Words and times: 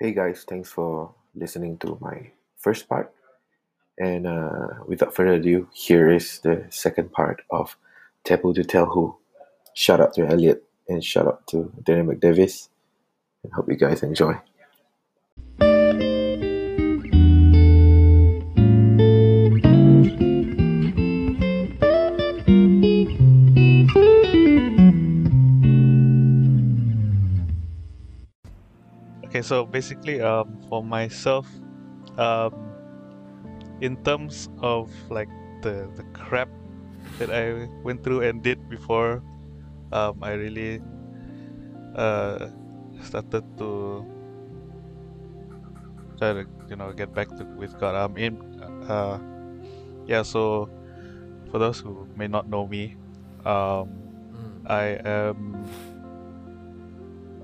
Hey 0.00 0.10
guys, 0.12 0.42
thanks 0.42 0.72
for 0.72 1.14
listening 1.36 1.78
to 1.78 1.96
my 2.00 2.32
first 2.58 2.88
part. 2.88 3.14
And 3.96 4.26
uh, 4.26 4.82
without 4.88 5.14
further 5.14 5.34
ado, 5.34 5.68
here 5.72 6.10
is 6.10 6.40
the 6.40 6.66
second 6.68 7.12
part 7.12 7.42
of 7.48 7.76
Taboo 8.24 8.54
to 8.54 8.64
Tell 8.64 8.86
Who. 8.86 9.16
Shout 9.72 10.00
out 10.00 10.12
to 10.14 10.26
Elliot 10.26 10.64
and 10.88 11.02
shout 11.04 11.28
out 11.28 11.46
to 11.48 11.72
Danny 11.80 12.02
McDavis. 12.02 12.70
And 13.44 13.52
hope 13.52 13.68
you 13.68 13.76
guys 13.76 14.02
enjoy. 14.02 14.34
So 29.44 29.68
basically, 29.68 30.20
um, 30.24 30.56
for 30.68 30.82
myself, 30.82 31.46
um, 32.16 32.56
in 33.84 34.00
terms 34.02 34.48
of 34.64 34.88
like 35.12 35.28
the 35.60 35.84
the 36.00 36.04
crap 36.16 36.48
that 37.20 37.28
I 37.28 37.68
went 37.84 38.02
through 38.02 38.24
and 38.24 38.40
did 38.42 38.56
before, 38.72 39.20
um, 39.92 40.24
I 40.24 40.32
really 40.40 40.80
uh 41.94 42.50
started 43.04 43.44
to 43.60 44.02
try 46.18 46.32
to 46.32 46.48
you 46.66 46.76
know 46.76 46.90
get 46.96 47.12
back 47.12 47.28
to 47.36 47.44
with 47.60 47.76
God. 47.78 47.94
Um, 47.94 48.16
in 48.16 48.40
uh, 48.88 49.20
yeah. 50.08 50.24
So 50.24 50.72
for 51.52 51.60
those 51.60 51.78
who 51.78 52.08
may 52.16 52.26
not 52.26 52.48
know 52.48 52.66
me, 52.66 52.96
um, 53.44 54.00
Mm. 54.34 54.66
I 54.66 54.98
am 55.06 55.62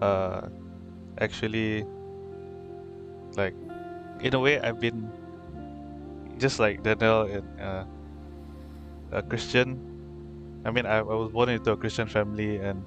uh 0.03 0.51
actually 1.21 1.85
like 3.37 3.55
in 4.21 4.35
a 4.35 4.41
way 4.41 4.61
I've 4.61 4.81
been 4.81 5.11
just 6.39 6.59
like 6.59 6.83
Daniel 6.83 7.23
and 7.23 7.61
uh, 7.61 7.85
a 9.13 9.23
Christian. 9.23 9.79
I 10.65 10.71
mean 10.71 10.87
I, 10.87 10.99
I 10.99 11.03
was 11.03 11.31
born 11.31 11.49
into 11.49 11.73
a 11.73 11.77
Christian 11.77 12.09
family 12.09 12.57
and 12.57 12.85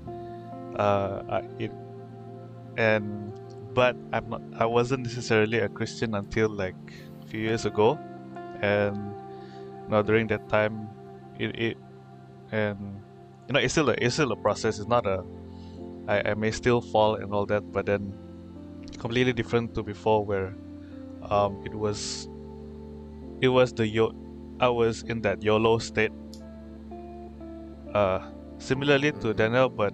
uh 0.78 1.22
I, 1.30 1.42
it 1.60 1.72
and 2.78 3.34
but 3.74 3.96
I'm 4.12 4.30
not 4.30 4.42
I 4.58 4.66
wasn't 4.66 5.04
necessarily 5.04 5.60
a 5.60 5.70
Christian 5.70 6.14
until 6.16 6.50
like 6.50 6.78
a 7.22 7.28
few 7.28 7.40
years 7.40 7.66
ago 7.66 7.98
and 8.62 8.96
you 9.86 9.90
know 9.90 10.02
during 10.02 10.28
that 10.28 10.50
time 10.50 10.90
it, 11.40 11.60
it 11.60 11.78
and 12.52 13.02
you 13.48 13.54
know 13.54 13.60
it's 13.60 13.74
still 13.74 13.90
a, 13.90 13.94
it's 13.98 14.16
still 14.16 14.32
a 14.32 14.38
process 14.38 14.78
it's 14.80 14.88
not 14.88 15.06
a 15.06 15.24
I, 16.08 16.32
I 16.32 16.34
may 16.34 16.52
still 16.52 16.82
fall 16.82 17.16
and 17.16 17.34
all 17.34 17.46
that 17.48 17.64
but 17.72 17.86
then 17.86 18.14
completely 19.00 19.34
different 19.34 19.74
to 19.76 19.84
before 19.84 20.26
where 20.26 20.56
um 21.30 21.62
it 21.66 21.74
was 21.74 22.28
it 23.42 23.48
was 23.48 23.74
the 23.74 23.88
yo 23.88 24.12
I 24.60 24.70
was 24.70 25.04
in 25.04 25.22
that 25.22 25.44
YOLO 25.44 25.80
state 25.80 26.12
uh 27.94 28.20
similarly 28.58 29.12
to. 29.12 29.34
Daniel 29.34 29.70
but 29.70 29.94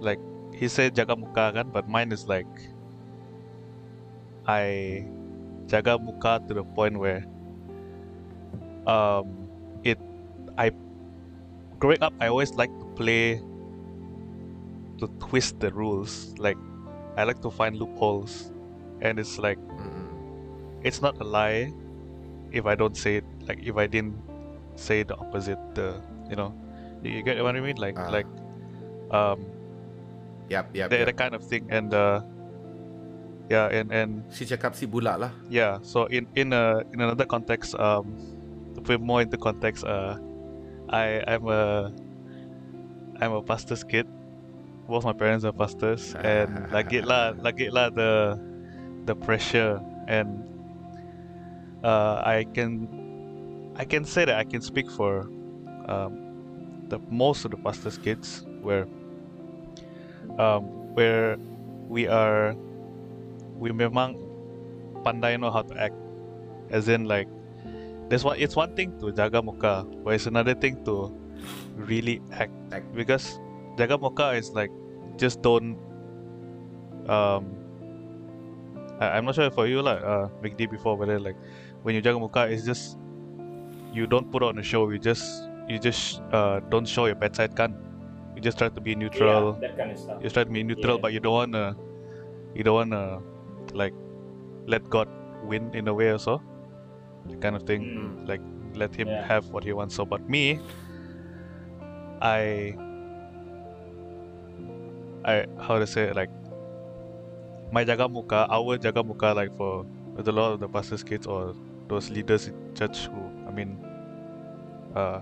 like 0.00 0.20
he 0.54 0.68
said 0.68 0.94
jaga 0.94 1.16
muka 1.16 1.52
kan 1.52 1.70
but 1.70 1.88
mine 1.88 2.12
is 2.12 2.26
like 2.26 2.48
I 4.46 5.04
jaga 5.68 6.00
muka 6.00 6.40
to 6.48 6.54
the 6.54 6.64
point 6.64 6.98
where 6.98 7.24
um 8.86 9.48
it 9.84 10.00
I 10.58 10.72
growing 11.78 12.02
up 12.02 12.12
I 12.20 12.28
always 12.28 12.52
like 12.56 12.72
to 12.80 12.86
play 12.96 13.40
to 15.00 15.08
twist 15.18 15.58
the 15.60 15.72
rules 15.72 16.34
like 16.38 16.56
I 17.16 17.24
like 17.24 17.40
to 17.42 17.50
find 17.50 17.76
loopholes 17.76 18.52
and 19.00 19.18
it's 19.18 19.38
like 19.38 19.58
Mm-mm. 19.58 20.08
it's 20.84 21.00
not 21.02 21.18
a 21.20 21.24
lie 21.24 21.72
if 22.52 22.66
I 22.66 22.74
don't 22.74 22.96
say 22.96 23.16
it 23.20 23.26
like 23.48 23.60
if 23.62 23.76
I 23.76 23.86
didn't 23.86 24.16
say 24.76 25.02
the 25.02 25.16
opposite 25.16 25.58
the 25.74 26.00
you 26.28 26.36
know 26.36 26.54
you, 27.02 27.22
get 27.22 27.42
what 27.42 27.56
I 27.56 27.60
mean 27.60 27.76
like 27.76 27.96
Ah. 27.98 28.08
like 28.12 28.28
um 29.10 29.44
Yap, 30.50 30.74
yap, 30.74 30.90
that, 30.90 30.98
yap. 30.98 31.06
that 31.06 31.16
kind 31.16 31.34
of 31.34 31.42
thing 31.46 31.66
and 31.70 31.94
uh 31.94 32.20
yeah 33.50 33.66
and 33.70 33.90
and 33.94 34.10
Si 34.30 34.46
cakap 34.46 34.74
si 34.74 34.86
bulat 34.86 35.18
lah. 35.18 35.32
yeah 35.50 35.78
so 35.82 36.06
in 36.10 36.26
in 36.34 36.52
a 36.52 36.82
in 36.92 37.00
another 37.00 37.26
context 37.26 37.74
um 37.78 38.14
to 38.74 38.80
put 38.82 39.00
more 39.00 39.22
into 39.22 39.38
context 39.38 39.82
uh 39.86 40.18
I 40.90 41.22
I'm 41.26 41.46
a 41.46 41.90
I'm 43.22 43.32
a 43.32 43.42
pastor's 43.42 43.82
kid 43.86 44.06
both 44.90 45.06
my 45.06 45.14
parents 45.14 45.46
are 45.46 45.54
pastors 45.54 46.18
and 46.26 46.50
lagi 46.74 46.98
lah 47.06 47.38
lagi 47.38 47.70
lah 47.70 47.94
the 47.94 48.34
the 49.06 49.14
pressure. 49.14 49.78
And 50.10 50.42
uh 51.86 52.18
I 52.26 52.50
can 52.50 52.90
I 53.78 53.86
can 53.86 54.02
say 54.02 54.26
that 54.26 54.34
I 54.34 54.42
can 54.42 54.58
speak 54.60 54.90
for 54.90 55.30
um 55.86 56.18
the 56.90 56.98
most 57.06 57.46
of 57.46 57.54
the 57.54 57.60
pastors 57.62 57.94
kids 58.02 58.42
where 58.66 58.90
um 60.42 60.66
where 60.98 61.38
we 61.86 62.10
are 62.10 62.58
we 63.54 63.70
memang 63.70 64.18
pandai 65.06 65.38
know 65.38 65.54
how 65.54 65.62
to 65.62 65.74
act. 65.78 65.94
As 66.74 66.90
in 66.90 67.06
like 67.06 67.30
there's 68.10 68.26
one 68.26 68.34
it's 68.42 68.58
one 68.58 68.74
thing 68.74 68.98
to 68.98 69.14
jaga 69.14 69.38
muka 69.38 69.86
but 70.02 70.18
it's 70.18 70.26
another 70.26 70.58
thing 70.58 70.82
to 70.82 71.14
really 71.78 72.18
act, 72.34 72.50
Act. 72.74 72.90
because 72.94 73.38
jaga 73.78 73.94
muka 73.94 74.34
is 74.34 74.50
like 74.50 74.70
just 75.20 75.42
don't 75.44 75.76
um 77.08 77.44
I, 79.00 79.16
I'm 79.16 79.24
not 79.24 79.34
sure 79.34 79.50
for 79.50 79.66
you 79.66 79.82
like 79.82 80.00
uh 80.02 80.28
McD 80.42 80.70
before 80.70 80.96
but 80.96 81.08
then 81.12 81.22
like 81.22 81.36
when 81.82 81.94
you 81.94 82.02
jaga 82.02 82.20
muka 82.20 82.48
it's 82.48 82.64
just 82.64 82.96
you 83.92 84.06
don't 84.06 84.30
put 84.32 84.42
on 84.42 84.58
a 84.58 84.62
show 84.62 84.88
you 84.90 84.98
just 84.98 85.24
you 85.68 85.78
just 85.78 86.20
uh 86.32 86.60
don't 86.72 86.86
show 86.88 87.06
your 87.06 87.14
bad 87.16 87.34
side 87.36 87.54
kan 87.56 87.74
you 88.36 88.40
just 88.42 88.58
try 88.58 88.68
to 88.68 88.80
be 88.80 88.94
neutral 88.94 89.56
Yeah, 89.60 89.68
that 89.68 89.76
kind 89.76 89.90
of 89.92 89.98
stuff. 89.98 90.22
you 90.22 90.30
try 90.30 90.44
to 90.44 90.50
be 90.50 90.62
neutral 90.62 90.96
Yeah. 90.96 91.02
but 91.02 91.12
you 91.12 91.20
don't 91.20 91.34
wanna 91.34 91.64
you 92.54 92.62
don't 92.62 92.78
wanna 92.82 93.02
like 93.74 93.94
let 94.66 94.84
God 94.90 95.08
win 95.44 95.70
in 95.74 95.88
a 95.88 95.94
way 95.94 96.10
also 96.12 96.40
that 97.28 97.40
kind 97.40 97.56
of 97.56 97.62
thing 97.64 97.82
Mm. 97.96 98.28
like 98.28 98.42
let 98.74 98.94
him 98.94 99.10
Yeah. 99.10 99.26
have 99.26 99.50
what 99.50 99.64
he 99.64 99.72
wants 99.72 99.94
so 99.98 100.04
but 100.06 100.22
me 100.28 100.60
I 102.22 102.74
I 105.24 105.46
how 105.60 105.78
to 105.78 105.86
say 105.86 106.08
it, 106.08 106.16
like 106.16 106.30
my 107.72 107.84
jaga 107.84 108.10
muka 108.10 108.46
our 108.50 108.78
jaga 108.78 109.04
muka 109.04 109.34
like 109.34 109.54
for 109.56 109.86
a 110.18 110.32
lot 110.32 110.52
of 110.52 110.60
the 110.60 110.68
pastors 110.68 111.02
kids 111.02 111.26
or 111.26 111.54
those 111.88 112.10
leaders 112.10 112.48
in 112.48 112.54
church 112.74 113.06
who 113.06 113.20
I 113.48 113.52
mean 113.52 113.78
uh 114.94 115.20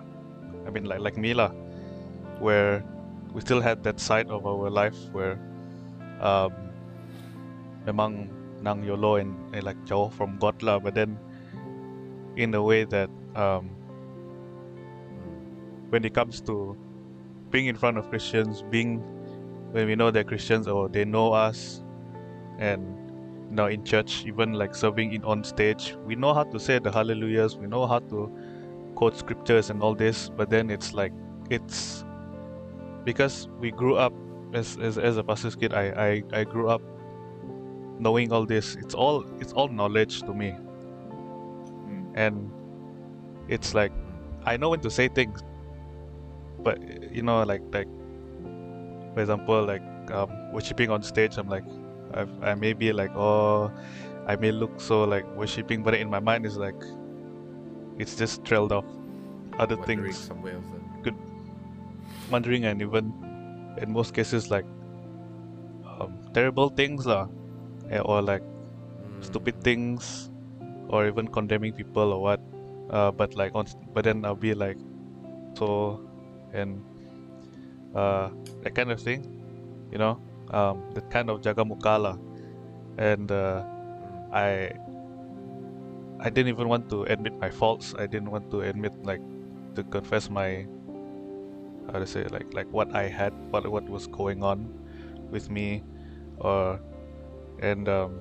I 0.67 0.71
mean 0.71 0.85
like 0.85 1.01
like 1.01 1.17
me 1.17 1.35
lah 1.35 1.51
where 2.41 2.85
we 3.33 3.41
still 3.41 3.61
had 3.61 3.83
that 3.85 4.01
side 4.01 4.29
of 4.29 4.47
our 4.47 4.71
life 4.71 4.97
where 5.13 5.39
um 6.21 6.53
memang 7.87 8.29
nang 8.63 8.83
YOLO 8.83 9.17
and, 9.17 9.35
and 9.55 9.63
like 9.63 9.79
jauh 9.87 10.11
from 10.11 10.39
God 10.39 10.63
lah 10.63 10.79
but 10.79 10.95
then 10.95 11.19
in 12.37 12.55
a 12.55 12.63
way 12.63 12.85
that 12.85 13.11
um 13.35 13.71
when 15.91 16.05
it 16.05 16.13
comes 16.13 16.41
to 16.43 16.77
being 17.51 17.67
in 17.67 17.77
front 17.77 17.97
of 17.97 18.09
Christians, 18.11 18.63
being 18.71 19.03
when 19.73 19.87
we 19.87 19.97
know 19.97 20.11
they're 20.11 20.25
Christians 20.25 20.69
or 20.69 20.89
they 20.89 21.05
know 21.05 21.33
us, 21.33 21.83
and 22.59 22.83
you 23.51 23.57
know 23.57 23.67
in 23.67 23.85
church, 23.85 24.25
even 24.27 24.53
like 24.53 24.75
serving 24.75 25.13
in 25.13 25.25
on 25.25 25.45
stage, 25.45 25.97
we 26.05 26.17
know 26.17 26.35
how 26.35 26.45
to 26.45 26.59
say 26.61 26.79
the 26.79 26.91
hallelujahs, 26.91 27.57
we 27.57 27.67
know 27.67 27.87
how 27.87 27.99
to 28.01 28.31
quote 28.95 29.17
scriptures 29.17 29.71
and 29.71 29.83
all 29.83 29.95
this, 29.95 30.31
but 30.31 30.51
then 30.51 30.71
it's 30.71 30.93
like 30.95 31.13
it's 31.51 32.05
because 33.05 33.49
we 33.61 33.71
grew 33.71 33.97
up 33.97 34.13
as 34.55 34.79
as, 34.79 34.99
as 34.99 35.17
a 35.17 35.25
pastor's 35.25 35.57
kid, 35.57 35.73
I, 35.75 36.23
I 36.33 36.41
I 36.41 36.45
grew 36.45 36.69
up 36.69 36.83
knowing 37.99 38.33
all 38.33 38.47
this. 38.47 38.77
It's 38.77 38.95
all 38.95 39.25
it's 39.41 39.53
all 39.53 39.69
knowledge 39.69 40.23
to 40.23 40.35
me, 40.35 40.55
Mm. 41.89 42.13
and 42.17 42.51
it's 43.49 43.75
like 43.75 43.93
I 44.45 44.57
know 44.57 44.71
when 44.71 44.81
to 44.81 44.91
say 44.91 45.09
things, 45.09 45.43
but 46.61 46.79
you 47.13 47.23
know, 47.23 47.43
like 47.45 47.63
like 47.73 47.89
for 49.15 49.21
example, 49.21 49.65
like 49.65 49.83
um, 50.11 50.31
worshiping 50.53 50.91
on 50.91 51.03
stage, 51.03 51.37
I'm 51.39 51.49
like, 51.49 51.65
I've, 52.15 52.31
I 52.43 52.55
may 52.55 52.73
be 52.73 52.93
like, 52.93 53.15
oh, 53.17 53.71
I 54.27 54.37
may 54.37 54.53
look 54.53 54.81
so 54.81 55.05
like 55.05 55.25
worshiping, 55.37 55.83
but 55.83 55.95
in 55.95 56.09
my 56.11 56.21
mind 56.21 56.47
is 56.47 56.57
like, 56.57 56.81
it's 57.99 58.17
just 58.17 58.45
trailed 58.45 58.73
off. 58.73 58.85
Other 59.59 59.77
Wandering 59.77 60.13
things, 60.13 60.19
somewhere 60.19 60.55
else. 60.55 60.65
wondering, 62.31 62.65
and 62.65 62.81
even 62.83 63.13
in 63.79 63.93
most 63.93 64.15
cases 64.15 64.51
like 64.51 64.65
um, 66.01 66.15
terrible 66.33 66.69
things 66.69 67.07
lah, 67.07 67.27
eh, 67.91 68.01
or 68.01 68.23
like 68.23 68.43
Mm. 68.43 69.25
stupid 69.25 69.63
things 69.63 70.31
or 70.89 71.07
even 71.07 71.29
condemning 71.29 71.73
people 71.73 72.13
or 72.13 72.21
what. 72.23 72.41
Uh, 72.91 73.11
but 73.11 73.35
like 73.37 73.55
on 73.55 73.67
but 73.93 74.05
then 74.05 74.25
I'll 74.25 74.35
be 74.35 74.55
like 74.55 74.79
so 75.59 76.01
and 76.53 76.83
uh, 77.95 78.29
that 78.63 78.75
kind 78.75 78.91
of 78.91 79.01
thing 79.01 79.25
you 79.93 79.99
know 79.99 80.21
um, 80.51 80.83
that 80.95 81.09
kind 81.11 81.31
of 81.31 81.41
jagamukala, 81.41 82.19
and 82.99 83.31
uh. 83.33 83.65
I 84.29 84.77
I 86.21 86.29
didn't 86.29 86.49
even 86.49 86.69
want 86.69 86.91
to 86.91 87.05
admit 87.05 87.33
my 87.41 87.49
faults. 87.49 87.95
I 87.97 88.07
didn't 88.07 88.31
want 88.31 88.51
to 88.51 88.61
admit 88.61 88.93
like 89.05 89.23
to 89.75 89.83
confess 89.85 90.29
my 90.29 90.67
how 91.89 91.99
to 91.99 92.07
say 92.07 92.25
like 92.29 92.53
like 92.53 92.69
what 92.69 92.95
I 92.95 93.09
had, 93.09 93.33
what 93.49 93.65
what 93.65 93.89
was 93.89 94.07
going 94.07 94.43
on 94.43 94.69
with 95.31 95.49
me, 95.49 95.83
or 96.39 96.81
and 97.61 97.89
um, 97.89 98.21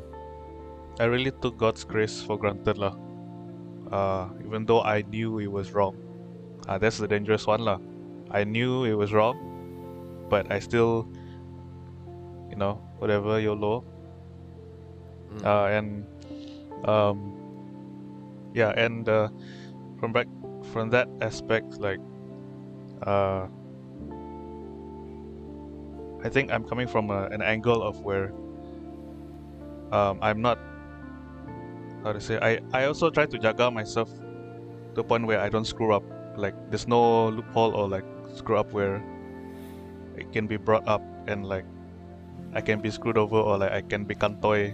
I 1.00 1.12
really 1.12 1.32
took 1.44 1.58
God's 1.58 1.84
grace 1.84 2.22
for 2.24 2.40
granted 2.40 2.78
lah. 2.78 2.96
Uh, 3.92 4.30
even 4.46 4.64
though 4.66 4.84
I 4.84 5.04
knew 5.04 5.40
it 5.40 5.52
was 5.52 5.72
wrong, 5.72 5.96
uh, 6.68 6.78
that's 6.78 6.98
the 7.00 7.08
dangerous 7.08 7.48
one 7.48 7.68
lah. 7.68 7.80
I 8.32 8.44
knew 8.44 8.84
it 8.84 8.96
was 8.96 9.12
wrong, 9.12 9.36
but 10.30 10.52
I 10.52 10.60
still, 10.60 11.08
you 12.50 12.56
know, 12.56 12.82
whatever 13.00 13.40
YOLO, 13.40 13.84
Mm. 15.28 15.44
uh, 15.44 15.66
and 15.68 16.08
um, 16.88 17.34
yeah, 18.54 18.72
and 18.78 19.08
uh, 19.10 19.28
from 20.00 20.14
back 20.14 20.28
from 20.72 20.90
that 20.92 21.08
aspect, 21.22 21.80
like 21.80 22.00
uh, 23.04 23.48
I 26.24 26.30
think 26.30 26.52
I'm 26.52 26.64
coming 26.64 26.88
from 26.88 27.12
a, 27.12 27.28
an 27.28 27.42
angle 27.42 27.84
of 27.84 28.00
where 28.02 28.32
um, 29.92 30.20
I'm 30.22 30.42
not 30.42 30.58
how 32.04 32.14
to 32.14 32.22
say 32.22 32.40
I 32.42 32.60
I 32.74 32.86
also 32.86 33.10
try 33.10 33.26
to 33.26 33.38
jaga 33.38 33.72
myself 33.72 34.08
to 34.10 34.96
the 34.96 35.04
point 35.04 35.28
where 35.28 35.40
I 35.40 35.50
don't 35.50 35.66
screw 35.66 35.94
up. 35.94 36.04
Like 36.38 36.56
there's 36.70 36.88
no 36.88 37.30
loophole 37.30 37.76
or 37.76 37.90
like 37.90 38.06
screw 38.36 38.58
up 38.58 38.72
where 38.72 39.04
it 40.18 40.32
can 40.32 40.48
be 40.48 40.58
brought 40.58 40.88
up 40.88 41.02
and 41.28 41.46
like 41.46 41.66
I 42.54 42.62
can 42.62 42.80
be 42.80 42.90
screwed 42.90 43.18
over 43.18 43.38
or 43.38 43.58
like 43.58 43.72
I 43.72 43.82
can 43.82 44.06
be 44.06 44.16
kantoy 44.16 44.74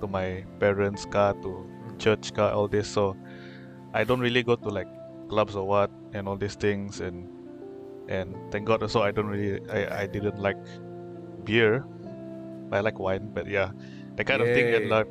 to 0.00 0.06
my 0.06 0.44
parents 0.60 1.04
car 1.04 1.34
to 1.34 1.66
church 1.98 2.32
car 2.34 2.52
all 2.52 2.68
this. 2.68 2.88
So 2.88 3.16
I 3.92 4.04
don't 4.04 4.20
really 4.20 4.42
go 4.42 4.56
to 4.56 4.68
like 4.68 4.88
clubs 5.28 5.56
or 5.56 5.66
what 5.66 5.90
and 6.14 6.28
all 6.28 6.36
these 6.36 6.54
things 6.54 7.00
and 7.00 7.28
and 8.08 8.34
thank 8.50 8.66
God 8.66 8.82
also 8.82 9.02
I 9.02 9.10
don't 9.10 9.26
really 9.26 9.60
I, 9.70 10.02
I 10.02 10.06
didn't 10.06 10.38
like 10.38 10.58
beer. 11.44 11.84
I 12.70 12.80
like 12.80 12.98
wine 12.98 13.30
but 13.32 13.46
yeah 13.46 13.72
that 14.16 14.24
kind 14.24 14.42
of 14.42 14.48
thing 14.48 14.74
and 14.74 14.88
like 14.90 15.08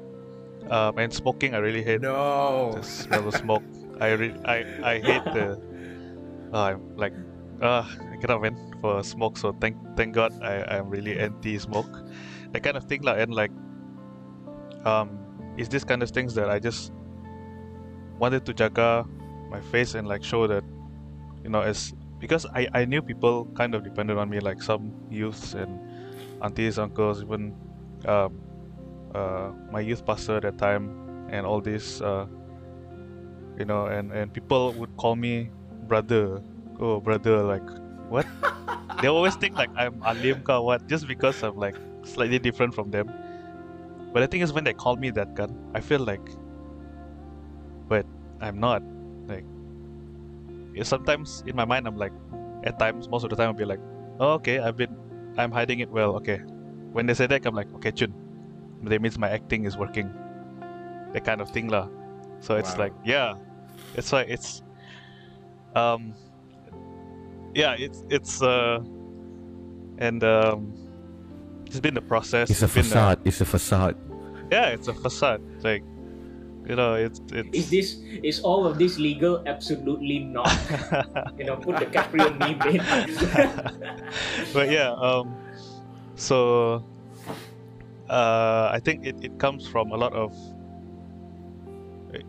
um, 0.70 0.98
and 0.98 1.14
smoking 1.14 1.56
I 1.56 1.60
really 1.60 1.84
hate. 1.84 2.02
No. 2.02 2.78
smell 2.82 3.28
of 3.28 3.36
smoke. 3.36 3.64
I 4.00 4.12
re- 4.12 4.40
I 4.46 4.58
I 4.84 5.00
hate 5.00 5.24
the 5.26 5.58
uh, 6.54 6.76
I'm 6.76 6.96
like 6.98 7.14
uh 7.62 7.86
I 8.12 8.18
cannot 8.22 8.42
man 8.42 8.58
for 8.82 9.04
smoke 9.04 9.38
so 9.38 9.54
thank 9.60 9.78
thank 9.96 10.14
God 10.14 10.34
I 10.42 10.64
I'm 10.78 10.90
really 10.90 11.18
anti 11.18 11.58
smoke 11.58 11.90
that 12.54 12.62
kind 12.62 12.78
of 12.78 12.86
thing 12.86 13.02
lah 13.02 13.14
and 13.18 13.34
like 13.34 13.52
um 14.86 15.18
it's 15.58 15.70
this 15.70 15.84
kind 15.84 16.04
of 16.04 16.12
things 16.12 16.36
that 16.36 16.50
I 16.50 16.60
just 16.60 16.92
wanted 18.20 18.46
to 18.46 18.54
jaga 18.54 19.06
my 19.50 19.62
face 19.62 19.96
and 19.96 20.08
like 20.08 20.24
show 20.24 20.46
that 20.48 20.64
you 21.44 21.50
know 21.50 21.62
as 21.62 21.94
because 22.20 22.46
I 22.54 22.68
I 22.74 22.86
knew 22.86 23.02
people 23.02 23.50
kind 23.58 23.74
of 23.74 23.84
depended 23.84 24.18
on 24.18 24.30
me 24.30 24.40
like 24.40 24.62
some 24.62 24.94
youths 25.10 25.54
and 25.54 25.82
aunties 26.42 26.78
uncles 26.78 27.22
even 27.24 27.58
um 28.06 28.38
uh 29.16 29.50
my 29.72 29.80
youth 29.82 30.06
pastor 30.06 30.38
at 30.38 30.44
that 30.44 30.58
time 30.58 30.94
and 31.30 31.46
all 31.46 31.62
this 31.62 32.02
uh 32.02 32.26
you 33.58 33.66
know 33.66 33.86
and 33.88 34.12
and 34.14 34.34
people 34.34 34.74
would 34.78 34.94
call 34.98 35.16
me 35.16 35.50
brother 35.90 36.42
oh 36.80 37.00
brother 37.00 37.44
like 37.44 37.64
what? 38.10 38.26
They 39.02 39.08
always 39.08 39.36
think 39.36 39.56
like 39.58 39.70
i'm 39.76 40.02
alim 40.04 40.42
what 40.46 40.88
just 40.88 41.08
because 41.08 41.44
i'm 41.44 41.58
like 41.58 41.76
slightly 42.04 42.40
different 42.40 42.74
from 42.74 42.90
them. 42.92 43.12
But 44.14 44.22
the 44.22 44.28
thing 44.28 44.42
is 44.42 44.54
when 44.54 44.64
they 44.64 44.74
call 44.74 44.96
me 44.96 45.12
that 45.12 45.36
gun 45.36 45.54
i 45.76 45.82
feel 45.82 46.00
like 46.00 46.24
but 47.88 48.06
i'm 48.42 48.60
not 48.60 48.82
like 49.28 49.46
sometimes 50.84 51.44
in 51.46 51.56
my 51.56 51.66
mind 51.66 51.88
i'm 51.88 51.98
like 51.98 52.14
at 52.64 52.80
times 52.80 53.08
most 53.10 53.24
of 53.24 53.30
the 53.30 53.36
time 53.36 53.48
i'll 53.50 53.54
be 53.54 53.66
like 53.66 53.80
oh, 54.20 54.34
okay 54.34 54.60
i've 54.60 54.78
been 54.78 54.96
i'm 55.38 55.52
hiding 55.52 55.80
it 55.80 55.90
well 55.90 56.16
okay. 56.16 56.40
When 56.94 57.06
they 57.06 57.14
say 57.14 57.28
that 57.28 57.46
i'm 57.46 57.54
like 57.54 57.72
okay 57.76 57.92
chun. 57.92 58.14
That 58.84 59.02
means 59.02 59.18
my 59.20 59.30
acting 59.30 59.66
is 59.66 59.78
working. 59.78 60.10
That 61.14 61.26
kind 61.26 61.42
of 61.42 61.50
thing 61.52 61.68
lah. 61.68 61.90
So 62.40 62.56
it's 62.56 62.74
Wow. 62.74 62.90
like 62.90 62.94
yeah. 63.06 63.36
It's 63.94 64.14
like 64.14 64.30
it's 64.30 64.64
um 65.76 66.14
yeah 67.58 67.74
it's 67.74 68.06
it's 68.14 68.42
uh 68.42 68.78
and 69.98 70.22
um 70.24 70.70
it's 71.66 71.80
been 71.82 71.96
the 71.98 72.06
process 72.06 72.50
It's 72.54 72.62
a 72.62 72.68
been 72.70 72.84
facade. 72.86 73.18
It's 73.26 73.42
a 73.42 73.46
facade. 73.50 73.98
yeah 74.54 74.68
it's 74.78 74.88
a 74.88 74.94
facade 74.94 75.42
like 75.66 75.84
you 76.70 76.76
know 76.78 76.94
it's 76.94 77.20
it's 77.34 77.50
Is 77.58 77.68
this 77.74 77.88
is 78.24 78.40
all 78.46 78.68
of 78.70 78.78
this 78.78 79.00
legal? 79.00 79.42
Absolutely 79.48 80.20
not. 80.20 80.52
you 81.40 81.46
know, 81.48 81.56
put 81.56 81.80
the 81.80 81.88
Caprio 81.88 82.28
meme 82.38 82.60
in. 82.70 82.84
but 84.54 84.70
yeah 84.70 84.92
um 85.00 85.34
so 86.16 86.84
uh 88.10 88.70
i 88.72 88.80
think 88.84 89.06
it, 89.06 89.16
it 89.24 89.34
comes 89.40 89.66
from 89.68 89.92
a 89.92 89.98
lot 89.98 90.14
of 90.14 90.32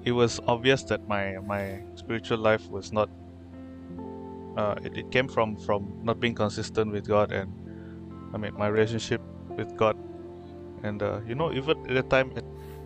it 0.05 0.13
was 0.13 0.41
obvious 0.47 0.83
that 0.91 1.07
my 1.09 1.37
my 1.47 1.79
spiritual 1.95 2.39
life 2.39 2.65
was 2.71 2.93
not 2.93 3.09
uh 4.57 4.75
it, 4.83 4.97
it 4.97 5.11
came 5.11 5.29
from 5.29 5.57
from 5.57 5.93
not 6.03 6.21
being 6.21 6.35
consistent 6.35 6.93
with 6.93 7.07
god 7.07 7.33
and 7.33 7.53
i 8.35 8.37
mean 8.37 8.53
my 8.55 8.67
relationship 8.69 9.21
with 9.57 9.77
god. 9.77 9.97
And 10.85 11.03
uh 11.03 11.21
you 11.27 11.35
know 11.35 11.53
even 11.53 11.79
at 11.91 11.95
the 11.95 12.03
time 12.03 12.33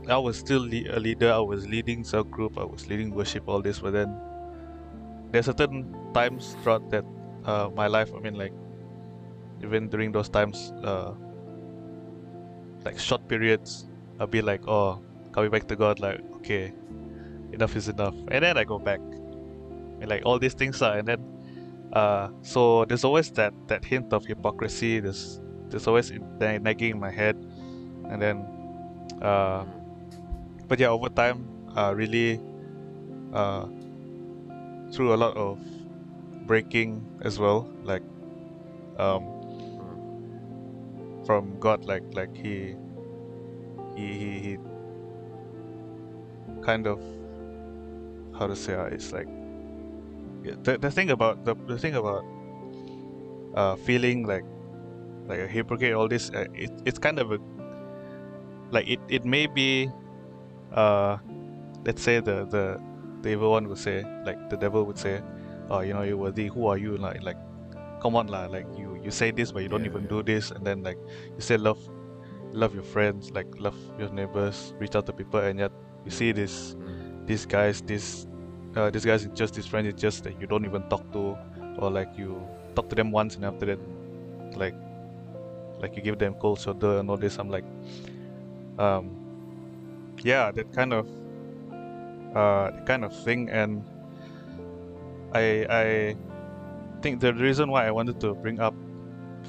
i 0.09 0.17
was 0.17 0.39
still 0.39 0.65
a 0.65 0.99
leader. 0.99 1.31
I 1.31 1.39
was 1.39 1.69
leading 1.69 2.05
cell 2.05 2.25
group. 2.25 2.59
I 2.59 2.65
was 2.65 2.89
leading 2.89 3.15
worship 3.15 3.45
all 3.47 3.61
this. 3.61 3.81
But 3.81 3.93
then 3.93 4.17
there's 5.31 5.47
certain 5.47 5.95
times 6.15 6.57
throughout 6.63 6.89
that 6.91 7.05
uh 7.45 7.69
my 7.75 7.87
life 7.87 8.13
i 8.15 8.21
mean 8.21 8.35
like 8.35 8.53
even 9.63 9.89
during 9.89 10.13
those 10.13 10.29
times 10.29 10.73
uh 10.85 11.13
like 12.85 12.99
short 12.99 13.27
periods 13.29 13.89
i'll 14.21 14.27
be 14.27 14.43
like 14.43 14.67
oh 14.69 15.03
coming 15.33 15.51
back 15.51 15.67
to 15.67 15.75
god 15.75 15.99
like 16.01 16.21
okay 16.35 16.73
enough 17.53 17.77
is 17.77 17.89
enough. 17.89 18.15
And 18.29 18.45
then 18.45 18.57
i 18.57 18.65
go 18.65 18.79
back. 18.79 19.01
And 20.01 20.09
like 20.09 20.23
all 20.25 20.39
these 20.39 20.55
things 20.55 20.83
are 20.83 20.99
and 20.99 21.07
then 21.07 21.32
uh 21.93 22.29
so 22.43 22.85
there's 22.87 23.05
always 23.05 23.31
that 23.33 23.53
that 23.69 23.85
hint 23.85 24.13
of 24.13 24.25
hypocrisy. 24.25 25.01
There's 25.01 25.41
there's 25.69 25.87
always 25.87 26.11
in- 26.11 26.39
nagging 26.39 26.93
in 26.93 27.01
my 27.01 27.11
head. 27.11 27.37
And 28.09 28.21
then 28.21 28.45
uh 29.23 29.65
but 30.69 30.79
yeah 30.79 30.89
over 30.89 31.09
time 31.09 31.49
uh 31.77 31.93
really 31.95 32.41
uh 33.33 33.67
through 34.93 35.15
a 35.15 35.17
lot 35.17 35.37
of 35.37 35.59
breaking 36.47 37.03
as 37.23 37.39
well 37.39 37.69
like 37.85 38.03
um 38.99 39.25
from 41.25 41.59
god 41.61 41.85
like 41.85 42.03
like 42.15 42.35
he 42.37 42.75
he 43.97 44.07
he, 44.19 44.31
he 44.41 44.59
kind 46.63 46.87
of 46.87 47.01
how 48.39 48.47
to 48.47 48.57
say 48.57 48.75
uh, 48.75 48.85
it's 48.85 49.13
like 49.13 49.29
the, 50.63 50.79
the 50.79 50.91
thing 50.91 51.11
about 51.11 51.45
the, 51.45 51.55
the 51.67 51.79
thing 51.79 51.95
about 51.95 52.25
uh 53.55 53.77
feeling 53.77 54.27
like 54.27 54.45
like 55.27 55.39
a 55.41 55.47
hypocrite 55.47 55.93
all 55.95 56.09
this 56.09 56.31
uh, 56.31 56.45
it, 56.55 56.71
it's 56.85 56.99
kind 56.99 57.19
of 57.19 57.33
a 57.33 57.39
like 58.71 58.89
it, 58.89 59.01
it 59.09 59.25
may 59.25 59.47
be 59.47 59.91
uh 60.73 61.17
let's 61.85 62.03
say 62.03 62.21
the 62.21 62.47
the 62.47 62.81
the 63.23 63.31
evil 63.31 63.51
one 63.51 63.69
would 63.69 63.79
say 63.79 64.03
like 64.25 64.51
the 64.51 64.57
devil 64.57 64.85
would 64.85 64.99
say 64.99 65.21
oh 65.71 65.81
you 65.81 65.93
know 65.93 66.03
you 66.03 66.17
worthy 66.17 66.47
who 66.49 66.67
are 66.67 66.79
you 66.79 66.97
like 66.97 67.23
like 67.23 67.37
come 68.01 68.17
on 68.17 68.27
lah 68.27 68.47
like 68.47 68.67
you 68.77 68.99
you 69.05 69.11
say 69.11 69.31
this 69.31 69.53
but 69.53 69.63
you 69.63 69.69
don't 69.69 69.85
Yeah, 69.85 69.91
even 69.91 70.03
yeah. 70.05 70.09
do 70.09 70.23
this 70.23 70.51
and 70.51 70.67
then 70.67 70.83
like 70.83 70.99
you 71.37 71.41
say 71.41 71.57
love 71.57 71.79
love 72.53 72.75
your 72.75 72.83
friends 72.83 73.31
like 73.31 73.47
love 73.59 73.77
your 73.99 74.11
neighbors 74.11 74.75
reach 74.79 74.97
out 74.97 75.07
to 75.07 75.13
people 75.13 75.41
and 75.41 75.59
yet 75.59 75.73
you 76.05 76.11
see 76.11 76.33
this 76.33 76.75
Mm. 76.75 77.27
these 77.27 77.47
guys 77.47 77.81
this 77.83 78.27
uh, 78.77 78.91
these 78.91 79.05
guys 79.05 79.27
just 79.35 79.55
these 79.55 79.67
friends 79.67 79.89
it's 79.89 80.01
just 80.01 80.25
that 80.25 80.41
you 80.41 80.47
don't 80.47 80.65
even 80.65 80.83
talk 80.89 81.11
to 81.13 81.37
or 81.79 81.91
like 81.91 82.09
you 82.17 82.41
talk 82.75 82.89
to 82.89 82.95
them 82.95 83.11
once 83.11 83.37
and 83.37 83.45
after 83.45 83.67
that 83.67 83.79
like 84.57 84.75
like 85.81 85.97
you 85.97 86.03
give 86.03 86.19
them 86.19 86.35
cold 86.35 86.59
shoulder 86.61 86.99
and 86.99 87.11
all 87.11 87.17
this 87.17 87.39
i'm 87.39 87.51
like 87.51 87.65
um 88.79 89.11
yeah 90.23 90.51
that 90.51 90.73
kind 90.73 90.93
of 90.93 91.07
uh 92.35 92.71
that 92.71 92.87
kind 92.87 93.05
of 93.05 93.13
thing 93.25 93.49
and 93.51 93.85
i 95.35 95.67
i 95.69 96.17
think 97.03 97.21
the 97.21 97.35
reason 97.35 97.71
why 97.71 97.87
i 97.87 97.91
wanted 97.91 98.21
to 98.21 98.35
bring 98.35 98.61
up 98.61 98.75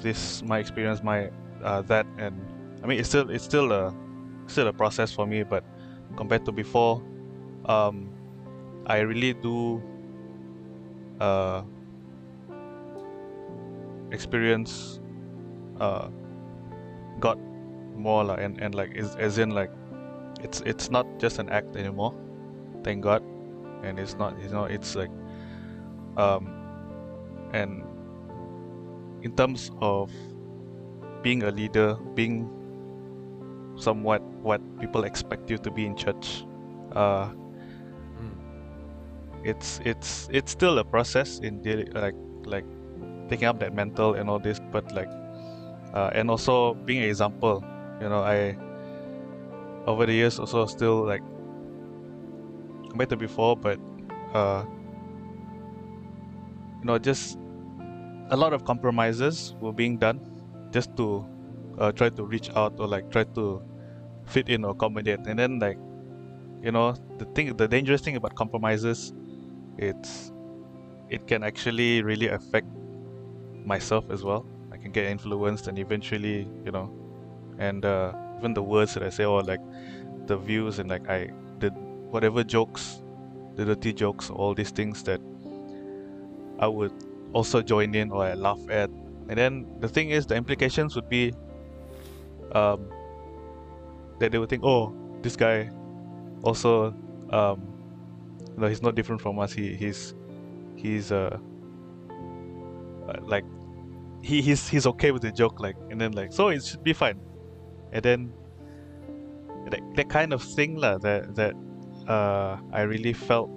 this 0.02 0.42
my 0.42 0.58
experience 0.58 1.02
my 1.02 1.30
uh 1.62 1.80
that 1.82 2.06
and 2.18 2.34
i 2.82 2.86
mean 2.86 2.98
it's 2.98 3.08
still 3.08 3.30
it's 3.30 3.44
still 3.44 3.72
a 3.72 3.94
still 4.46 4.66
a 4.68 4.72
process 4.72 5.12
for 5.12 5.26
me 5.26 5.42
but 5.42 5.64
compared 6.16 6.44
to 6.44 6.52
before 6.52 7.02
um 7.66 8.13
i 8.86 9.00
really 9.00 9.32
do 9.34 9.82
uh 11.20 11.62
experience 14.10 15.00
uh 15.80 16.08
god 17.20 17.38
more 17.94 18.24
lah, 18.24 18.34
and 18.34 18.60
and 18.60 18.74
like 18.74 18.90
is 18.94 19.14
as 19.16 19.38
in 19.38 19.50
like 19.50 19.70
it's 20.42 20.60
it's 20.66 20.90
not 20.90 21.06
just 21.18 21.38
an 21.38 21.48
act 21.48 21.76
anymore 21.76 22.12
thank 22.82 23.02
god 23.02 23.22
and 23.82 23.98
it's 23.98 24.14
not 24.18 24.34
you 24.42 24.48
know 24.48 24.64
it's 24.64 24.94
like 24.94 25.10
um 26.16 26.50
and 27.52 27.82
in 29.22 29.34
terms 29.36 29.70
of 29.80 30.10
being 31.22 31.44
a 31.44 31.50
leader 31.50 31.94
being 32.14 32.50
somewhat 33.76 34.20
what 34.42 34.60
people 34.78 35.04
expect 35.04 35.48
you 35.48 35.56
to 35.56 35.70
be 35.70 35.86
in 35.86 35.96
church 35.96 36.44
uh. 36.92 37.30
It's 39.44 39.80
it's 39.84 40.28
it's 40.32 40.52
still 40.52 40.78
a 40.78 40.84
process 40.84 41.38
in 41.40 41.60
daily 41.62 41.84
like 41.92 42.14
like 42.46 42.64
taking 43.28 43.46
up 43.46 43.58
that 43.60 43.74
mental 43.74 44.14
and 44.14 44.28
all 44.28 44.38
this 44.38 44.60
but 44.72 44.90
like 44.92 45.08
uh, 45.92 46.10
and 46.14 46.30
also 46.30 46.74
being 46.86 47.02
an 47.02 47.08
example 47.08 47.62
you 48.00 48.08
know 48.08 48.22
i 48.22 48.56
over 49.86 50.06
the 50.06 50.12
years 50.12 50.38
also 50.38 50.66
still 50.66 51.04
like 51.06 51.22
better 52.94 53.16
before 53.16 53.56
but 53.56 53.78
uh 54.34 54.64
you 56.80 56.84
know 56.84 56.98
just 56.98 57.38
a 58.30 58.36
lot 58.36 58.52
of 58.52 58.64
compromises 58.64 59.54
were 59.60 59.72
being 59.72 59.98
done 59.98 60.20
just 60.70 60.96
to 60.96 61.26
uh, 61.78 61.92
try 61.92 62.08
to 62.08 62.24
reach 62.24 62.50
out 62.50 62.78
or 62.78 62.86
like 62.86 63.10
try 63.10 63.24
to 63.24 63.62
fit 64.26 64.48
in 64.48 64.64
or 64.64 64.70
accommodate. 64.70 65.20
And 65.26 65.38
then 65.38 65.58
like 65.58 65.78
you 66.62 66.72
know 66.72 66.92
the 67.18 67.26
thing 67.34 67.56
the 67.56 67.68
dangerous 67.68 68.00
thing 68.00 68.16
about 68.16 68.34
compromises 68.34 69.12
it's 69.78 70.32
it 71.10 71.26
can 71.26 71.42
actually 71.42 72.02
really 72.02 72.28
affect 72.28 72.66
myself 73.64 74.10
as 74.10 74.22
well. 74.24 74.46
I 74.72 74.76
can 74.76 74.92
get 74.92 75.06
influenced 75.06 75.68
and 75.68 75.78
eventually 75.78 76.48
you 76.64 76.72
know 76.72 76.92
and 77.58 77.84
uh, 77.84 78.12
even 78.38 78.54
the 78.54 78.62
words 78.62 78.94
that 78.94 79.02
i 79.02 79.08
say 79.08 79.24
or 79.24 79.42
like 79.42 79.60
the 80.26 80.36
views 80.36 80.78
and 80.78 80.90
like 80.90 81.08
i 81.08 81.30
did 81.58 81.72
whatever 82.10 82.42
jokes 82.42 83.02
the 83.56 83.64
dirty 83.64 83.92
jokes 83.92 84.30
all 84.30 84.54
these 84.54 84.70
things 84.70 85.02
that 85.04 85.20
i 86.58 86.66
would 86.66 86.92
also 87.32 87.62
join 87.62 87.94
in 87.94 88.10
or 88.10 88.24
i 88.24 88.34
laugh 88.34 88.60
at. 88.70 88.90
And 89.28 89.38
then 89.38 89.66
the 89.80 89.88
thing 89.88 90.10
is 90.10 90.26
the 90.26 90.36
implications 90.36 90.94
would 90.96 91.08
be 91.08 91.32
um 92.52 92.90
that 94.18 94.32
they 94.32 94.38
would 94.38 94.48
think 94.48 94.62
oh 94.64 94.94
this 95.22 95.36
guy 95.36 95.70
also 96.42 96.94
um 97.30 97.73
know 98.62 98.68
he's 98.68 98.82
not 98.82 98.94
different 98.94 99.20
from 99.20 99.38
us. 99.38 99.52
He 99.52 99.74
he's 99.74 100.14
he's 100.76 101.12
uh, 101.12 101.38
like 103.22 103.44
he 104.22 104.40
he's 104.40 104.68
he's 104.68 104.86
okay 104.86 105.10
with 105.10 105.22
the 105.22 105.32
joke 105.32 105.60
like 105.60 105.76
and 105.90 106.00
then 106.00 106.12
like 106.12 106.32
so 106.32 106.48
it 106.48 106.64
should 106.64 106.82
be 106.82 106.92
fine. 106.92 107.20
And 107.92 108.02
then 108.02 108.32
that, 109.70 109.80
that 109.96 110.08
kind 110.08 110.32
of 110.32 110.42
thing 110.42 110.76
lah 110.76 110.98
that 110.98 111.34
that 111.36 111.54
uh 112.08 112.58
I 112.72 112.82
really 112.82 113.12
felt 113.12 113.50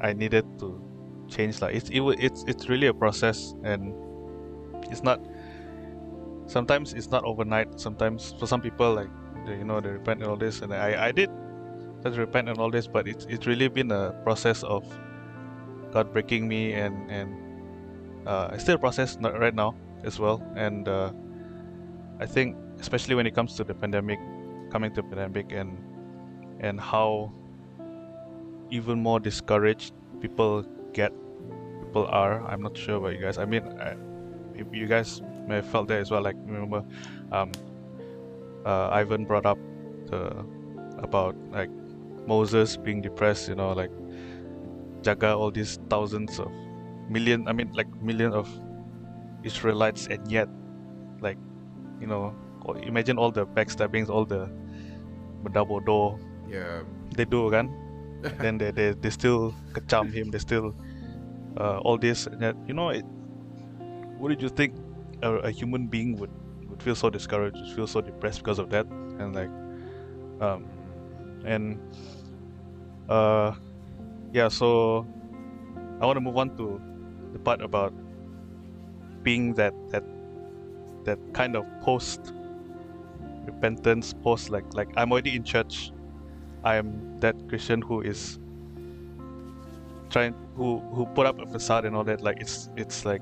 I 0.00 0.12
needed 0.12 0.44
to 0.60 0.80
change 1.28 1.60
like 1.60 1.74
it's 1.74 1.90
it, 1.90 2.00
it's 2.18 2.44
it's 2.46 2.68
really 2.68 2.86
a 2.86 2.94
process 2.94 3.54
and 3.64 3.94
it's 4.90 5.02
not 5.02 5.20
sometimes 6.46 6.92
it's 6.92 7.10
not 7.10 7.24
overnight. 7.24 7.80
Sometimes 7.80 8.34
for 8.38 8.46
some 8.46 8.60
people 8.60 8.94
like 8.94 9.10
they, 9.46 9.58
you 9.58 9.64
know 9.64 9.80
they 9.80 9.90
repent 9.90 10.20
and 10.20 10.30
all 10.30 10.36
this. 10.36 10.60
And 10.60 10.72
I 10.72 11.08
I 11.08 11.12
did 11.12 11.30
just 12.04 12.18
repent 12.18 12.48
and 12.48 12.58
all 12.58 12.70
this 12.70 12.86
but 12.86 13.08
it's 13.08 13.26
it's 13.26 13.46
really 13.46 13.68
been 13.68 13.90
a 13.90 14.12
process 14.24 14.62
of 14.64 14.84
God 15.92 16.12
breaking 16.12 16.48
me 16.48 16.72
and 16.72 17.10
and 17.10 17.36
uh, 18.26 18.50
it's 18.52 18.62
still 18.64 18.76
a 18.76 18.78
process 18.78 19.16
right 19.20 19.54
now 19.54 19.74
as 20.02 20.18
well. 20.18 20.42
And 20.56 20.88
uh, 20.88 21.12
I 22.20 22.26
think 22.26 22.56
especially 22.80 23.14
when 23.14 23.26
it 23.26 23.34
comes 23.34 23.54
to 23.56 23.64
the 23.64 23.74
pandemic 23.74 24.18
coming 24.70 24.92
to 24.94 25.02
pandemic 25.02 25.52
and 25.52 25.78
and 26.60 26.80
how 26.80 27.32
even 28.70 28.98
more 29.00 29.20
discouraged 29.20 29.92
people 30.20 30.62
get 30.92 31.12
people 31.82 32.06
are 32.08 32.44
I'm 32.46 32.62
not 32.62 32.76
sure 32.76 32.96
about 32.96 33.14
you 33.14 33.20
guys. 33.20 33.38
I 33.38 33.44
mean 33.44 33.62
I, 33.80 33.92
you- 34.56 34.68
you 34.72 34.86
guys 34.86 35.20
may 35.46 35.56
have 35.56 35.66
felt 35.68 35.88
that 35.88 36.00
as 36.00 36.10
well 36.10 36.22
like 36.22 36.36
remember 36.46 36.84
um 37.32 37.52
uh, 38.64 38.88
Ivan 38.90 39.24
brought 39.26 39.46
up 39.46 39.58
the 40.06 40.44
about 40.98 41.36
like 41.50 41.70
Moses 42.26 42.76
being 42.76 43.00
depressed 43.00 43.48
you 43.48 43.54
know 43.54 43.72
like 43.72 43.90
Jaga 45.02 45.36
all 45.36 45.50
these 45.50 45.78
thousands 45.90 46.38
of 46.38 46.50
million 47.08 47.46
I 47.48 47.52
mean 47.52 47.72
like 47.74 47.88
million 48.00 48.32
of 48.32 48.48
Israelites 49.44 50.06
and 50.08 50.30
yet 50.30 50.48
like 51.20 51.38
you 52.00 52.06
know 52.06 52.34
imagine 52.82 53.18
all 53.18 53.30
the 53.30 53.46
backstabbings 53.46 54.08
all 54.08 54.24
the 54.24 54.50
double 55.52 55.80
door. 55.80 56.18
Yeah. 56.48 56.82
they 57.16 57.24
do 57.24 57.50
kan 57.50 57.68
then 58.40 58.58
they, 58.58 58.70
they, 58.70 58.92
they 58.92 59.10
still 59.10 59.54
kecam 59.72 60.12
him 60.12 60.30
they 60.30 60.38
still 60.38 60.74
uh, 61.60 61.78
all 61.84 61.98
this 61.98 62.26
and 62.26 62.40
yet, 62.40 62.56
you 62.66 62.74
know 62.74 62.88
it, 62.90 63.04
what 64.18 64.28
did 64.28 64.40
you 64.40 64.48
think 64.48 64.74
a, 65.22 65.48
a 65.48 65.50
human 65.50 65.86
being 65.86 66.16
would 66.16 66.30
would 66.68 66.82
feel 66.82 66.94
so 66.94 67.10
discouraged 67.10 67.56
would 67.56 67.74
feel 67.76 67.86
so 67.86 68.00
depressed 68.00 68.38
because 68.38 68.58
of 68.58 68.70
that 68.70 68.86
and 69.18 69.34
like 69.34 69.50
um 70.40 70.64
and 71.44 71.78
uh 73.08 73.52
yeah 74.32 74.48
so 74.48 75.06
i 76.00 76.06
want 76.06 76.16
to 76.16 76.20
move 76.20 76.36
on 76.36 76.56
to 76.56 76.80
the 77.32 77.38
part 77.38 77.60
about 77.60 77.92
being 79.22 79.54
that 79.54 79.74
that 79.90 80.04
that 81.04 81.18
kind 81.32 81.56
of 81.56 81.64
post 81.82 82.32
repentance 83.46 84.14
post 84.22 84.50
like 84.50 84.64
like 84.74 84.88
i'm 84.96 85.12
already 85.12 85.34
in 85.36 85.44
church. 85.44 85.92
I 86.64 86.76
am 86.76 87.20
that 87.20 87.36
christian 87.48 87.82
who 87.82 88.00
is 88.00 88.38
trying 90.08 90.34
who 90.56 90.78
who 90.94 91.06
put 91.06 91.26
up 91.26 91.38
a 91.38 91.46
facade 91.46 91.84
and 91.84 91.94
all 91.94 92.04
that. 92.04 92.22
Like 92.22 92.40
it's 92.40 92.70
it's 92.76 93.04
like 93.04 93.20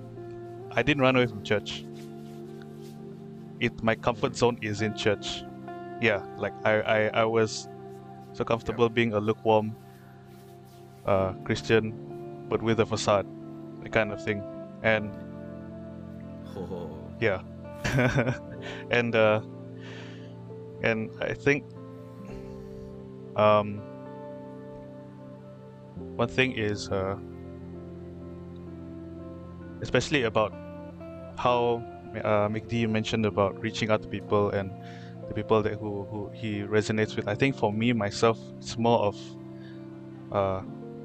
i 0.72 0.82
didn't 0.82 1.02
run 1.02 1.16
away 1.16 1.26
from 1.26 1.42
church. 1.42 1.84
It 3.58 3.82
my 3.82 3.94
comfort 3.94 4.36
zone 4.36 4.58
is 4.62 4.80
in 4.82 4.96
church. 4.96 5.42
Yeah 6.00 6.24
like 6.36 6.52
i 6.64 6.80
i, 6.80 6.98
I 7.22 7.24
was 7.24 7.68
so 8.32 8.44
comfortable 8.44 8.88
being 8.88 9.12
a 9.12 9.20
lukewarm 9.20 9.74
uh 11.06 11.32
christian 11.44 11.92
but 12.48 12.62
with 12.62 12.80
a 12.80 12.86
facade 12.86 13.26
that 13.82 13.92
kind 13.92 14.12
of 14.12 14.22
thing. 14.22 14.42
And 14.82 15.10
Oh. 16.56 17.10
yeah. 17.20 17.42
And 18.90 19.14
uh 19.14 19.40
and 20.82 21.10
i 21.20 21.32
think 21.32 21.64
um 23.36 23.80
one 26.16 26.28
thing 26.28 26.52
is 26.52 26.88
uh 26.90 27.16
especially 29.80 30.24
about 30.24 30.52
how 31.38 31.82
uh 32.24 32.48
McD 32.48 32.88
mentioned 32.88 33.24
about 33.26 33.60
reaching 33.60 33.90
out 33.90 34.02
to 34.02 34.08
people 34.08 34.50
and 34.50 34.70
the 35.32 35.42
people 35.42 35.62
that 35.62 35.74
who, 35.74 36.04
who 36.10 36.30
he 36.34 36.60
resonates 36.60 37.16
with 37.16 37.28
i 37.28 37.34
think 37.34 37.56
for 37.56 37.72
me 37.72 37.92
myself 37.92 38.38
it's 38.58 38.76
more 38.76 39.00
of 39.00 39.16
uh 40.32 40.62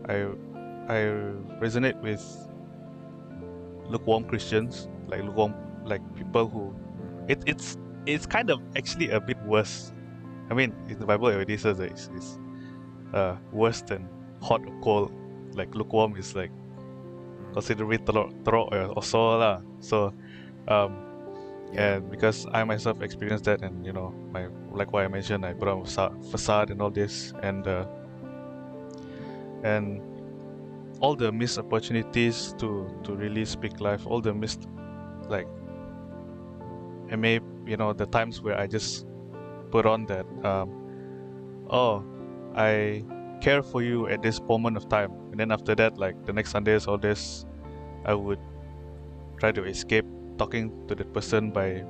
i 0.08 0.28
i 0.88 1.00
resonate 1.60 2.00
with 2.02 2.24
lukewarm 3.90 4.24
christians 4.24 4.88
like 5.08 5.24
lukewarm 5.24 5.54
like 5.86 6.02
people 6.16 6.48
who 6.48 6.76
it, 7.28 7.42
it's 7.46 7.78
it's 8.08 8.26
kind 8.26 8.50
of 8.50 8.62
actually 8.76 9.10
a 9.10 9.20
bit 9.20 9.38
worse. 9.44 9.92
I 10.50 10.54
mean, 10.54 10.74
in 10.88 10.98
the 10.98 11.06
Bible 11.06 11.28
it 11.28 11.36
already 11.36 11.58
says 11.58 11.78
that 11.78 11.92
it's, 11.92 12.10
it's 12.16 12.40
uh, 13.14 13.36
worse 13.52 13.82
than 13.82 14.08
hot 14.42 14.62
or 14.66 14.82
cold. 14.82 15.12
Like 15.54 15.76
lukewarm 15.76 16.16
is 16.16 16.36
like 16.36 16.52
considerably 17.54 17.98
teruk, 17.98 18.32
teruk 18.44 18.96
or, 18.96 19.04
so 19.04 19.38
lah. 19.38 19.62
So, 19.80 20.14
um. 20.68 21.04
And 21.74 22.10
because 22.10 22.48
I 22.54 22.64
myself 22.64 23.02
experienced 23.02 23.46
that, 23.46 23.62
and 23.62 23.86
you 23.86 23.94
know, 23.94 24.14
my 24.32 24.48
like 24.72 24.94
what 24.94 25.04
I 25.04 25.08
mentioned, 25.08 25.46
I 25.46 25.54
put 25.54 25.68
on 25.68 25.84
facade, 25.84 26.26
facade 26.32 26.70
and 26.70 26.82
all 26.82 26.90
this, 26.90 27.34
and 27.44 27.68
uh, 27.68 27.86
and 29.64 30.02
all 31.00 31.16
the 31.16 31.32
missed 31.32 31.58
opportunities 31.58 32.54
to 32.60 32.88
to 33.04 33.16
really 33.16 33.46
speak 33.46 33.80
life, 33.80 34.08
all 34.08 34.22
the 34.22 34.34
missed 34.34 34.68
like 35.30 35.48
I 37.12 37.16
may 37.16 37.40
you 37.66 37.78
know 37.78 37.94
the 37.94 38.06
times 38.06 38.42
where 38.42 38.58
I 38.58 38.68
just 38.68 39.06
put 39.72 39.86
on 39.86 40.06
that 40.06 40.26
um 40.46 41.68
oh 41.70 42.04
I 42.56 43.04
care 43.42 43.62
for 43.62 43.84
you 43.84 44.08
at 44.08 44.24
this 44.24 44.42
moment 44.42 44.78
of 44.78 44.90
time. 44.90 45.12
And 45.32 45.40
then 45.40 45.52
after 45.52 45.76
that 45.76 45.98
like 45.98 46.26
the 46.26 46.34
next 46.34 46.52
Sundays 46.52 46.88
all 46.88 46.98
this 46.98 47.46
I 48.06 48.14
would 48.14 48.40
try 49.40 49.52
to 49.52 49.64
escape 49.66 50.06
talking 50.38 50.72
to 50.88 50.96
that 50.96 51.12
person 51.14 51.52
by 51.52 51.84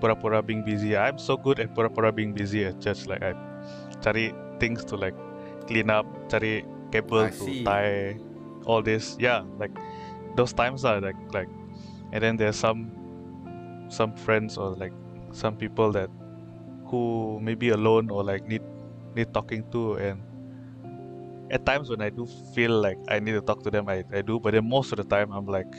pura-pura 0.00 0.42
being 0.42 0.64
busy. 0.64 0.96
I'm 0.96 1.18
so 1.18 1.36
good 1.36 1.60
at 1.60 1.74
pura-pura 1.74 2.12
being 2.12 2.32
busy 2.34 2.66
at 2.66 2.80
church. 2.80 3.06
Like 3.06 3.22
I 3.22 3.34
cari 4.02 4.34
things 4.58 4.84
to 4.90 4.96
like 4.96 5.14
clean 5.66 5.90
up 5.90 6.06
cari 6.28 6.66
cable 6.90 7.30
to 7.30 7.64
tie 7.64 8.18
all 8.66 8.82
this. 8.82 9.16
Yeah 9.18 9.46
like 9.58 9.70
those 10.36 10.52
times 10.52 10.84
are 10.84 11.00
like 11.00 11.18
like 11.32 11.48
and 12.12 12.22
then 12.22 12.36
there's 12.36 12.58
some 12.58 12.90
some 13.88 14.12
friends 14.16 14.58
or 14.58 14.74
like 14.74 14.92
some 15.30 15.56
people 15.56 15.92
that 15.92 16.10
who 16.90 17.38
may 17.40 17.54
be 17.54 17.70
alone 17.70 18.10
or 18.10 18.22
like 18.24 18.46
need 18.46 18.62
need 19.14 19.32
talking 19.32 19.62
to. 19.70 19.94
And 20.02 20.18
at 21.50 21.64
times 21.64 21.88
when 21.90 22.02
I 22.02 22.10
do 22.10 22.26
feel 22.54 22.74
like 22.80 22.98
I 23.08 23.20
need 23.20 23.38
to 23.38 23.40
talk 23.40 23.62
to 23.62 23.70
them 23.70 23.88
I, 23.88 24.02
I 24.10 24.20
do. 24.20 24.40
But 24.40 24.58
then 24.58 24.68
most 24.68 24.90
of 24.90 24.98
the 24.98 25.06
time 25.06 25.30
I'm 25.30 25.46
like 25.46 25.70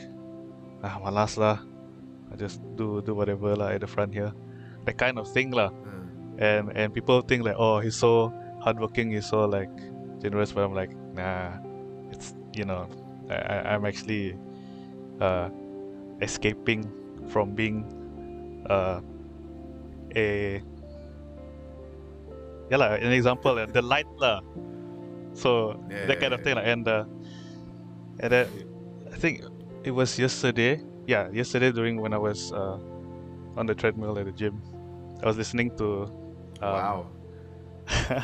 ah 0.80 0.96
malas 1.00 1.36
lah 1.36 1.60
I 2.34 2.36
just 2.36 2.58
do 2.74 2.98
do 3.06 3.14
whatever 3.14 3.54
lah 3.54 3.70
at 3.70 3.86
the 3.86 3.86
front 3.86 4.10
here. 4.10 4.34
That 4.90 4.98
kind 4.98 5.22
of 5.22 5.30
thing 5.30 5.54
lah. 5.54 5.70
Uh, 5.70 6.42
and 6.42 6.74
and 6.74 6.90
people 6.90 7.22
think 7.22 7.46
like 7.46 7.54
oh 7.54 7.78
he's 7.78 7.94
so 7.94 8.34
hardworking 8.58 9.14
he's 9.14 9.30
so 9.30 9.46
like 9.46 9.70
generous 10.18 10.50
but 10.50 10.66
I'm 10.66 10.74
like 10.74 10.90
nah 11.14 11.62
it's 12.10 12.34
you 12.58 12.66
know 12.66 12.90
I, 13.30 13.78
I'm 13.78 13.86
actually 13.86 14.34
uh 15.22 15.46
escaping 16.18 16.90
from 17.30 17.54
being 17.54 17.86
uh 18.66 18.98
a 20.18 20.58
yeah 22.66 22.78
lah 22.82 22.98
an 22.98 23.14
example 23.14 23.54
uh, 23.54 23.70
the 23.70 23.82
light 23.82 24.10
lah. 24.18 24.42
So 25.38 25.78
Yeah, 25.86 26.10
that 26.10 26.18
kind 26.18 26.34
yeah, 26.34 26.38
of 26.38 26.42
thing 26.42 26.54
lah. 26.58 26.66
and 26.66 26.82
uh, 26.86 27.04
and 28.18 28.30
then 28.34 28.46
I 29.10 29.16
think 29.22 29.46
it 29.86 29.94
was 29.94 30.18
yesterday 30.18 30.82
yeah 31.06 31.28
yesterday 31.32 31.70
during 31.72 32.00
when 32.00 32.12
I 32.12 32.18
was 32.18 32.52
uh 32.52 32.78
on 33.56 33.66
the 33.66 33.74
treadmill 33.74 34.18
at 34.18 34.24
the 34.26 34.32
gym 34.32 34.62
I 35.22 35.26
was 35.26 35.36
listening 35.36 35.70
to 35.78 36.08
um, 36.62 36.72
wow. 36.72 37.06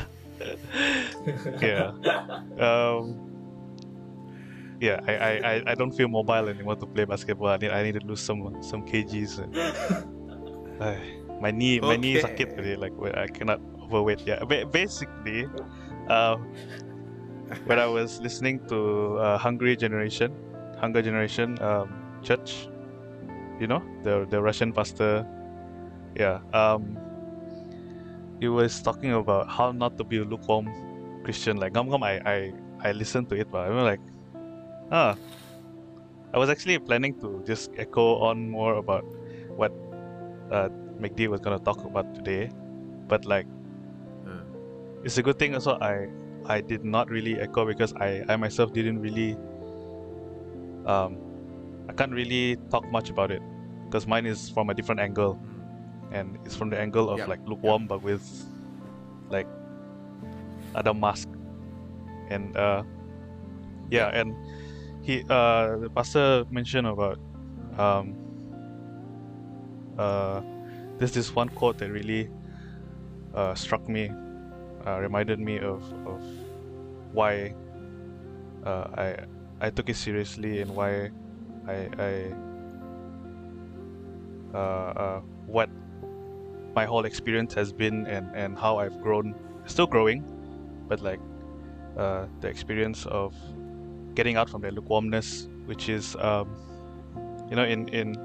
yeah. 1.61 1.91
Um, 2.59 3.17
yeah, 4.79 4.99
I, 5.07 5.13
I, 5.13 5.31
I- 5.53 5.63
I 5.67 5.75
don't 5.75 5.91
feel 5.91 6.07
mobile 6.07 6.49
anymore 6.49 6.75
to 6.75 6.85
play 6.87 7.05
basketball. 7.05 7.49
I 7.49 7.57
need 7.57 7.69
I 7.71 7.83
need 7.83 7.99
to 8.01 8.05
lose 8.05 8.21
some 8.21 8.57
some 8.63 8.81
kgs. 8.85 9.37
and- 9.37 9.53
Ay, 10.81 10.97
my 11.41 11.51
knee 11.51 11.79
my 11.79 11.95
knee 11.97 12.17
Okay. 12.17 12.25
sakit 12.25 12.57
already. 12.57 12.75
Like 12.75 12.93
I 13.13 13.27
cannot 13.27 13.61
overweight. 13.85 14.25
Yeah, 14.25 14.41
ba- 14.43 14.65
basically, 14.65 15.45
uh, 16.09 16.37
when 17.69 17.77
I 17.77 17.85
was 17.85 18.17
listening 18.21 18.65
to 18.69 19.17
uh, 19.21 19.37
Hungry 19.37 19.75
Generation, 19.77 20.33
Hunger 20.81 21.01
Generation 21.05 21.61
um, 21.61 21.93
Church, 22.25 22.65
you 23.61 23.67
know 23.69 23.85
the 24.01 24.25
the 24.25 24.41
Russian 24.41 24.73
pastor. 24.73 25.21
Yeah. 26.17 26.41
Um, 26.51 26.97
he 28.41 28.49
was 28.49 28.81
talking 28.81 29.13
about 29.13 29.47
how 29.47 29.71
not 29.71 29.97
to 30.01 30.03
be 30.03 30.17
a 30.17 30.25
lukewarm 30.25 30.65
Christian. 31.23 31.57
Like 31.57 31.73
Gum 31.73 31.89
Gum, 31.89 32.01
I 32.01 32.17
I 32.25 32.37
I 32.81 32.91
listened 32.91 33.29
to 33.29 33.37
it, 33.37 33.53
but 33.53 33.69
I 33.69 33.69
was 33.69 33.85
like, 33.85 34.01
ah, 34.91 35.13
I 36.33 36.37
was 36.41 36.49
actually 36.49 36.79
planning 36.79 37.13
to 37.21 37.43
just 37.45 37.69
echo 37.77 38.17
on 38.25 38.49
more 38.49 38.75
about 38.81 39.05
what 39.55 39.71
uh, 40.49 40.69
McD 40.99 41.29
was 41.29 41.39
gonna 41.39 41.59
talk 41.61 41.85
about 41.85 42.15
today, 42.17 42.49
but 43.07 43.25
like 43.25 43.45
Uh, 44.21 44.45
it's 45.01 45.17
a 45.17 45.23
good 45.25 45.41
thing 45.41 45.57
also 45.57 45.81
I 45.81 46.05
I 46.45 46.61
did 46.61 46.85
not 46.85 47.09
really 47.09 47.41
echo 47.41 47.65
because 47.65 47.89
I 47.97 48.21
I 48.29 48.37
myself 48.37 48.69
didn't 48.69 49.01
really 49.01 49.33
um 50.85 51.17
I 51.89 51.93
can't 51.97 52.13
really 52.13 52.61
talk 52.69 52.85
much 52.93 53.09
about 53.09 53.33
it 53.33 53.41
because 53.91 54.07
mine 54.07 54.25
is 54.25 54.49
from 54.49 54.69
a 54.69 54.73
different 54.73 55.01
angle 55.01 55.37
and 56.11 56.39
it's 56.45 56.55
from 56.55 56.69
the 56.69 56.79
angle 56.79 57.09
of 57.09 57.19
Yep, 57.19 57.27
like 57.27 57.39
lukewarm 57.45 57.87
but 57.87 58.01
with 58.01 58.23
like 59.29 59.47
other 60.73 60.93
mask. 60.93 61.27
And 62.29 62.55
uh 62.55 62.83
yeah. 63.89 64.07
and 64.07 64.33
he 65.03 65.23
uh 65.29 65.75
the 65.77 65.89
pastor 65.93 66.45
mentioned 66.49 66.87
about 66.87 67.19
um 67.77 68.15
uh 69.97 70.41
there's 70.97 71.11
this 71.11 71.35
one 71.35 71.49
quote 71.49 71.77
that 71.79 71.91
really 71.91 72.29
uh 73.33 73.53
struck 73.55 73.89
me 73.89 74.09
uh 74.85 74.99
reminded 74.99 75.39
me 75.39 75.59
of 75.59 75.83
of 76.07 76.23
why 77.11 77.53
uh 78.65 78.87
I 78.95 79.25
I 79.59 79.69
took 79.69 79.89
it 79.89 79.97
seriously 79.97 80.61
and 80.61 80.73
why 80.75 81.11
I 81.67 81.89
I 81.99 82.33
what 84.53 85.69
my 86.75 86.85
whole 86.85 87.05
experience 87.05 87.53
has 87.53 87.73
been 87.73 88.07
and 88.07 88.33
and 88.35 88.57
how 88.57 88.77
I've 88.77 89.01
grown 89.01 89.35
still 89.65 89.87
growing 89.87 90.23
but 90.87 91.01
like 91.01 91.19
uh 91.97 92.27
the 92.39 92.47
experience 92.47 93.05
of 93.05 93.35
getting 94.15 94.35
out 94.37 94.49
from 94.49 94.61
that 94.61 94.73
lukewarmness 94.73 95.47
which 95.65 95.89
is 95.89 96.15
um 96.17 96.55
you 97.49 97.55
know 97.55 97.63
in 97.63 97.87
in 97.89 98.15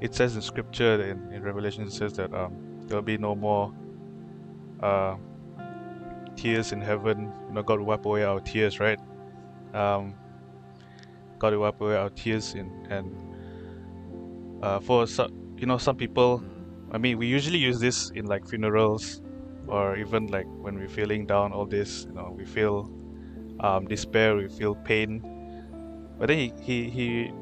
it 0.00 0.14
says 0.14 0.36
in 0.36 0.42
scripture 0.42 1.02
in, 1.02 1.32
in 1.32 1.42
revelation 1.42 1.84
it 1.84 1.92
says 1.92 2.12
that 2.14 2.32
um 2.34 2.54
there'll 2.86 3.02
be 3.02 3.18
no 3.18 3.34
more 3.34 3.72
uh 4.80 5.16
tears 6.36 6.72
in 6.72 6.80
heaven. 6.80 7.32
You 7.48 7.54
know 7.54 7.62
god 7.62 7.78
will 7.78 7.86
wipe 7.86 8.04
away 8.04 8.24
our 8.24 8.40
tears 8.40 8.80
right? 8.80 8.98
Um 9.72 10.14
god 11.38 11.52
will 11.52 11.60
wipe 11.60 11.80
away 11.80 11.96
our 11.96 12.10
tears 12.10 12.54
in 12.54 12.70
and 12.90 13.14
uh 14.62 14.80
for 14.80 15.06
some 15.06 15.43
you 15.56 15.66
know 15.66 15.78
some 15.78 15.96
people. 15.96 16.42
I 16.92 16.98
mean, 16.98 17.18
we 17.18 17.26
usually 17.26 17.58
use 17.58 17.80
this 17.80 18.10
in 18.10 18.26
like 18.26 18.46
funerals, 18.46 19.22
or 19.66 19.96
even 19.96 20.28
like 20.28 20.46
when 20.46 20.76
we're 20.78 20.88
feeling 20.88 21.26
down. 21.26 21.52
All 21.52 21.66
this, 21.66 22.04
you 22.04 22.12
know, 22.12 22.34
we 22.36 22.44
feel 22.44 22.90
um, 23.60 23.86
despair, 23.86 24.36
we 24.36 24.48
feel 24.48 24.74
pain. 24.74 25.22
But 26.18 26.28
then 26.28 26.38
he 26.38 26.52
he 26.60 26.90
he 26.90 27.32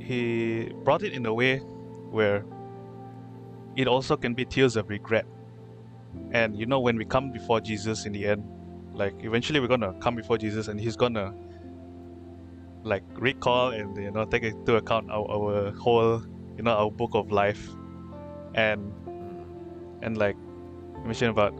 he 0.00 0.72
brought 0.84 1.02
it 1.02 1.12
in 1.12 1.26
a 1.26 1.34
way 1.34 1.58
where 1.58 2.44
it 3.76 3.88
also 3.88 4.16
can 4.16 4.34
be 4.34 4.44
tears 4.44 4.76
of 4.76 4.88
regret. 4.88 5.26
And 6.32 6.56
you 6.58 6.66
know, 6.66 6.80
when 6.80 6.96
we 6.96 7.04
come 7.04 7.32
before 7.32 7.60
Jesus 7.60 8.06
in 8.06 8.12
the 8.12 8.26
end, 8.26 8.44
like 8.94 9.14
eventually 9.20 9.60
we're 9.60 9.68
gonna 9.68 9.94
come 10.00 10.14
before 10.14 10.38
Jesus, 10.38 10.68
and 10.68 10.80
He's 10.80 10.96
gonna 10.96 11.34
like 12.84 13.02
recall 13.16 13.70
and 13.70 13.96
you 13.96 14.10
know 14.10 14.24
take 14.26 14.42
into 14.42 14.76
account 14.76 15.10
our, 15.10 15.26
our 15.30 15.70
whole 15.72 16.22
you 16.56 16.62
know 16.62 16.72
our 16.72 16.90
book 16.90 17.14
of 17.14 17.30
life. 17.30 17.68
And 18.54 18.92
and 20.02 20.16
like 20.16 20.36
mentioned 21.04 21.30
about 21.30 21.54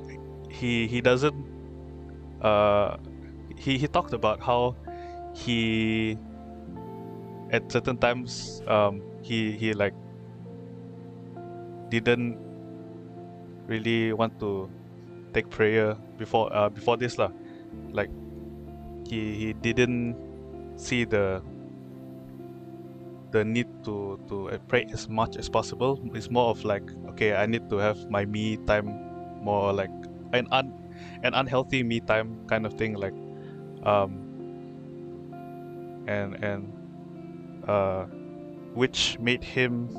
he 0.50 0.86
he 0.86 1.00
doesn't 1.00 1.34
uh 2.42 2.96
he 3.56 3.78
he 3.78 3.86
talked 3.88 4.12
about 4.12 4.40
how 4.40 4.76
he 5.34 6.16
at 7.50 7.70
certain 7.70 7.96
times 7.98 8.62
um 8.68 9.02
he 9.22 9.52
he 9.52 9.72
like 9.74 9.94
didn't 11.90 12.38
really 13.66 14.12
want 14.12 14.38
to 14.40 14.70
take 15.32 15.50
prayer 15.50 15.96
before 16.18 16.52
uh 16.54 16.68
before 16.68 16.96
this 16.96 17.18
lah. 17.18 17.30
Like 17.92 18.10
he 19.08 19.34
he 19.34 19.52
didn't 19.52 20.14
see 20.76 21.04
the 21.04 21.42
the 23.34 23.44
need 23.44 23.66
to 23.82 24.14
to 24.30 24.46
pray 24.70 24.86
as 24.94 25.10
much 25.10 25.34
as 25.36 25.50
possible. 25.50 25.98
It's 26.14 26.30
more 26.30 26.54
of 26.54 26.62
like 26.64 26.86
okay 27.14 27.34
i 27.34 27.46
need 27.46 27.70
to 27.70 27.76
have 27.78 27.98
my 28.10 28.24
me 28.24 28.56
time 28.66 28.90
more 29.42 29.72
like 29.72 29.90
an 30.32 30.46
un 30.50 30.70
an 31.22 31.34
unhealthy 31.34 31.82
me 31.82 32.00
time 32.00 32.42
kind 32.46 32.66
of 32.66 32.74
thing 32.74 32.94
like 32.94 33.14
um 33.82 34.18
and 36.06 36.34
and 36.42 36.72
uh 37.68 38.04
which 38.74 39.18
made 39.18 39.42
him 39.42 39.90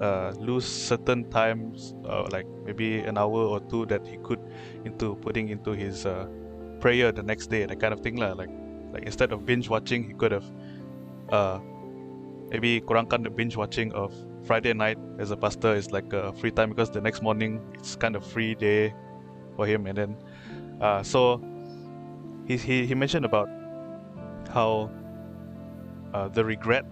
uh 0.00 0.32
lose 0.40 0.64
certain 0.64 1.28
times 1.30 1.94
uh, 2.08 2.26
like 2.32 2.46
maybe 2.64 3.00
an 3.00 3.16
hour 3.16 3.44
or 3.44 3.60
two 3.68 3.84
that 3.86 4.06
he 4.06 4.16
could 4.24 4.40
into 4.84 5.14
putting 5.16 5.48
into 5.48 5.72
his 5.72 6.06
uh 6.06 6.26
prayer 6.80 7.12
the 7.12 7.22
next 7.22 7.46
day 7.48 7.64
that 7.66 7.78
kind 7.78 7.92
of 7.94 8.00
thing 8.00 8.16
lah. 8.16 8.32
Like 8.32 8.50
like 8.92 9.04
instead 9.04 9.32
of 9.32 9.46
binge 9.46 9.68
watching 9.68 10.02
he 10.02 10.12
could 10.12 10.32
have 10.32 10.48
uh, 11.32 11.58
maybe 12.50 12.80
kurangkan 12.80 13.24
the 13.24 13.30
binge 13.30 13.56
watching 13.56 13.92
of 13.92 14.14
Friday 14.44 14.74
night 14.74 14.98
as 15.18 15.30
a 15.30 15.36
pastor 15.36 15.74
is 15.74 15.90
like 15.90 16.12
a 16.12 16.32
free 16.34 16.50
time 16.50 16.70
because 16.70 16.90
the 16.90 17.00
next 17.00 17.22
morning 17.22 17.60
it's 17.74 17.96
kind 17.96 18.14
of 18.14 18.24
free 18.24 18.54
day 18.54 18.94
for 19.56 19.66
him. 19.66 19.86
And 19.86 19.96
then 19.96 20.16
uh, 20.80 21.02
so 21.02 21.40
he, 22.46 22.56
he, 22.56 22.86
he 22.86 22.94
mentioned 22.94 23.24
about 23.24 23.48
how 24.52 24.90
uh, 26.12 26.28
the 26.28 26.44
regret 26.44 26.84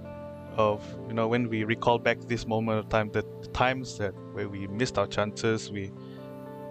of 0.57 0.83
you 1.07 1.15
know 1.15 1.29
when 1.29 1.49
we 1.49 1.65
recall 1.65 1.99
back 1.99 2.19
this 2.27 2.47
moment 2.47 2.79
of 2.79 2.89
time 2.89 3.11
the 3.13 3.23
times 3.53 3.99
that 3.99 4.13
where 4.33 4.49
we 4.49 4.67
missed 4.67 4.99
our 4.99 5.07
chances 5.07 5.71
we 5.71 5.93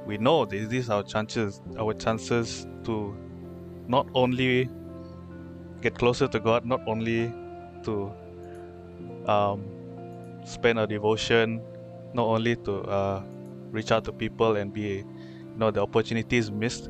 we 0.05 0.17
know 0.17 0.43
these 0.43 0.67
these 0.67 0.89
are 0.89 0.97
our 0.97 1.03
chances 1.03 1.61
our 1.77 1.93
chances 1.93 2.67
to 2.83 3.15
not 3.87 4.07
only 4.13 4.69
get 5.81 5.97
closer 5.97 6.27
to 6.27 6.39
God 6.39 6.65
not 6.65 6.81
only 6.87 7.31
to 7.83 8.11
um, 9.27 9.65
spend 10.45 10.79
our 10.79 10.87
devotion 10.87 11.61
not 12.13 12.25
only 12.25 12.55
to 12.55 12.81
uh, 12.83 13.23
reach 13.71 13.91
out 13.91 14.03
to 14.05 14.11
people 14.11 14.55
and 14.55 14.73
be 14.73 15.03
you 15.03 15.57
know 15.57 15.71
the 15.71 15.81
opportunities 15.81 16.51
missed 16.51 16.89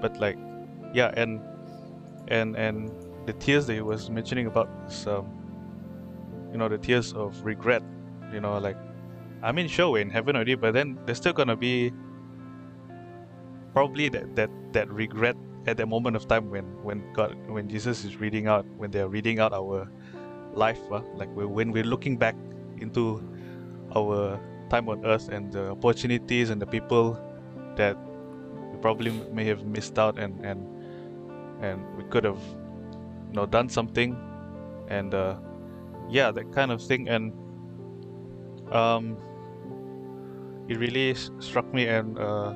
but 0.00 0.18
like 0.20 0.36
yeah 0.94 1.12
and 1.16 1.40
and 2.28 2.56
and 2.56 2.90
the 3.26 3.32
tears 3.34 3.66
that 3.66 3.74
he 3.74 3.80
was 3.80 4.10
mentioning 4.10 4.46
about 4.46 4.68
is 4.88 5.06
um, 5.06 5.26
you 6.52 6.58
know 6.58 6.68
the 6.68 6.78
tears 6.78 7.12
of 7.12 7.44
regret 7.44 7.82
you 8.32 8.40
know 8.40 8.58
like 8.58 8.76
I 9.42 9.52
mean, 9.52 9.68
sure, 9.68 9.90
we're 9.90 10.02
in 10.02 10.10
heaven 10.10 10.34
already, 10.34 10.56
but 10.56 10.74
then 10.74 10.98
there's 11.06 11.18
still 11.18 11.32
gonna 11.32 11.56
be 11.56 11.92
probably 13.72 14.08
that 14.08 14.34
that 14.34 14.50
that 14.72 14.90
regret 14.90 15.36
at 15.66 15.76
that 15.76 15.86
moment 15.86 16.16
of 16.16 16.26
time 16.26 16.50
when 16.50 16.64
when 16.82 17.12
God 17.12 17.36
when 17.48 17.68
Jesus 17.68 18.04
is 18.04 18.16
reading 18.16 18.48
out 18.48 18.66
when 18.76 18.90
they're 18.90 19.08
reading 19.08 19.38
out 19.38 19.52
our 19.52 19.88
life, 20.58 20.80
uh, 20.92 21.00
like 21.14 21.30
when 21.34 21.72
we're 21.72 21.86
looking 21.86 22.18
back 22.18 22.36
into 22.78 23.22
our 23.96 24.40
time 24.70 24.88
on 24.88 25.04
earth 25.06 25.28
and 25.30 25.52
the 25.52 25.70
opportunities 25.70 26.50
and 26.50 26.60
the 26.60 26.66
people 26.66 27.16
that 27.76 27.96
we 28.72 28.78
probably 28.80 29.10
may 29.32 29.44
have 29.44 29.64
missed 29.64 29.98
out 29.98 30.18
and 30.18 30.44
and 30.44 30.60
and 31.62 31.80
we 31.96 32.04
could 32.10 32.24
have 32.24 32.40
you 33.28 33.34
know 33.34 33.46
done 33.46 33.68
something. 33.68 34.16
And 34.88 35.14
uh, 35.14 35.36
yeah 36.08 36.30
that 36.32 36.52
kind 36.52 36.72
of 36.72 36.82
thing. 36.82 37.08
And 37.08 37.32
um 38.72 39.16
it 40.68 40.76
really 40.76 41.14
struck 41.40 41.72
me 41.72 41.86
and 41.86 42.18
uh, 42.18 42.52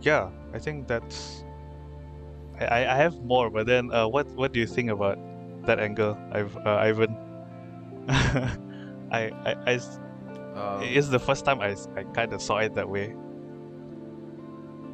yeah 0.00 0.30
i 0.54 0.58
think 0.58 0.88
that's 0.88 1.44
I, 2.70 2.92
I 2.92 2.96
have 2.96 3.20
more 3.22 3.50
but 3.50 3.66
then 3.66 3.92
uh, 3.92 4.06
what 4.06 4.26
what 4.34 4.52
do 4.52 4.60
you 4.60 4.66
think 4.66 4.90
about 4.90 5.18
that 5.66 5.78
angle 5.78 6.18
I've, 6.32 6.56
uh, 6.56 6.76
ivan 6.82 7.16
I, 9.12 9.30
I, 9.46 9.54
I 9.66 9.80
Um, 10.52 10.82
it's 10.84 11.08
the 11.08 11.18
first 11.18 11.44
time 11.46 11.60
I, 11.60 11.76
I 11.96 12.04
kind 12.12 12.32
of 12.32 12.42
saw 12.42 12.58
it 12.58 12.74
that 12.74 12.88
way 12.88 13.14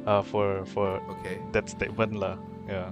uh, 0.07 0.21
for 0.21 0.65
for 0.65 1.01
okay. 1.19 1.39
that 1.51 1.67
statement 1.67 2.15
lah. 2.15 2.37
yeah 2.67 2.91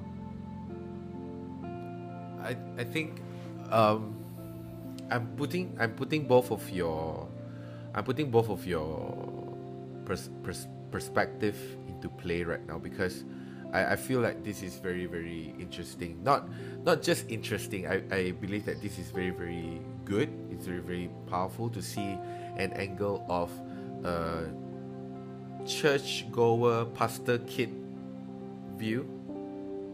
I 2.44 2.56
I 2.78 2.84
think 2.84 3.22
um 3.72 4.16
I'm 5.10 5.28
putting 5.40 5.76
I'm 5.80 5.96
putting 5.96 6.28
both 6.28 6.52
of 6.52 6.70
your 6.70 7.28
I'm 7.96 8.04
putting 8.04 8.30
both 8.30 8.50
of 8.50 8.68
your 8.68 9.56
pers- 10.06 10.30
pers- 10.44 10.68
perspective 10.92 11.56
into 11.88 12.10
play 12.10 12.44
right 12.44 12.66
now 12.68 12.78
because 12.78 13.24
I, 13.78 13.94
I 13.94 13.96
feel 13.96 14.20
like 14.20 14.44
this 14.44 14.64
is 14.64 14.82
very 14.82 15.06
very 15.06 15.54
interesting. 15.62 16.18
Not 16.24 16.50
not 16.82 17.06
just 17.06 17.30
interesting. 17.30 17.86
I, 17.86 18.02
I 18.10 18.22
believe 18.32 18.66
that 18.66 18.82
this 18.82 18.98
is 18.98 19.14
very 19.14 19.30
very 19.30 19.82
good. 20.06 20.34
It's 20.50 20.66
very 20.66 20.82
very 20.82 21.10
powerful 21.30 21.70
to 21.70 21.82
see 21.82 22.18
an 22.58 22.74
angle 22.74 23.22
of 23.30 23.54
a 24.02 24.50
church 25.66 26.26
goer 26.32 26.86
pastor 26.98 27.38
kid 27.46 27.70
view. 28.78 29.06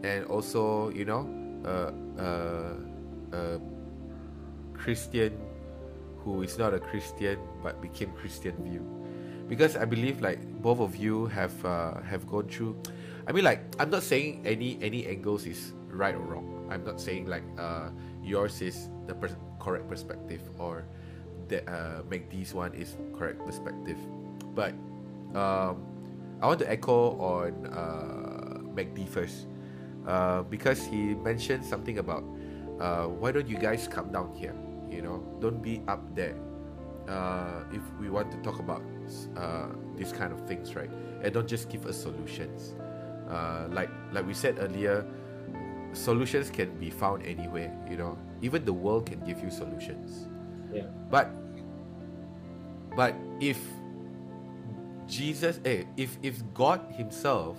And 0.04 0.24
also 0.26 0.88
you 0.90 1.04
know 1.04 1.28
uh, 1.64 1.92
uh, 2.20 2.76
a 3.36 3.60
Christian 4.72 5.36
who 6.24 6.40
is 6.40 6.56
not 6.56 6.72
a 6.72 6.80
Christian 6.80 7.36
but 7.62 7.80
became 7.84 8.12
Christian 8.16 8.56
view. 8.64 8.80
Because 9.44 9.76
I 9.76 9.84
believe 9.84 10.24
like 10.24 10.40
both 10.64 10.80
of 10.80 10.96
you 10.96 11.28
have 11.28 11.52
uh, 11.68 12.00
have 12.00 12.24
gone 12.24 12.48
through 12.48 12.80
I 13.26 13.32
mean 13.32 13.44
like 13.44 13.60
I'm 13.78 13.90
not 13.90 14.02
saying 14.02 14.42
any 14.44 14.78
any 14.82 15.06
angles 15.06 15.46
is 15.46 15.72
right 15.88 16.14
or 16.14 16.20
wrong. 16.20 16.68
I'm 16.70 16.84
not 16.84 17.00
saying 17.00 17.26
like 17.26 17.44
uh, 17.58 17.88
yours 18.22 18.60
is 18.60 18.88
the 19.06 19.14
correct 19.58 19.88
perspective 19.88 20.42
or 20.58 20.84
that 21.48 21.68
uh, 21.68 22.02
McD's 22.08 22.52
one 22.52 22.74
is 22.74 22.96
correct 23.16 23.44
perspective. 23.44 23.96
But 24.54 24.72
um, 25.34 25.84
I 26.40 26.46
want 26.46 26.58
to 26.60 26.70
echo 26.70 27.16
on 27.18 27.66
uh, 27.72 28.60
McD 28.74 29.08
first. 29.08 29.46
Uh, 30.06 30.42
because 30.42 30.84
he 30.84 31.16
mentioned 31.24 31.64
something 31.64 31.96
about 31.96 32.22
uh, 32.78 33.08
why 33.08 33.32
don't 33.32 33.48
you 33.48 33.56
guys 33.56 33.88
come 33.88 34.12
down 34.12 34.34
here? 34.36 34.54
You 34.90 35.00
know 35.00 35.24
don't 35.40 35.62
be 35.62 35.80
up 35.88 36.04
there. 36.14 36.36
Uh, 37.08 37.64
if 37.72 37.80
we 38.00 38.08
want 38.08 38.30
to 38.32 38.38
talk 38.44 38.60
about 38.60 38.82
uh, 39.36 39.68
these 39.96 40.12
kind 40.12 40.32
of 40.32 40.46
things 40.48 40.76
right? 40.76 40.90
And 41.22 41.32
don't 41.32 41.48
just 41.48 41.70
give 41.70 41.86
us 41.86 41.96
solutions 41.96 42.76
uh, 43.30 43.66
like 43.70 43.90
like 44.12 44.26
we 44.26 44.34
said 44.34 44.58
earlier 44.58 45.06
solutions 45.92 46.50
can 46.50 46.76
be 46.78 46.90
found 46.90 47.22
anywhere 47.24 47.72
you 47.88 47.96
know. 47.96 48.18
Even 48.42 48.64
the 48.64 48.72
world 48.72 49.06
can 49.06 49.20
give 49.24 49.40
you 49.40 49.50
solutions. 49.50 50.28
Yeah. 50.72 50.90
but 51.08 51.30
but 52.96 53.14
if 53.40 53.58
jesus 55.06 55.60
eh, 55.64 55.84
if 55.96 56.18
if 56.22 56.42
god 56.52 56.80
himself 56.90 57.58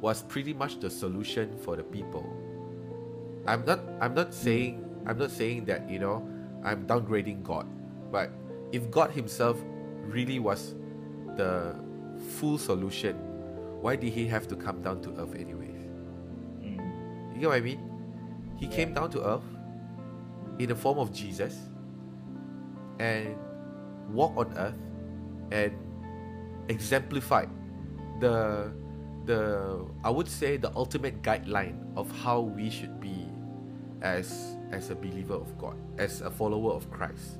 was 0.00 0.22
pretty 0.22 0.52
much 0.52 0.78
the 0.80 0.90
solution 0.90 1.56
for 1.64 1.76
the 1.76 1.82
people 1.82 2.26
i'm 3.46 3.64
not 3.64 3.80
i'm 4.00 4.12
not 4.12 4.34
saying 4.34 4.84
i'm 5.06 5.16
not 5.16 5.30
saying 5.30 5.64
that 5.64 5.88
you 5.88 5.98
know 5.98 6.20
i'm 6.64 6.86
downgrading 6.86 7.42
god. 7.42 7.66
But 8.10 8.30
if 8.72 8.90
god 8.90 9.10
himself 9.10 9.56
really 10.06 10.38
was 10.38 10.74
the 11.36 11.74
full 12.38 12.58
solution 12.58 13.16
why 13.84 13.94
did 13.96 14.08
he 14.16 14.26
have 14.26 14.48
to 14.48 14.56
come 14.56 14.80
down 14.80 15.02
to 15.04 15.10
earth 15.20 15.34
anyways 15.36 15.84
Mm. 16.64 16.80
you 17.34 17.40
get 17.40 17.48
what 17.52 17.56
I 17.56 17.60
mean? 17.60 17.80
He 18.56 18.66
came 18.66 18.94
down 18.96 19.10
to 19.12 19.20
earth 19.20 19.44
in 20.58 20.68
the 20.72 20.74
form 20.74 20.98
of 20.98 21.12
Jesus 21.12 21.68
and 22.98 23.36
walked 24.08 24.38
on 24.38 24.48
earth 24.56 24.80
and 25.52 25.72
exemplified 26.72 27.50
the 28.20 28.72
the 29.28 29.84
I 30.00 30.08
would 30.08 30.28
say 30.28 30.56
the 30.56 30.72
ultimate 30.72 31.20
guideline 31.20 31.84
of 31.96 32.08
how 32.24 32.40
we 32.40 32.70
should 32.70 32.96
be 33.00 33.28
as 34.00 34.56
as 34.72 34.88
a 34.88 34.96
believer 34.96 35.34
of 35.34 35.52
God, 35.58 35.76
as 35.98 36.22
a 36.22 36.30
follower 36.30 36.72
of 36.72 36.88
Christ. 36.90 37.36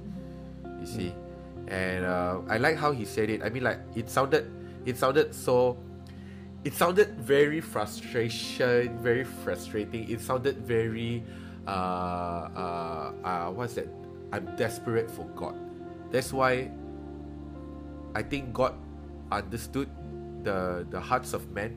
You 0.81 0.87
see? 0.87 1.11
And 1.69 2.05
uh, 2.05 2.41
I 2.49 2.59
like 2.59 2.77
how 2.77 2.93
he 2.93 3.05
said 3.09 3.31
it. 3.31 3.41
I 3.43 3.49
mean 3.49 3.65
like 3.65 3.81
it 3.97 4.11
sounded 4.11 4.45
it 4.85 4.99
sounded 5.01 5.33
so 5.35 5.79
it 6.65 6.73
sounded 6.73 7.13
very 7.21 7.61
frustration, 7.61 8.99
very 9.05 9.25
frustrating. 9.25 10.09
It 10.09 10.21
sounded 10.21 10.65
very, 10.65 11.23
uh, 11.69 11.71
uh, 11.71 13.13
uh, 13.23 13.51
what's 13.53 13.75
that? 13.75 13.89
I'm 14.33 14.49
desperate 14.57 15.11
for 15.11 15.29
God. 15.37 15.55
That's 16.11 16.33
why 16.33 16.73
I 18.17 18.23
think 18.23 18.53
God 18.53 18.75
understood 19.31 19.89
the 20.43 20.89
the 20.89 20.99
hearts 21.01 21.37
of 21.37 21.45
men. 21.53 21.77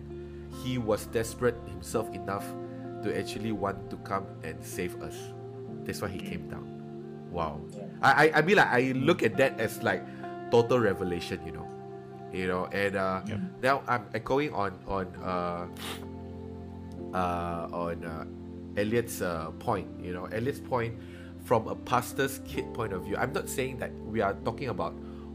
He 0.64 0.80
was 0.80 1.06
desperate 1.12 1.60
himself 1.68 2.08
enough 2.16 2.48
to 3.04 3.12
actually 3.12 3.52
want 3.52 3.92
to 3.92 3.98
come 4.08 4.26
and 4.42 4.56
save 4.64 4.96
us. 5.04 5.16
That's 5.84 6.02
why 6.02 6.08
he 6.08 6.20
came 6.20 6.48
down. 6.48 6.66
Wow. 7.30 7.60
I, 8.02 8.32
I 8.32 8.40
I 8.40 8.42
mean 8.42 8.56
like 8.56 8.72
I 8.72 8.96
look 8.96 9.22
at 9.22 9.36
that 9.38 9.60
as 9.60 9.84
like 9.84 10.02
total 10.50 10.80
revelation, 10.80 11.44
you 11.46 11.52
know. 11.52 11.68
You 12.34 12.48
know, 12.48 12.66
and 12.72 12.96
uh, 12.96 13.22
Yeah. 13.26 13.38
now 13.62 13.82
I'm 13.88 14.06
echoing 14.14 14.54
on 14.54 14.74
on 14.88 15.08
uh, 15.24 15.68
uh, 17.14 17.68
on 17.72 18.04
uh, 18.04 18.26
Elliot's 18.80 19.22
uh, 19.22 19.52
point. 19.60 19.88
You 20.02 20.14
know, 20.14 20.26
Elliot's 20.26 20.60
point 20.60 20.96
from 21.46 21.68
a 21.68 21.76
pastor's 21.76 22.40
kid 22.46 22.74
point 22.74 22.92
of 22.94 23.04
view. 23.06 23.16
I'm 23.18 23.32
not 23.34 23.48
saying 23.50 23.78
that 23.80 23.92
we 24.06 24.22
are 24.22 24.34
talking 24.46 24.70
about 24.70 24.94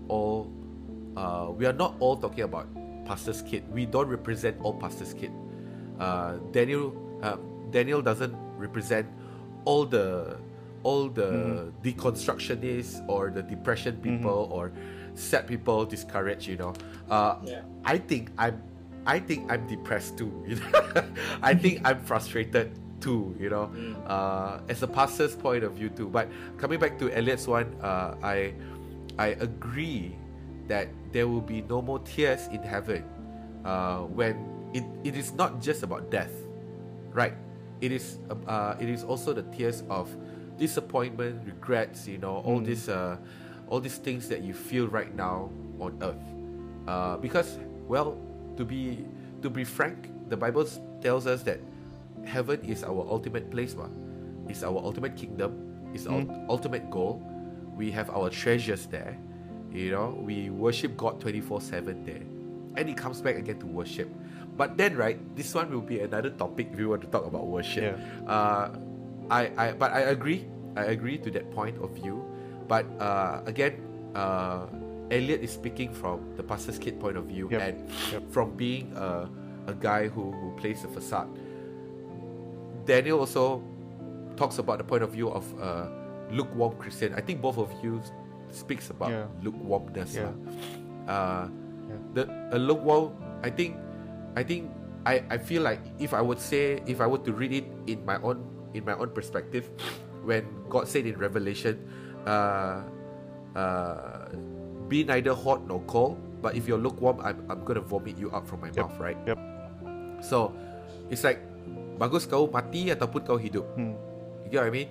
all. 0.08 0.52
Uh, 1.16 1.48
we 1.56 1.66
are 1.66 1.72
not 1.72 1.94
all 2.00 2.16
talking 2.16 2.44
about 2.44 2.68
pastor's 3.04 3.42
kid. 3.42 3.64
We 3.72 3.86
don't 3.86 4.08
represent 4.08 4.56
all 4.62 4.74
pastor's 4.74 5.14
kid. 5.14 5.32
Uh, 5.98 6.36
Daniel 6.52 6.92
uh, 7.22 7.36
Daniel 7.70 8.02
doesn't 8.02 8.34
represent 8.56 9.06
all 9.64 9.84
the 9.86 10.36
all 10.82 11.08
the 11.08 11.72
deconstructionists 11.82 13.00
or 13.08 13.30
the 13.30 13.42
depression 13.42 13.96
people 14.02 14.48
or 14.50 14.72
sad 15.14 15.46
people 15.46 15.84
discouraged. 15.84 16.46
You 16.48 16.56
know, 16.56 16.72
uh, 17.10 17.36
Yeah. 17.44 17.62
I 17.84 17.98
think 17.98 18.30
I'm 18.38 18.62
I 19.06 19.18
think 19.18 19.50
I'm 19.50 19.66
depressed 19.66 20.16
too. 20.16 20.30
You 20.46 20.56
know, 20.56 20.70
I 21.42 21.54
think 21.54 21.80
I'm 21.84 22.00
frustrated 22.06 22.70
too. 23.00 23.34
You 23.38 23.50
know, 23.50 23.66
Mm. 23.74 23.96
uh, 24.06 24.60
as 24.68 24.82
a 24.82 24.86
pastor's 24.86 25.34
point 25.34 25.64
of 25.64 25.72
view 25.74 25.88
too. 25.90 26.08
But 26.08 26.28
coming 26.58 26.78
back 26.78 26.98
to 27.00 27.10
Elliot's 27.10 27.46
one, 27.46 27.74
uh, 27.82 28.14
I 28.22 28.54
I 29.18 29.34
agree 29.42 30.14
that 30.68 30.88
there 31.12 31.26
will 31.26 31.42
be 31.42 31.60
no 31.66 31.82
more 31.82 31.98
tears 32.06 32.46
in 32.54 32.62
heaven 32.62 33.02
uh, 33.66 34.06
when 34.06 34.38
it, 34.72 34.84
it 35.04 35.16
is 35.18 35.34
not 35.34 35.60
just 35.60 35.82
about 35.82 36.08
death, 36.10 36.32
right? 37.10 37.34
It 37.82 37.90
is 37.90 38.18
uh, 38.46 38.78
it 38.78 38.88
is 38.88 39.02
also 39.02 39.34
the 39.34 39.42
tears 39.50 39.82
of 39.90 40.06
disappointment, 40.56 41.42
regrets. 41.44 42.06
You 42.06 42.18
know, 42.18 42.38
all 42.46 42.60
Mm. 42.62 42.66
these 42.70 42.88
uh, 42.88 43.18
all 43.68 43.80
these 43.80 43.98
things 43.98 44.28
that 44.28 44.42
you 44.42 44.54
feel 44.54 44.88
right 44.88 45.14
now 45.14 45.50
on 45.78 45.98
earth. 46.02 46.88
Uh, 46.88 47.16
because 47.16 47.58
well, 47.86 48.18
to 48.56 48.64
be 48.64 49.04
to 49.42 49.50
be 49.50 49.64
frank, 49.64 50.10
the 50.28 50.36
Bible 50.36 50.66
tells 51.00 51.26
us 51.26 51.42
that 51.42 51.60
heaven 52.24 52.60
is 52.64 52.84
our 52.84 53.06
ultimate 53.08 53.50
place, 53.50 53.74
ma. 53.74 53.86
It's 54.48 54.62
our 54.62 54.78
ultimate 54.78 55.16
kingdom. 55.16 55.90
It's 55.94 56.06
our 56.06 56.24
ultimate 56.48 56.90
goal. 56.90 57.22
We 57.76 57.90
have 57.92 58.10
our 58.10 58.30
treasures 58.30 58.86
there. 58.86 59.16
You 59.72 59.90
know, 59.90 60.18
we 60.20 60.50
worship 60.50 60.96
God 60.96 61.20
twenty 61.20 61.40
four 61.40 61.60
seven 61.60 62.04
there, 62.04 62.22
and 62.76 62.88
it 62.88 62.96
comes 62.96 63.20
back 63.20 63.36
again 63.36 63.58
to 63.60 63.66
worship. 63.66 64.10
But 64.56 64.76
then, 64.76 64.96
right, 64.96 65.16
this 65.34 65.54
one 65.54 65.70
will 65.72 65.80
be 65.80 66.00
another 66.00 66.28
topic 66.28 66.68
if 66.72 66.78
we 66.78 66.84
want 66.84 67.00
to 67.02 67.08
talk 67.08 67.24
about 67.24 67.46
worship. 67.46 67.96
Yeah. 67.96 68.28
Uh, 68.28 68.76
I, 69.30 69.50
I, 69.56 69.72
but 69.72 69.92
I 69.92 70.12
agree. 70.12 70.44
I 70.76 70.92
agree 70.92 71.16
to 71.18 71.30
that 71.30 71.50
point 71.52 71.80
of 71.80 71.90
view. 71.96 72.20
But 72.72 72.88
uh, 73.04 73.44
again, 73.44 73.84
uh, 74.16 74.64
Elliot 75.12 75.44
is 75.44 75.52
speaking 75.52 75.92
from 75.92 76.24
the 76.40 76.42
pastor's 76.42 76.80
kid 76.80 76.96
point 76.96 77.20
of 77.20 77.28
view 77.28 77.44
Yep. 77.52 77.60
and 77.60 77.76
Yep. 78.08 78.22
from 78.32 78.56
being 78.56 78.96
a, 78.96 79.28
a 79.68 79.76
guy 79.76 80.08
who, 80.08 80.32
who 80.32 80.56
plays 80.56 80.80
the 80.80 80.88
facade. 80.88 81.28
Daniel 82.88 83.20
also 83.20 83.60
talks 84.40 84.56
about 84.56 84.80
the 84.80 84.88
point 84.88 85.04
of 85.04 85.12
view 85.12 85.28
of 85.28 85.44
a 85.60 85.92
lukewarm 86.32 86.72
Christian. 86.80 87.12
I 87.12 87.20
think 87.20 87.44
both 87.44 87.60
of 87.60 87.68
you 87.84 88.00
speaks 88.48 88.88
about 88.88 89.12
Yeah. 89.12 89.28
lukewarmness. 89.44 90.16
Yeah. 90.16 90.32
Uh, 91.04 91.52
Yeah. 91.92 92.00
the 92.16 92.22
a 92.56 92.58
lukewarm. 92.58 93.12
I 93.44 93.52
think, 93.52 93.76
I 94.32 94.40
think 94.40 94.72
I, 95.04 95.20
I 95.28 95.36
feel 95.36 95.60
like 95.60 95.84
if 96.00 96.16
I 96.16 96.24
would 96.24 96.40
say 96.40 96.80
if 96.88 97.04
I 97.04 97.06
were 97.06 97.20
to 97.28 97.36
read 97.36 97.52
it 97.52 97.68
in 97.84 98.00
my 98.08 98.16
own 98.24 98.40
in 98.72 98.88
my 98.88 98.96
own 98.96 99.12
perspective, 99.12 99.68
when 100.24 100.48
God 100.72 100.88
said 100.88 101.04
in 101.04 101.20
Revelation, 101.20 101.76
uh, 102.26 102.82
uh, 103.56 104.28
be 104.88 105.04
neither 105.04 105.34
hot 105.34 105.64
nor 105.66 105.80
cold, 105.88 106.18
but 106.40 106.54
if 106.56 106.66
you're 106.68 106.78
lukewarm, 106.78 107.20
I'm, 107.20 107.44
I'm 107.48 107.64
gonna 107.64 107.80
vomit 107.80 108.18
you 108.18 108.30
out 108.32 108.46
from 108.46 108.60
my 108.60 108.68
Yep. 108.68 108.76
mouth, 108.76 108.96
right? 109.00 109.18
Yep. 109.26 109.38
So, 110.22 110.52
it's 111.10 111.24
like 111.24 111.40
bagus 111.98 112.26
kau 112.26 112.46
mati 112.48 112.90
ataupun 112.90 113.20
kau 113.26 113.36
hidup. 113.38 113.66
Hmm. 113.76 113.94
You 114.46 114.48
get 114.50 114.60
what 114.66 114.70
I 114.70 114.74
mean? 114.74 114.88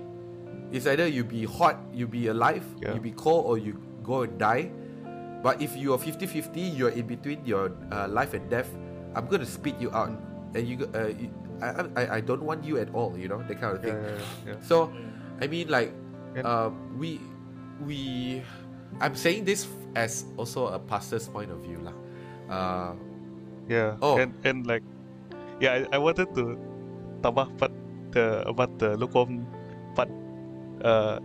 It's 0.72 0.88
either 0.88 1.08
you 1.08 1.24
be 1.28 1.44
hot, 1.44 1.76
you 1.92 2.08
be 2.08 2.28
alive, 2.32 2.64
Yeah. 2.80 2.96
you 2.96 3.02
be 3.04 3.12
cold, 3.12 3.44
or 3.46 3.60
you 3.60 3.76
go 4.04 4.24
and 4.24 4.36
die. 4.40 4.72
But 5.42 5.58
if 5.60 5.74
you 5.76 5.92
are 5.92 6.00
50-50, 6.00 6.62
you're 6.78 6.94
in 6.94 7.10
between 7.10 7.42
your 7.44 7.74
uh, 7.92 8.06
life 8.08 8.38
and 8.38 8.46
death. 8.48 8.70
I'm 9.18 9.26
gonna 9.28 9.48
spit 9.50 9.76
you 9.82 9.90
out, 9.92 10.14
and 10.56 10.64
you, 10.64 10.86
uh, 10.96 11.12
you 11.12 11.28
I, 11.62 11.86
I, 11.98 12.04
I 12.18 12.20
don't 12.22 12.42
want 12.42 12.64
you 12.64 12.78
at 12.82 12.90
all. 12.96 13.14
You 13.18 13.28
know 13.28 13.42
that 13.46 13.58
kind 13.60 13.76
of 13.78 13.82
thing. 13.84 13.94
yeah, 13.94 14.54
yeah. 14.54 14.58
So, 14.66 14.90
I 15.42 15.46
mean, 15.46 15.68
like, 15.70 15.92
uh, 16.40 16.70
we, 16.96 17.20
we, 17.84 18.42
I'm 19.00 19.16
saying 19.16 19.46
this 19.46 19.68
as 19.96 20.26
also 20.38 20.68
a 20.68 20.80
pastor's 20.80 21.28
point 21.28 21.52
of 21.52 21.60
view, 21.60 21.80
lah. 21.84 21.96
Uh, 22.48 22.94
Yeah. 23.70 23.96
Oh. 24.04 24.20
And 24.20 24.36
and 24.44 24.68
like 24.68 24.84
yeah, 25.64 25.88
I, 25.88 25.96
I 25.96 26.00
wanted 26.02 26.28
to 26.36 26.60
tambah 27.24 27.56
part 27.56 27.72
the 28.12 28.44
about 28.44 28.76
the 28.84 29.00
lukewarm 29.00 29.48
part. 29.96 30.12
Uh 30.84 31.24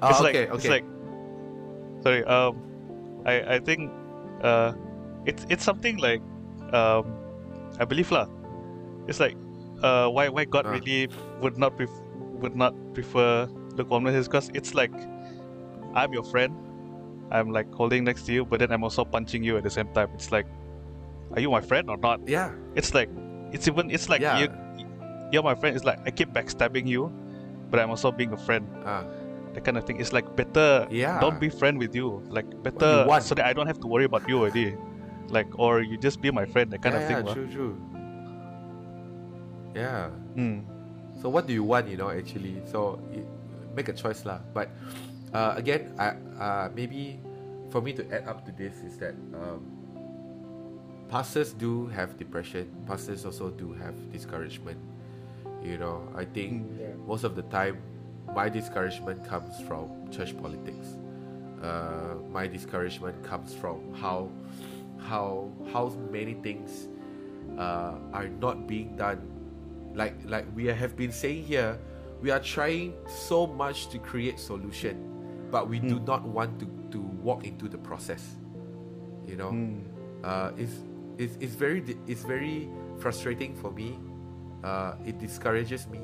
ah, 0.00 0.08
it's 0.08 0.22
like 0.24 0.32
okay, 0.32 0.46
it's 0.48 0.64
okay. 0.64 0.80
like 0.80 0.86
sorry, 2.00 2.22
um 2.24 2.56
I 3.28 3.56
I 3.56 3.58
think 3.60 3.92
uh 4.40 4.72
it's 5.28 5.44
it's 5.52 5.60
something 5.66 6.00
like 6.00 6.24
um 6.72 7.04
I 7.76 7.84
believe 7.84 8.08
lah. 8.08 8.32
It's 9.04 9.20
like 9.20 9.36
uh 9.84 10.08
why 10.08 10.32
why 10.32 10.48
God 10.48 10.64
Ah. 10.64 10.72
really 10.72 11.12
would 11.44 11.60
not 11.60 11.76
pref- 11.76 12.00
would 12.40 12.56
not 12.56 12.72
prefer 12.94 13.46
lukewarmness 13.76 14.14
is 14.14 14.26
because 14.28 14.50
it's 14.54 14.74
like 14.74 14.92
I'm 15.94 16.12
your 16.12 16.24
friend. 16.24 16.54
I'm 17.30 17.50
like 17.50 17.72
holding 17.72 18.04
next 18.04 18.26
to 18.26 18.32
you, 18.32 18.44
but 18.44 18.60
then 18.60 18.70
I'm 18.70 18.84
also 18.84 19.04
punching 19.04 19.42
you 19.42 19.56
at 19.56 19.64
the 19.64 19.70
same 19.70 19.88
time. 19.92 20.08
It's 20.14 20.30
like, 20.30 20.46
are 21.32 21.40
you 21.40 21.50
my 21.50 21.60
friend 21.60 21.88
or 21.90 21.96
not? 21.96 22.20
yeah, 22.28 22.52
It's 22.76 22.94
like, 22.94 23.08
it's 23.50 23.66
even, 23.66 23.90
it's 23.90 24.08
like 24.08 24.20
Yeah. 24.20 24.38
you, 24.40 24.48
you're 25.32 25.42
my 25.42 25.54
friend. 25.54 25.74
It's 25.74 25.84
like 25.84 25.98
I 26.06 26.10
keep 26.10 26.30
backstabbing 26.32 26.86
you, 26.86 27.10
but 27.70 27.80
I'm 27.80 27.90
also 27.90 28.12
being 28.12 28.32
a 28.32 28.36
friend. 28.36 28.66
ah, 28.84 29.02
That 29.54 29.64
kind 29.64 29.78
of 29.78 29.84
thing. 29.86 29.98
It's 30.00 30.12
like 30.12 30.36
better. 30.36 30.86
yeah. 30.90 31.18
Don't 31.18 31.40
be 31.40 31.48
friend 31.48 31.78
with 31.78 31.94
you. 31.94 32.22
Like 32.28 32.46
better, 32.62 33.06
so 33.22 33.34
that 33.34 33.46
I 33.46 33.52
don't 33.52 33.66
have 33.66 33.80
to 33.80 33.86
worry 33.88 34.04
about 34.04 34.28
you 34.28 34.38
already. 34.38 34.76
Like 35.30 35.48
or 35.58 35.80
you 35.80 35.96
just 35.96 36.20
be 36.20 36.30
my 36.30 36.44
friend. 36.44 36.70
That 36.70 36.82
kind 36.82 36.94
yeah, 36.94 37.00
of 37.02 37.08
thing. 37.08 37.26
yeah, 37.26 37.34
true, 37.34 37.48
true. 37.50 37.74
Yeah. 39.74 40.10
Mm. 40.36 40.64
So 41.24 41.30
what 41.30 41.46
do 41.46 41.54
you 41.54 41.64
want, 41.64 41.88
you 41.88 41.96
know, 41.96 42.10
actually? 42.10 42.60
So 42.68 43.00
y- 43.08 43.24
make 43.72 43.88
a 43.88 43.96
choice 43.96 44.28
lah. 44.28 44.44
But 44.52 44.68
uh, 45.32 45.56
again, 45.56 45.96
I 45.96 46.20
uh, 46.36 46.68
maybe 46.76 47.16
for 47.72 47.80
me 47.80 47.96
to 47.96 48.04
add 48.12 48.28
up 48.28 48.44
to 48.44 48.52
this 48.52 48.76
is 48.84 49.00
that 49.00 49.16
um, 49.32 49.64
pastors 51.08 51.56
do 51.56 51.88
have 51.96 52.20
depression. 52.20 52.68
Pastors 52.84 53.24
also 53.24 53.48
do 53.48 53.72
have 53.72 53.96
discouragement. 54.12 54.76
You 55.64 55.80
know, 55.80 56.04
I 56.12 56.28
think. 56.28 56.68
Yeah. 56.76 56.92
most 57.08 57.24
of 57.24 57.36
the 57.40 57.44
time, 57.48 57.80
my 58.36 58.52
discouragement 58.52 59.24
comes 59.24 59.64
from 59.64 59.88
church 60.12 60.36
politics. 60.36 61.00
Uh, 61.64 62.20
my 62.28 62.44
discouragement 62.44 63.16
comes 63.24 63.56
from 63.56 63.80
how 63.96 64.28
how 65.00 65.48
how 65.72 65.88
many 66.12 66.36
things 66.44 66.92
uh, 67.56 67.96
are 68.12 68.28
not 68.28 68.68
being 68.68 68.92
done. 69.00 69.33
Like 69.94 70.14
like 70.26 70.46
we 70.54 70.66
have 70.66 70.96
been 70.96 71.12
saying 71.12 71.44
here, 71.44 71.78
we 72.20 72.30
are 72.30 72.40
trying 72.42 72.94
so 73.06 73.46
much 73.46 73.88
to 73.94 73.98
create 73.98 74.38
solution, 74.42 74.98
but 75.50 75.68
we 75.70 75.78
do 75.78 76.00
Mm. 76.02 76.06
not 76.06 76.22
want 76.26 76.58
to 76.60 76.66
to 76.90 76.98
walk 77.22 77.46
into 77.46 77.68
the 77.70 77.78
process. 77.78 78.22
You 79.26 79.36
know, 79.38 79.50
Mm. 79.54 79.80
uh, 80.26 80.50
it's, 80.58 80.82
it's 81.18 81.34
it's 81.40 81.54
very 81.54 81.82
it's 82.10 82.26
very 82.26 82.68
frustrating 82.98 83.54
for 83.54 83.70
me. 83.70 83.98
Uh, 84.66 84.96
it 85.06 85.18
discourages 85.22 85.86
me, 85.86 86.00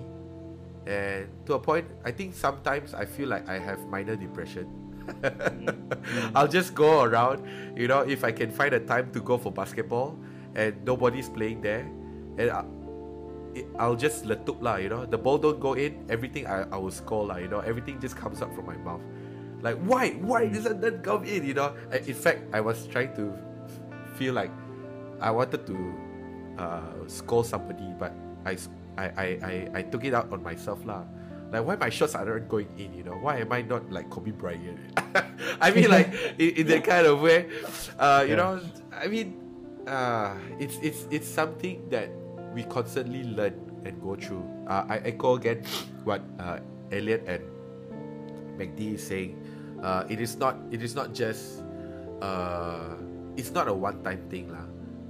and 0.86 1.26
to 1.48 1.54
a 1.54 1.60
point, 1.60 1.88
I 2.04 2.12
think 2.12 2.34
sometimes 2.36 2.94
I 2.94 3.04
feel 3.08 3.26
like 3.28 3.48
I 3.48 3.58
have 3.58 3.80
minor 3.88 4.14
depression. 4.16 4.68
I'll 6.34 6.48
just 6.48 6.74
go 6.74 7.02
around, 7.02 7.42
you 7.74 7.88
know, 7.88 8.00
if 8.06 8.22
I 8.22 8.30
can 8.32 8.50
find 8.52 8.72
a 8.74 8.80
time 8.80 9.10
to 9.12 9.20
go 9.20 9.38
for 9.38 9.50
basketball 9.50 10.14
and 10.54 10.76
nobody's 10.84 11.28
playing 11.28 11.60
there, 11.62 11.88
and 12.38 12.50
I, 12.50 12.62
it, 13.54 13.66
I'll 13.78 13.96
just 13.96 14.24
letup 14.24 14.62
lah, 14.62 14.76
you 14.76 14.88
know. 14.88 15.06
The 15.06 15.18
ball 15.18 15.38
don't 15.38 15.60
go 15.60 15.74
in, 15.74 16.06
everything 16.08 16.46
I, 16.46 16.64
I 16.70 16.76
will 16.76 16.90
score 16.94 17.26
lah, 17.26 17.36
you 17.36 17.48
know. 17.48 17.60
Everything 17.60 18.00
just 18.00 18.16
comes 18.16 18.42
up 18.42 18.54
from 18.54 18.66
my 18.66 18.76
mouth. 18.76 19.02
Like 19.62 19.76
why 19.84 20.16
why 20.24 20.48
doesn't 20.48 20.80
that 20.80 21.02
come 21.04 21.24
in, 21.24 21.44
you 21.44 21.54
know? 21.54 21.74
And 21.92 22.00
in 22.06 22.14
fact, 22.16 22.48
I 22.52 22.60
was 22.60 22.86
trying 22.88 23.12
to 23.16 23.34
feel 24.16 24.34
like 24.34 24.50
I 25.20 25.30
wanted 25.30 25.66
to 25.66 25.76
uh, 26.58 26.92
scold 27.06 27.46
somebody, 27.46 27.92
but 27.98 28.12
I 28.46 28.56
I 28.96 29.06
I 29.42 29.54
I 29.74 29.82
took 29.82 30.04
it 30.04 30.14
out 30.14 30.32
on 30.32 30.42
myself 30.42 30.84
lah. 30.84 31.04
Like 31.52 31.66
why 31.66 31.76
my 31.76 31.90
shots 31.90 32.14
aren't 32.14 32.48
going 32.48 32.70
in, 32.78 32.94
you 32.94 33.02
know? 33.04 33.18
Why 33.18 33.42
am 33.42 33.52
I 33.52 33.62
not 33.62 33.90
like 33.90 34.08
Kobe 34.08 34.30
Bryant? 34.30 34.78
I 35.60 35.70
mean, 35.74 35.90
like 35.90 36.08
in, 36.38 36.62
in 36.62 36.66
that 36.68 36.84
kind 36.84 37.06
of 37.06 37.20
way, 37.20 37.50
uh, 37.98 38.24
you 38.26 38.36
Yeah. 38.36 38.36
know. 38.36 38.60
I 38.94 39.08
mean, 39.08 39.36
uh, 39.86 40.36
it's 40.58 40.78
it's 40.80 41.06
it's 41.10 41.28
something 41.28 41.88
that 41.90 42.08
we 42.54 42.64
constantly 42.64 43.24
learn 43.24 43.54
and 43.84 44.00
go 44.02 44.14
through. 44.14 44.44
Uh, 44.66 44.84
I 44.88 44.98
echo 45.04 45.36
again 45.36 45.64
what 46.04 46.22
uh, 46.38 46.58
Elliot 46.92 47.24
and 47.26 47.42
McD 48.58 48.94
is 48.94 49.02
saying. 49.06 49.38
Uh, 49.82 50.04
it 50.08 50.20
is 50.20 50.36
not 50.36 50.56
it 50.70 50.82
is 50.82 50.94
not 50.94 51.14
just 51.14 51.64
uh, 52.20 52.96
it's 53.36 53.50
not 53.50 53.68
a 53.68 53.74
one 53.74 54.02
time 54.02 54.20
thing 54.28 54.50
lah. 54.52 54.66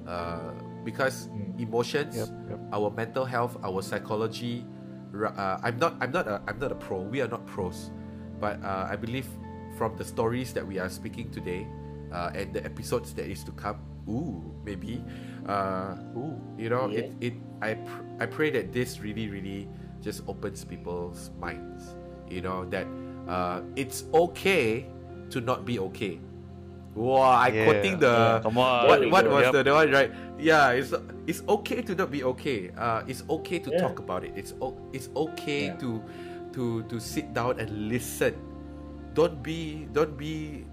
Uh, 0.06 0.52
because 0.84 1.28
emotions, 1.58 2.16
Yep. 2.16 2.28
Yep. 2.50 2.60
our 2.72 2.88
mental 2.90 3.24
health, 3.24 3.56
our 3.62 3.82
psychology. 3.82 4.64
Uh, 5.12 5.58
I'm 5.62 5.76
not. 5.78 5.98
I'm 6.00 6.12
not. 6.14 6.26
A, 6.28 6.40
I'm 6.46 6.58
not 6.58 6.70
a 6.72 6.78
pro. 6.78 7.02
We 7.02 7.20
are 7.20 7.28
not 7.28 7.44
pros, 7.46 7.90
but 8.38 8.62
uh, 8.62 8.86
I 8.88 8.94
believe 8.94 9.26
from 9.76 9.96
the 9.98 10.04
stories 10.06 10.54
that 10.54 10.62
we 10.64 10.78
are 10.78 10.88
speaking 10.88 11.30
today, 11.34 11.66
uh, 12.14 12.30
and 12.32 12.54
the 12.54 12.62
episodes 12.64 13.12
that 13.18 13.26
is 13.26 13.42
to 13.44 13.52
come. 13.58 13.82
Ooh, 14.08 14.38
maybe. 14.64 15.02
Uh, 15.50 15.98
Ooh. 16.14 16.38
you 16.54 16.70
know, 16.70 16.86
Yeah. 16.86 17.10
it. 17.10 17.12
It. 17.20 17.34
I. 17.60 17.74
Pr- 17.74 18.06
I 18.22 18.26
pray 18.30 18.50
that 18.54 18.70
this 18.70 19.00
really, 19.00 19.26
really 19.32 19.66
just 20.04 20.22
opens 20.28 20.62
people's 20.62 21.32
minds. 21.40 21.96
You 22.30 22.40
know 22.44 22.62
that 22.70 22.86
uh, 23.26 23.64
it's 23.74 24.04
okay 24.14 24.86
to 25.34 25.40
not 25.40 25.64
be 25.66 25.80
okay. 25.92 26.20
Wow, 26.94 27.32
I'm 27.38 27.54
Yeah. 27.54 27.64
quoting 27.64 27.96
the 27.98 28.12
Yeah, 28.12 28.40
Come 28.44 28.58
on. 28.58 28.86
what 28.86 29.00
what 29.10 29.24
was 29.30 29.42
Yep. 29.48 29.52
the, 29.56 29.62
the 29.66 29.72
one 29.72 29.88
right? 29.90 30.10
Yeah, 30.38 30.74
it's 30.76 30.92
it's 31.26 31.40
okay 31.48 31.80
to 31.82 31.94
not 31.94 32.10
be 32.10 32.22
okay. 32.36 32.70
Uh, 32.76 33.02
it's 33.08 33.22
okay 33.30 33.58
to 33.62 33.70
Yeah. 33.72 33.80
talk 33.82 33.98
about 34.02 34.22
it. 34.26 34.34
It's 34.36 34.52
o- 34.60 34.76
it's 34.92 35.08
okay 35.16 35.70
Yeah. 35.72 35.80
to 35.82 36.02
to 36.54 36.82
to 36.90 36.96
sit 37.00 37.30
down 37.32 37.58
and 37.62 37.70
listen. 37.88 38.34
Don't 39.14 39.38
be 39.42 39.86
don't 39.94 40.14
be 40.18 40.66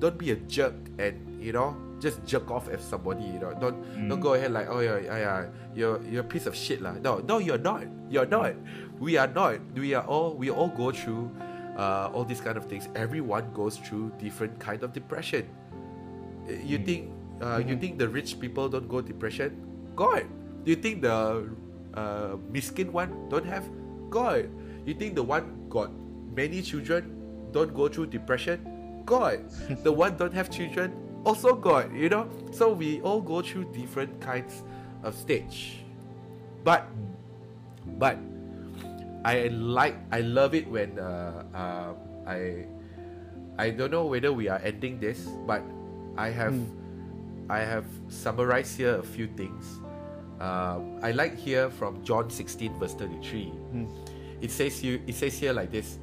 don't 0.00 0.16
be 0.16 0.32
a 0.32 0.38
jerk 0.48 0.74
and 0.98 1.18
you 1.42 1.52
know 1.52 1.74
just 2.00 2.24
jerk 2.24 2.50
off 2.50 2.68
at 2.72 2.80
somebody. 2.80 3.24
You 3.24 3.38
know 3.38 3.52
don't 3.60 3.78
don't 4.08 4.18
Mm. 4.18 4.22
go 4.24 4.34
ahead 4.34 4.50
like 4.52 4.68
oh 4.72 4.80
yeah 4.80 4.98
yeah, 4.98 5.18
yeah 5.18 5.40
you're 5.76 5.98
you're 6.08 6.24
a 6.24 6.30
piece 6.32 6.46
of 6.48 6.56
shit 6.56 6.80
lah. 6.80 6.96
No 6.98 7.20
no 7.20 7.38
you're 7.38 7.60
not. 7.60 7.84
You're 8.08 8.26
not. 8.26 8.56
We 8.98 9.16
are 9.20 9.28
not. 9.28 9.60
We 9.76 9.92
are 9.94 10.04
all 10.08 10.34
we 10.34 10.48
all 10.50 10.68
go 10.72 10.90
through 10.92 11.30
uh, 11.76 12.10
all 12.12 12.24
these 12.24 12.40
kind 12.40 12.56
of 12.56 12.66
things. 12.66 12.88
Everyone 12.96 13.52
goes 13.54 13.76
through 13.78 14.12
different 14.18 14.58
kind 14.58 14.82
of 14.82 14.92
depression. 14.92 15.46
You 16.48 16.78
Mm. 16.80 16.84
think 16.88 17.00
uh, 17.40 17.56
you 17.62 17.76
Mhm. 17.76 17.80
think 17.80 17.92
the 17.96 18.08
rich 18.08 18.36
people 18.40 18.68
don't 18.68 18.88
go 18.88 19.00
depression? 19.00 19.56
God. 19.96 20.24
You 20.68 20.76
think 20.76 21.00
the 21.00 21.48
uh, 21.96 22.36
miskin 22.52 22.92
one 22.92 23.12
don't 23.32 23.46
have? 23.48 23.64
God. 24.12 24.48
You 24.84 24.92
think 24.92 25.14
the 25.16 25.24
one 25.24 25.68
got 25.72 25.88
many 26.36 26.60
children 26.60 27.16
don't 27.52 27.72
go 27.72 27.88
through 27.88 28.12
depression? 28.12 28.60
God. 29.08 29.40
the 29.86 29.92
one 29.92 30.16
don't 30.20 30.34
have 30.36 30.50
children 30.52 30.92
also 31.24 31.54
God. 31.54 31.94
You 31.94 32.08
know. 32.08 32.28
So 32.50 32.72
we 32.72 33.00
all 33.02 33.20
go 33.20 33.42
through 33.42 33.72
different 33.72 34.20
kinds 34.20 34.62
of 35.02 35.14
stage. 35.14 35.84
But 36.64 36.86
but 37.98 38.18
I 39.24 39.48
like 39.52 39.96
I 40.12 40.20
love 40.20 40.54
it 40.54 40.68
when 40.68 40.98
uh, 40.98 41.44
um, 41.54 41.94
I 42.26 42.64
I 43.58 43.70
don't 43.70 43.90
know 43.90 44.06
whether 44.06 44.32
we 44.32 44.48
are 44.48 44.60
ending 44.64 45.00
this, 45.00 45.28
but 45.46 45.62
I 46.16 46.30
have 46.30 46.52
Mm. 46.54 46.76
I 47.50 47.66
have 47.66 47.84
summarized 48.08 48.78
here 48.78 48.94
a 48.94 49.02
few 49.02 49.26
things. 49.26 49.82
Um, 50.38 51.02
I 51.02 51.10
like 51.10 51.36
here 51.36 51.68
from 51.68 52.00
John 52.06 52.30
16 52.30 52.78
verse 52.78 52.94
33. 52.94 53.52
Mm. 53.74 53.90
It 54.40 54.50
says 54.50 54.78
here 54.78 55.00
it 55.06 55.14
says 55.14 55.36
here 55.36 55.52
like 55.52 55.70
this. 55.70 55.98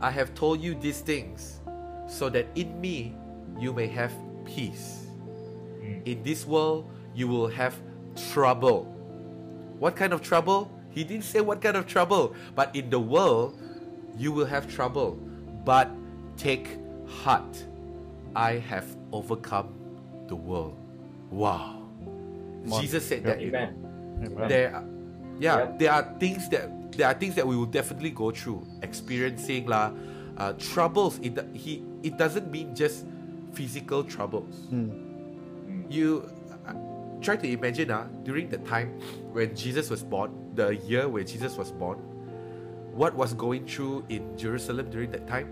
I 0.00 0.10
have 0.10 0.34
told 0.34 0.60
you 0.60 0.74
these 0.74 1.00
things 1.00 1.60
so 2.10 2.28
that 2.30 2.46
in 2.54 2.80
me 2.80 3.14
you 3.58 3.72
may 3.72 3.86
have 3.86 4.12
peace. 4.48 5.06
In 6.04 6.22
this 6.24 6.46
world 6.46 6.88
you 7.14 7.28
will 7.28 7.48
have 7.48 7.76
trouble. 8.32 8.84
What 9.78 9.94
kind 9.94 10.12
of 10.12 10.22
trouble? 10.22 10.70
He 10.90 11.04
didn't 11.04 11.24
say 11.24 11.40
what 11.40 11.60
kind 11.60 11.76
of 11.76 11.86
trouble, 11.86 12.34
but 12.56 12.74
in 12.74 12.90
the 12.90 12.98
world 12.98 13.54
you 14.16 14.32
will 14.32 14.46
have 14.46 14.66
trouble. 14.72 15.20
But 15.64 15.90
take 16.36 16.78
heart. 17.06 17.64
I 18.34 18.58
have 18.58 18.84
overcome 19.12 19.74
the 20.28 20.36
world. 20.36 20.76
Wow. 21.30 21.84
Jesus 22.80 23.06
said 23.06 23.24
that. 23.24 23.40
you 23.40 23.50
know. 23.50 23.58
Amen. 23.58 24.24
Amen. 24.26 24.48
There 24.48 24.74
are, 24.74 24.84
yeah, 25.38 25.58
Yep. 25.58 25.78
there 25.78 25.92
are 25.92 26.04
things 26.18 26.48
that 26.50 26.66
there 26.92 27.06
are 27.06 27.14
things 27.14 27.34
that 27.36 27.46
we 27.46 27.54
will 27.56 27.70
definitely 27.70 28.10
go 28.10 28.30
through, 28.34 28.66
experiencing 28.82 29.66
lah, 29.70 29.92
uh, 30.36 30.52
troubles. 30.58 31.20
It 31.22 31.38
he 31.54 31.84
it 32.02 32.18
doesn't 32.18 32.50
mean 32.50 32.74
just 32.74 33.06
physical 33.58 34.04
troubles. 34.04 34.70
Mm. 34.70 35.90
You 35.90 36.30
uh, 36.62 36.78
try 37.20 37.34
to 37.34 37.48
imagine 37.50 37.90
ah, 37.90 38.06
during 38.22 38.48
the 38.48 38.58
time 38.62 38.94
when 39.34 39.50
Jesus 39.56 39.90
was 39.90 40.06
born, 40.06 40.30
the 40.54 40.76
year 40.86 41.08
when 41.08 41.26
Jesus 41.26 41.58
was 41.58 41.74
born, 41.74 41.98
what 42.94 43.18
was 43.18 43.34
going 43.34 43.66
through 43.66 44.06
in 44.08 44.38
Jerusalem 44.38 44.90
during 44.90 45.10
that 45.10 45.26
time? 45.26 45.50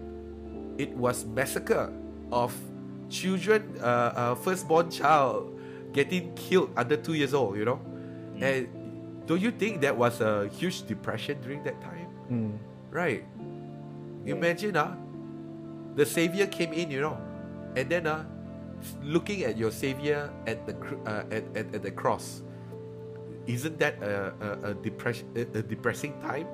It 0.79 0.95
was 0.95 1.27
massacre 1.27 1.91
of 2.31 2.55
children, 3.11 3.75
uh, 3.83 4.15
uh, 4.15 4.35
firstborn 4.37 4.91
child 4.91 5.59
getting 5.93 6.31
killed 6.35 6.71
under 6.77 6.97
two 6.97 7.15
years 7.15 7.35
old. 7.35 7.59
You 7.59 7.65
know, 7.65 7.81
and 8.39 8.71
don't 9.27 9.41
you 9.41 9.51
think 9.51 9.81
that 9.83 9.97
was 9.97 10.21
a 10.21 10.47
huge 10.55 10.87
depression 10.87 11.43
during 11.43 11.65
that 11.65 11.81
time? 11.83 12.07
Mm. 12.31 12.59
Right. 12.91 13.25
Imagine 14.27 14.77
ah, 14.77 14.95
the 15.99 16.07
savior 16.07 16.47
came 16.47 16.73
in, 16.73 16.91
you 16.91 17.01
know, 17.01 17.19
and 17.77 17.87
then 17.93 18.09
ah, 18.09 18.25
looking 19.05 19.45
at 19.45 19.57
your 19.57 19.71
savior 19.71 20.33
at 20.49 20.65
the 20.67 20.75
uh, 21.05 21.29
at, 21.31 21.45
at, 21.55 21.67
at 21.77 21.83
the 21.85 21.93
cross, 21.93 22.43
isn't 23.47 23.79
that 23.79 24.01
a 24.03 24.33
a, 24.41 24.71
a 24.71 24.75
depression 24.75 25.29
a, 25.37 25.45
a 25.45 25.63
depressing 25.63 26.17
time? 26.25 26.49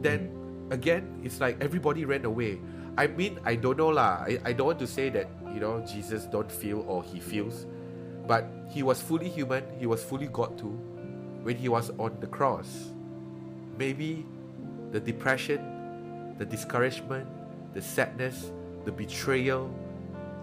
Then 0.00 0.30
again, 0.70 1.20
it's 1.26 1.42
like 1.42 1.58
everybody 1.60 2.06
ran 2.06 2.24
away. 2.24 2.62
I 2.96 3.06
mean, 3.06 3.38
I 3.44 3.54
don't 3.58 3.76
know 3.76 3.90
lah. 3.90 4.22
I, 4.22 4.38
I 4.44 4.52
don't 4.54 4.70
want 4.70 4.78
to 4.80 4.86
say 4.86 5.10
that 5.10 5.26
you 5.52 5.58
know 5.58 5.82
Jesus 5.82 6.24
don't 6.30 6.50
feel 6.50 6.86
or 6.86 7.02
he 7.02 7.18
feels, 7.18 7.66
but 8.26 8.46
he 8.70 8.82
was 8.86 9.02
fully 9.02 9.28
human. 9.28 9.66
He 9.78 9.86
was 9.86 10.02
fully 10.02 10.30
God 10.30 10.56
too. 10.56 10.78
When 11.42 11.56
he 11.56 11.68
was 11.68 11.90
on 11.98 12.20
the 12.20 12.28
cross, 12.28 12.92
maybe 13.78 14.26
the 14.92 15.00
depression, 15.00 16.36
the 16.38 16.44
discouragement, 16.44 17.26
the 17.72 17.80
sadness, 17.80 18.52
the 18.84 18.92
betrayal, 18.92 19.70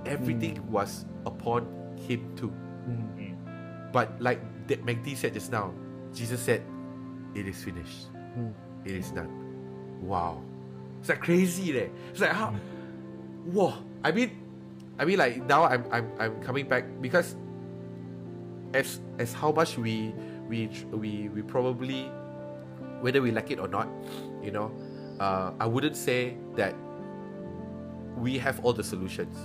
everything 0.05 0.59
was 0.71 1.05
upon 1.25 1.67
him 2.07 2.33
too. 2.35 2.53
Mm. 2.87 3.35
But 3.91 4.21
like 4.21 4.39
that 4.67 4.85
Magdi 4.85 5.15
said 5.15 5.33
just 5.33 5.51
now, 5.51 5.73
Jesus 6.13 6.41
said, 6.41 6.61
"It 7.35 7.47
is 7.47 7.63
finished. 7.63 8.13
Mm. 8.37 8.53
It 8.85 8.93
is 8.93 9.11
done." 9.11 9.31
Wow, 10.01 10.43
it's 10.99 11.09
like 11.09 11.21
crazy, 11.21 11.73
leh. 11.73 11.89
It's 12.11 12.21
like 12.21 12.31
how, 12.31 12.53
whoa. 13.49 13.73
I 14.03 14.11
mean, 14.11 14.37
I 14.99 15.05
mean, 15.05 15.17
like 15.17 15.41
now 15.45 15.63
I'm 15.65 15.85
I'm 15.91 16.07
I'm 16.19 16.35
coming 16.43 16.67
back 16.67 16.85
because 17.01 17.35
as 18.73 18.99
as 19.17 19.33
how 19.33 19.51
much 19.51 19.77
we 19.77 20.13
we 20.47 20.69
we 20.91 21.29
we 21.29 21.41
probably 21.41 22.11
whether 23.01 23.21
we 23.21 23.31
like 23.31 23.49
it 23.51 23.59
or 23.59 23.67
not, 23.67 23.87
you 24.41 24.51
know, 24.51 24.71
uh, 25.19 25.53
I 25.59 25.65
wouldn't 25.65 25.95
say 25.95 26.37
that 26.55 26.75
we 28.17 28.37
have 28.37 28.59
all 28.65 28.73
the 28.73 28.83
solutions, 28.83 29.37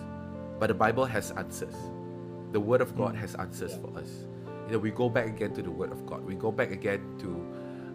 but 0.58 0.68
the 0.68 0.74
Bible 0.74 1.04
has 1.04 1.30
answers. 1.32 1.74
The 2.52 2.60
Word 2.60 2.80
of 2.80 2.96
God 2.96 3.14
has 3.16 3.34
answers 3.36 3.74
for 3.76 3.96
us. 3.98 4.08
You 4.66 4.72
know, 4.74 4.78
we 4.78 4.90
go 4.90 5.08
back 5.08 5.26
again 5.26 5.54
to 5.54 5.62
the 5.62 5.70
Word 5.70 5.92
of 5.92 6.04
God. 6.06 6.24
We 6.24 6.34
go 6.34 6.52
back 6.52 6.70
again 6.70 7.00
to. 7.20 7.28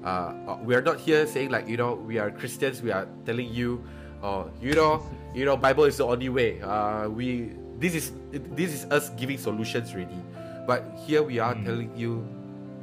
Uh, 0.04 0.08
uh, 0.48 0.58
we 0.64 0.76
are 0.76 0.82
not 0.82 1.00
here 1.00 1.26
saying 1.28 1.50
like 1.50 1.68
you 1.68 1.78
know 1.78 1.96
we 1.96 2.18
are 2.20 2.30
Christians. 2.32 2.82
We 2.82 2.92
are 2.92 3.08
telling 3.26 3.50
you, 3.54 3.84
uh, 4.24 4.46
you 4.62 4.74
know, 4.74 5.02
you 5.34 5.46
know, 5.46 5.58
Bible 5.58 5.86
is 5.86 5.98
the 5.98 6.06
only 6.06 6.30
way. 6.30 6.62
Uh, 6.62 7.10
we 7.10 7.54
this 7.80 7.94
is 7.96 8.12
this 8.32 8.74
is 8.74 8.86
us 8.94 9.10
giving 9.18 9.38
solutions 9.38 9.94
really, 9.96 10.22
but 10.70 10.86
here 11.06 11.24
we 11.24 11.40
are 11.40 11.56
Mm. 11.56 11.66
telling 11.66 11.92
you. 11.98 12.26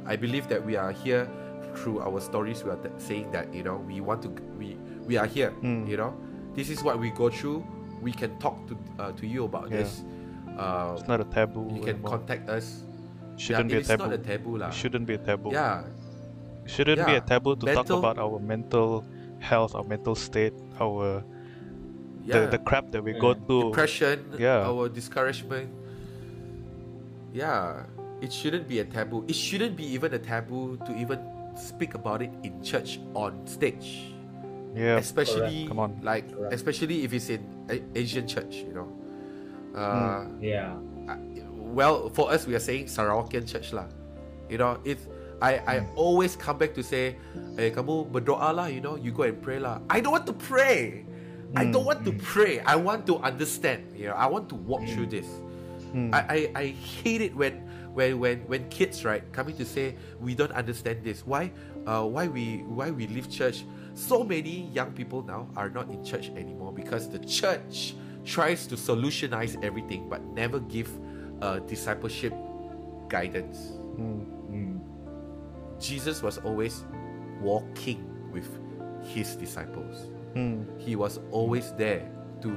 I 0.05 0.15
believe 0.15 0.45
that 0.53 0.61
we 0.63 0.75
are 0.77 0.91
here 0.93 1.25
through 1.73 1.99
our 1.99 2.21
stories. 2.21 2.61
We 2.63 2.69
are 2.69 2.79
saying 3.01 3.31
that 3.31 3.49
you 3.53 3.63
know 3.63 3.81
we 3.89 4.01
want 4.05 4.21
to 4.23 4.29
we 4.59 4.77
we 5.07 5.17
are 5.17 5.25
here. 5.25 5.49
Mm. 5.65 5.87
You 5.89 5.97
know, 5.97 6.13
this 6.53 6.69
is 6.69 6.83
what 6.83 6.99
we 6.99 7.09
go 7.09 7.29
through. 7.31 7.65
We 8.05 8.13
can 8.13 8.37
talk 8.37 8.57
to 8.69 8.73
uh, 9.01 9.11
to 9.19 9.25
you 9.25 9.45
about 9.49 9.67
Yeah. 9.73 9.81
this. 9.81 10.05
Uh, 10.53 10.93
It's 10.95 11.09
not 11.09 11.19
a 11.25 11.27
taboo. 11.37 11.65
you 11.73 11.81
can 11.81 11.97
anymore. 11.97 12.11
contact 12.21 12.45
us. 12.47 12.85
Shouldn't 13.35 13.67
yeah, 13.67 13.75
be 13.75 13.77
a 13.77 13.83
it's 13.83 13.89
taboo. 13.91 14.05
not 14.07 14.13
a 14.13 14.21
taboo 14.29 14.53
lah. 14.61 14.69
It 14.69 14.77
shouldn't 14.79 15.05
be 15.09 15.15
a 15.17 15.23
taboo. 15.29 15.51
Yeah, 15.51 15.83
It 16.63 16.71
shouldn't 16.71 17.01
be 17.05 17.15
a 17.19 17.23
taboo 17.31 17.55
to 17.59 17.65
talk 17.73 17.89
about 17.89 18.17
our 18.21 18.37
mental 18.39 19.03
health, 19.43 19.75
our 19.75 19.83
mental 19.83 20.15
state, 20.15 20.53
our 20.79 21.25
yeah. 22.23 22.45
the, 22.47 22.55
the 22.55 22.61
crap 22.63 22.93
that 22.95 23.03
we 23.03 23.11
go 23.17 23.33
through. 23.35 23.73
Depression, 23.75 24.17
Yeah. 24.39 24.63
our 24.69 24.87
discouragement. 24.87 25.67
Yeah, 27.33 27.83
it 28.21 28.31
shouldn't 28.31 28.67
be 28.71 28.79
a 28.79 28.85
taboo. 28.87 29.25
It 29.27 29.35
shouldn't 29.35 29.75
be 29.75 29.83
even 29.97 30.13
a 30.13 30.19
taboo 30.31 30.77
to 30.87 30.95
even 30.95 31.19
speak 31.59 31.93
about 31.95 32.21
it 32.21 32.31
in 32.47 32.61
church 32.63 32.99
on 33.13 33.45
stage. 33.45 34.14
Yeah. 34.75 34.99
especially 34.99 35.67
Come 35.71 35.79
on. 35.79 35.99
like 36.03 36.27
Correct. 36.27 36.53
especially 36.53 37.03
if 37.07 37.13
it's 37.15 37.29
in 37.31 37.41
a- 37.71 37.81
Asian 37.95 38.27
church, 38.27 38.67
you 38.67 38.75
know. 38.75 38.91
Uh, 39.73 40.27
Yeah. 40.43 40.75
I- 41.07 41.19
well 41.75 42.09
for 42.11 42.31
us 42.31 42.47
we 42.47 42.55
are 42.55 42.63
saying 42.63 42.85
Sarawakian 42.87 43.43
church 43.47 43.73
lah 43.75 43.87
you 44.47 44.55
know 44.57 44.79
it's 44.87 45.07
I, 45.43 45.59
I 45.67 45.75
always 45.99 46.35
come 46.39 46.55
back 46.57 46.71
to 46.79 46.83
say 46.83 47.19
eh 47.59 47.67
kamu 47.75 48.07
berdoa 48.07 48.55
lah 48.55 48.67
you 48.71 48.79
know 48.79 48.95
you 48.95 49.11
go 49.11 49.27
and 49.27 49.35
pray 49.43 49.59
lah 49.59 49.83
I 49.91 49.99
don't 49.99 50.15
want 50.15 50.23
to 50.31 50.35
pray 50.35 51.03
I 51.55 51.67
don't 51.67 51.83
want 51.83 52.03
to 52.07 52.11
pray 52.15 52.59
I 52.63 52.75
want 52.79 53.03
to 53.11 53.19
understand 53.19 53.91
you 53.95 54.07
know 54.07 54.15
I 54.15 54.27
want 54.27 54.47
to 54.51 54.55
walk 54.55 54.83
through 54.87 55.07
this 55.11 55.27
Mm. 55.95 56.11
I, 56.11 56.19
I, 56.27 56.39
I 56.59 56.65
hate 56.75 57.23
it 57.23 57.31
when 57.31 57.63
when 57.95 58.19
when 58.19 58.43
when 58.51 58.67
kids 58.67 59.07
right 59.07 59.23
coming 59.31 59.55
to 59.55 59.63
say 59.63 59.95
we 60.19 60.35
don't 60.35 60.51
understand 60.51 61.07
this 61.07 61.23
why 61.23 61.55
uh, 61.87 62.03
why 62.03 62.27
we 62.27 62.67
why 62.67 62.91
we 62.91 63.07
leave 63.07 63.31
church 63.31 63.63
so 63.95 64.23
many 64.23 64.67
young 64.75 64.91
people 64.91 65.23
now 65.23 65.47
are 65.55 65.69
not 65.71 65.87
in 65.89 66.03
church 66.03 66.29
anymore 66.35 66.71
because 66.75 67.07
the 67.09 67.19
church 67.19 67.95
tries 68.27 68.67
to 68.67 68.75
solutionize 68.75 69.55
everything 69.63 70.09
but 70.11 70.19
never 70.35 70.59
give 70.59 70.91
uh, 71.41 71.59
discipleship 71.65 72.33
guidance 73.09 73.79
Mm. 73.95 74.27
Mm. 74.51 74.75
jesus 75.79 76.19
was 76.21 76.35
always 76.43 76.83
walking 77.39 78.03
with 78.35 78.47
his 79.07 79.35
disciples 79.39 80.11
Mm. 80.35 80.67
he 80.75 80.97
was 80.99 81.23
always 81.31 81.71
there 81.79 82.03
to 82.43 82.51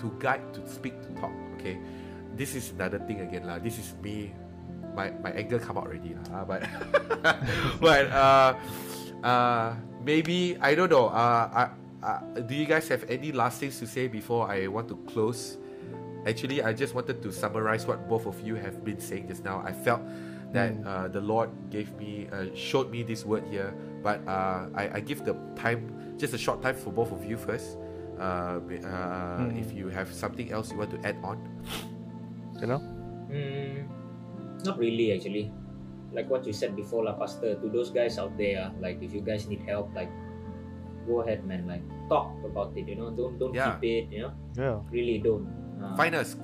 to 0.00 0.08
guide 0.16 0.40
to 0.56 0.64
speak 0.64 0.96
to 1.04 1.12
talk 1.20 1.28
okay 1.60 1.76
this 2.32 2.54
is 2.56 2.72
another 2.72 2.96
thing 3.04 3.20
again 3.20 3.44
lah 3.44 3.60
this 3.60 3.76
is 3.76 3.92
me 4.00 4.32
my 4.96 5.12
my 5.20 5.28
anger 5.36 5.60
come 5.60 5.76
out 5.76 5.84
already 5.84 6.16
lah 6.32 6.48
but 6.48 6.64
but 7.84 8.08
uh 8.08 8.56
uh 9.20 9.76
maybe 10.04 10.56
i 10.60 10.74
don't 10.74 10.90
know 10.90 11.08
uh, 11.08 11.68
uh, 12.02 12.06
uh 12.06 12.20
do 12.48 12.54
you 12.54 12.64
guys 12.66 12.88
have 12.88 13.04
any 13.08 13.32
last 13.32 13.60
things 13.60 13.78
to 13.78 13.86
say 13.86 14.08
before 14.08 14.48
i 14.50 14.66
want 14.66 14.88
to 14.88 14.96
close 15.08 15.58
actually 16.26 16.62
i 16.62 16.72
just 16.72 16.94
wanted 16.94 17.22
to 17.22 17.32
summarize 17.32 17.86
what 17.86 18.08
both 18.08 18.26
of 18.26 18.40
you 18.40 18.54
have 18.54 18.84
been 18.84 19.00
saying 19.00 19.28
just 19.28 19.44
now 19.44 19.62
i 19.64 19.72
felt 19.72 20.00
that 20.52 20.72
Mm. 20.74 20.82
uh, 20.86 21.06
the 21.08 21.20
lord 21.20 21.48
gave 21.70 21.94
me 21.94 22.26
uh, 22.32 22.46
showed 22.56 22.90
me 22.90 23.02
this 23.04 23.24
word 23.24 23.44
here 23.50 23.72
but 24.02 24.18
uh, 24.26 24.66
I, 24.74 24.98
I 24.98 25.00
give 25.00 25.22
the 25.24 25.36
time 25.54 25.86
just 26.18 26.34
a 26.34 26.38
short 26.38 26.60
time 26.60 26.74
for 26.74 26.90
both 26.90 27.12
of 27.12 27.24
you 27.24 27.36
first 27.38 27.78
uh, 28.18 28.58
uh, 28.58 28.58
Mm. 29.46 29.54
if 29.60 29.72
you 29.72 29.88
have 29.88 30.10
something 30.12 30.50
else 30.50 30.72
you 30.72 30.78
want 30.78 30.90
to 30.90 30.98
add 31.06 31.16
on 31.22 31.38
You 32.60 32.66
know? 32.66 32.82
Mm, 33.30 33.86
not 34.66 34.76
really 34.76 35.12
actually. 35.14 35.48
Like 36.12 36.26
what 36.28 36.42
you 36.46 36.52
said 36.52 36.74
before, 36.74 37.04
lah, 37.06 37.14
Pastor. 37.14 37.54
To 37.60 37.66
those 37.70 37.90
guys 37.94 38.18
out 38.18 38.34
there, 38.34 38.66
ah, 38.66 38.70
like 38.82 38.98
if 38.98 39.14
you 39.14 39.22
guys 39.22 39.46
need 39.46 39.62
help, 39.62 39.94
like 39.94 40.10
go 41.06 41.22
ahead, 41.22 41.46
man. 41.46 41.66
Like 41.70 41.82
talk 42.10 42.34
about 42.42 42.74
it. 42.74 42.86
You 42.90 42.98
know, 42.98 43.14
don't 43.14 43.38
don't 43.38 43.54
Yeah. 43.54 43.78
keep 43.78 43.86
it. 43.86 44.04
You 44.10 44.20
know, 44.26 44.32
Yeah. 44.58 44.76
really 44.90 45.22
don't. 45.22 45.46
Uh, 45.80 45.94
find 45.96 46.12
us 46.18 46.34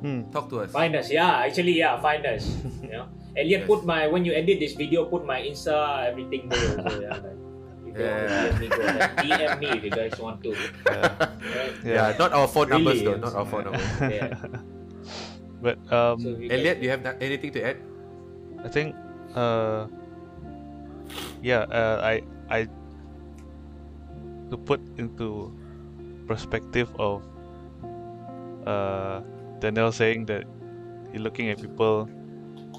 Mm. 0.00 0.32
talk 0.32 0.48
to 0.48 0.64
us 0.64 0.72
Find 0.72 0.96
us, 0.96 1.12
yeah. 1.12 1.44
Actually, 1.44 1.76
yeah, 1.76 2.00
find 2.00 2.24
us. 2.24 2.48
you 2.84 2.88
know, 2.88 3.04
Elliot 3.36 3.62
Yes. 3.62 3.68
put 3.68 3.84
my 3.84 4.08
when 4.08 4.24
you 4.24 4.32
edit 4.32 4.56
this 4.58 4.72
video, 4.72 5.04
put 5.06 5.28
my 5.28 5.38
Insta 5.44 6.08
everything 6.08 6.48
there. 6.48 6.80
Also, 6.80 6.98
yeah, 7.04 7.20
like, 7.20 7.38
you 7.84 7.92
want 7.92 7.94
to 7.94 8.00
Yeah. 8.00 8.48
DM 8.48 8.54
me, 8.58 8.66
go 8.72 8.80
ahead. 8.80 9.10
DM 9.20 9.52
me 9.60 9.68
if 9.76 9.82
you 9.84 9.92
guys 9.92 10.14
want 10.18 10.38
to. 10.42 10.50
Right? 10.88 11.72
Yeah, 11.84 12.16
not 12.16 12.32
our 12.32 12.48
phone 12.48 12.72
numbers 12.72 13.04
Really, 13.04 13.12
though. 13.12 13.20
Not 13.28 13.34
our 13.36 13.44
phone 13.46 13.64
numbers. 13.68 13.86
Yeah. 14.00 14.28
but 15.68 15.76
um, 15.92 16.16
So 16.16 16.32
if 16.32 16.40
you 16.40 16.48
guys- 16.48 16.58
Elliot, 16.58 16.76
do 16.80 16.82
you 16.88 16.92
have 16.96 17.02
anything 17.20 17.52
to 17.52 17.60
add? 17.60 17.76
I 18.64 18.68
think, 18.68 18.94
uh, 19.34 19.86
yeah, 21.42 21.60
uh, 21.70 22.00
I 22.02 22.22
I 22.50 22.68
to 24.50 24.56
put 24.56 24.80
into 24.98 25.52
perspective 26.26 26.90
of 26.98 27.22
uh, 28.66 29.20
Daniel 29.60 29.92
saying 29.92 30.26
that 30.26 30.44
you're 31.12 31.22
looking 31.22 31.48
at 31.48 31.60
people, 31.60 32.08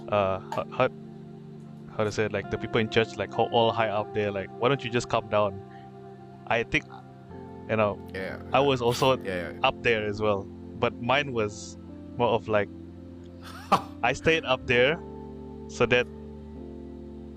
uh, 0.09 0.39
how, 0.53 0.65
how 0.71 0.89
how 1.97 2.03
to 2.03 2.11
say 2.11 2.25
it, 2.25 2.31
like 2.33 2.51
the 2.51 2.57
people 2.57 2.79
in 2.79 2.89
church, 2.89 3.17
like 3.17 3.31
how 3.33 3.47
all 3.51 3.71
high 3.71 3.89
up 3.89 4.13
there, 4.13 4.31
like 4.31 4.49
why 4.59 4.69
don't 4.69 4.83
you 4.83 4.89
just 4.91 5.09
come 5.09 5.27
down? 5.29 5.59
I 6.47 6.63
think, 6.63 6.85
you 7.69 7.75
know, 7.75 7.99
Yeah. 8.13 8.37
I 8.53 8.59
was 8.59 8.81
also 8.81 9.17
Yeah. 9.23 9.53
up 9.63 9.81
there 9.83 10.05
as 10.05 10.21
well, 10.21 10.43
but 10.79 11.01
mine 11.01 11.33
was 11.33 11.77
more 12.17 12.29
of 12.29 12.47
like. 12.47 12.69
I 14.03 14.13
stayed 14.13 14.45
up 14.45 14.67
there 14.67 14.99
so 15.71 15.87
that 15.87 16.05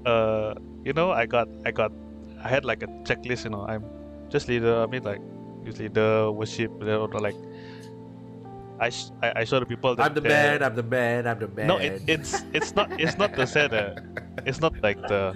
uh 0.05 0.55
you 0.85 0.93
know 0.93 1.13
I 1.15 1.25
got 1.27 1.47
I 1.65 1.71
got 1.71 1.93
I 2.43 2.49
had 2.49 2.65
like 2.67 2.83
a 2.83 2.91
checklist 3.07 3.45
you 3.45 3.51
know 3.55 3.63
I'm 3.63 3.87
just 4.29 4.49
leader 4.49 4.83
I 4.83 4.87
mean 4.87 5.05
like 5.07 5.23
just 5.65 5.79
leader 5.79 6.31
worship 6.31 6.71
you 6.81 6.87
know, 6.87 7.05
like 7.07 7.37
I, 8.81 8.91
sh- 8.91 9.15
I 9.23 9.33
I 9.37 9.45
show 9.45 9.61
the 9.63 9.67
people 9.71 9.95
that 9.95 10.03
I'm 10.03 10.15
the 10.15 10.21
man. 10.21 10.61
I'm 10.63 10.75
the 10.75 10.83
man. 10.83 11.27
I'm 11.31 11.39
the 11.39 11.47
man. 11.49 11.67
no 11.71 11.79
it, 11.79 12.03
it's 12.11 12.43
it's 12.53 12.75
not 12.75 12.91
it's 13.01 13.17
not 13.17 13.33
to 13.39 13.47
say 13.47 13.69
that 13.71 14.03
it's 14.45 14.61
not 14.61 14.75
like 14.83 14.99
the 15.07 15.33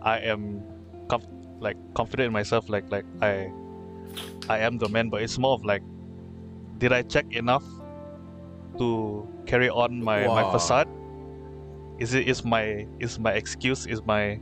I 0.00 0.18
am 0.32 0.64
conf- 1.12 1.28
like 1.60 1.76
confident 1.94 2.28
in 2.28 2.32
myself 2.32 2.72
like 2.72 2.88
like 2.90 3.04
I 3.20 3.52
I 4.48 4.64
am 4.64 4.78
the 4.80 4.88
man 4.88 5.12
but 5.12 5.20
it's 5.20 5.36
more 5.36 5.52
of 5.52 5.62
like 5.62 5.84
did 6.80 6.90
I 6.90 7.02
check 7.02 7.28
enough 7.36 7.64
to 8.80 9.28
carry 9.44 9.68
on 9.68 10.02
my 10.02 10.24
my 10.26 10.48
facade 10.50 10.88
is 11.98 12.14
it 12.14 12.28
is 12.28 12.44
my 12.44 12.86
is 12.98 13.18
my 13.18 13.32
excuse 13.32 13.86
is 13.86 14.02
my 14.02 14.38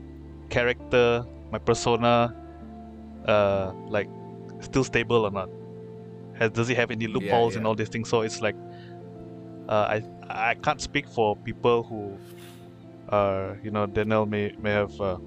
character 0.50 1.24
my 1.50 1.58
persona 1.58 2.34
uh 3.26 3.72
like 3.88 4.08
still 4.60 4.84
stable 4.84 5.24
or 5.24 5.30
not? 5.30 5.48
Has 6.34 6.50
does 6.50 6.70
it 6.70 6.76
have 6.76 6.90
any 6.90 7.06
loopholes 7.06 7.56
and 7.56 7.64
yeah. 7.64 7.68
all 7.68 7.74
these 7.74 7.88
things? 7.88 8.08
So 8.08 8.20
it's 8.20 8.40
like 8.40 8.56
uh, 9.68 9.98
I 9.98 10.02
I 10.28 10.54
can't 10.54 10.80
speak 10.80 11.08
for 11.08 11.36
people 11.36 11.82
who 11.82 12.16
uh 13.08 13.54
you 13.62 13.70
know 13.70 13.86
Daniel 13.86 14.26
may 14.26 14.54
may 14.60 14.70
have 14.70 15.00
uh, 15.00 15.18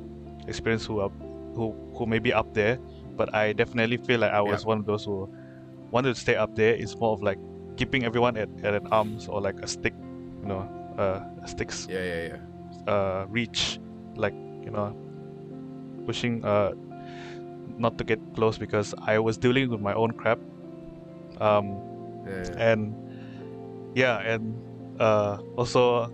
experience 0.48 0.86
who 0.86 1.00
are 1.00 1.10
who 1.56 1.74
who 1.96 2.06
may 2.06 2.20
be 2.20 2.32
up 2.32 2.54
there 2.54 2.78
but 3.18 3.34
I 3.36 3.52
definitely 3.52 3.98
feel 3.98 4.22
like 4.22 4.32
I 4.32 4.40
was 4.40 4.66
one 4.66 4.80
of 4.80 4.86
those 4.86 5.04
who 5.04 5.30
wanted 5.92 6.16
to 6.16 6.22
stay 6.22 6.36
up 6.36 6.56
there. 6.56 6.74
It's 6.74 6.96
more 6.96 7.12
of 7.12 7.22
like 7.22 7.38
keeping 7.76 8.06
everyone 8.06 8.38
at, 8.38 8.48
at 8.64 8.74
an 8.74 8.88
arms 8.88 9.28
or 9.28 9.42
like 9.42 9.60
a 9.60 9.68
stick 9.68 9.94
you 10.42 10.48
know 10.48 10.79
uh 11.00 11.20
stick's 11.46 11.88
Yeah, 11.90 12.04
yeah, 12.04 12.22
yeah. 12.36 12.92
uh 12.92 13.26
reach 13.30 13.80
like 14.16 14.36
you 14.64 14.72
know 14.72 14.92
pushing 16.06 16.44
uh 16.44 16.76
not 17.80 17.98
to 17.98 18.04
get 18.04 18.20
close 18.36 18.58
because 18.58 18.94
I 19.08 19.20
was 19.20 19.38
dealing 19.38 19.70
with 19.72 19.80
my 19.80 19.94
own 19.94 20.12
crap 20.12 20.40
um 21.40 21.80
yeah, 22.28 22.44
yeah. 22.44 22.72
and 22.72 22.82
yeah 23.96 24.20
and 24.20 24.44
uh 25.00 25.40
also 25.56 26.12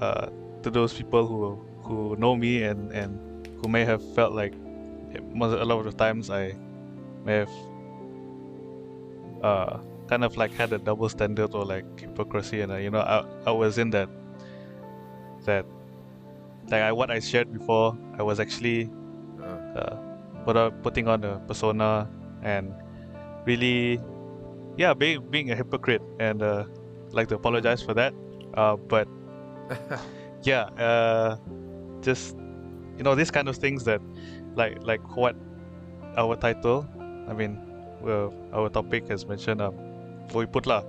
uh 0.00 0.28
to 0.62 0.70
those 0.70 0.92
people 0.92 1.26
who 1.26 1.56
who 1.82 2.16
know 2.16 2.36
me 2.36 2.62
and 2.62 2.92
and 2.92 3.16
who 3.62 3.68
may 3.68 3.84
have 3.84 4.02
felt 4.14 4.32
like 4.34 4.52
most 5.32 5.56
a 5.56 5.64
lot 5.64 5.78
of 5.80 5.84
the 5.88 5.96
times 5.96 6.28
I 6.28 6.52
may 7.24 7.46
have 7.46 7.54
uh 9.42 9.78
kind 10.08 10.24
of 10.24 10.36
like 10.36 10.52
had 10.52 10.72
a 10.72 10.78
double 10.78 11.08
standard 11.08 11.54
or 11.54 11.64
like 11.64 11.84
hypocrisy 12.00 12.60
and 12.60 12.72
uh, 12.72 12.76
you 12.76 12.90
know 12.90 13.00
I, 13.00 13.24
I 13.46 13.52
was 13.52 13.78
in 13.78 13.90
that 13.90 14.08
that 15.44 15.66
like 16.68 16.82
I, 16.82 16.92
what 16.92 17.10
I 17.10 17.20
shared 17.20 17.52
before 17.52 17.96
I 18.18 18.22
was 18.22 18.40
actually 18.40 18.90
Uh, 19.46 19.78
uh, 19.78 19.96
put 20.44 20.56
out, 20.56 20.72
putting 20.82 21.06
on 21.06 21.22
a 21.22 21.38
persona 21.46 22.10
and 22.42 22.74
really 23.46 24.00
yeah 24.76 24.90
being 24.94 25.22
being 25.30 25.52
a 25.52 25.56
hypocrite 25.56 26.02
and 26.18 26.42
uh, 26.42 26.64
like 27.12 27.28
to 27.28 27.36
apologize 27.36 27.78
for 27.82 27.94
that 27.94 28.10
uh, 28.58 28.74
but 28.74 29.06
yeah 30.42 30.66
uh, 30.82 31.36
just 32.02 32.34
you 32.98 33.04
know 33.04 33.14
these 33.14 33.30
kind 33.30 33.46
of 33.46 33.54
things 33.54 33.84
that 33.84 34.00
like 34.56 34.82
like 34.82 35.04
what 35.14 35.36
our 36.16 36.34
title 36.34 36.82
I 37.30 37.32
mean 37.36 37.60
well 38.02 38.34
our 38.50 38.68
topic 38.68 39.06
has 39.06 39.26
mentioned 39.30 39.60
um 39.62 39.76
what 40.32 40.40
we 40.40 40.46
put 40.46 40.66
lah. 40.66 40.82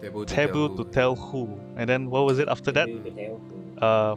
Taboo 0.00 0.24
to 0.26 0.34
taboo 0.34 0.66
tell 0.68 0.76
to 0.76 0.82
who. 0.84 0.90
tell 0.90 1.14
who. 1.14 1.60
And 1.76 1.88
then 1.88 2.10
what 2.10 2.26
was 2.26 2.38
it 2.38 2.48
after 2.48 2.72
that? 2.72 2.88
You 2.88 3.00
can 3.00 3.14
tell. 3.14 3.36
uh 3.78 4.16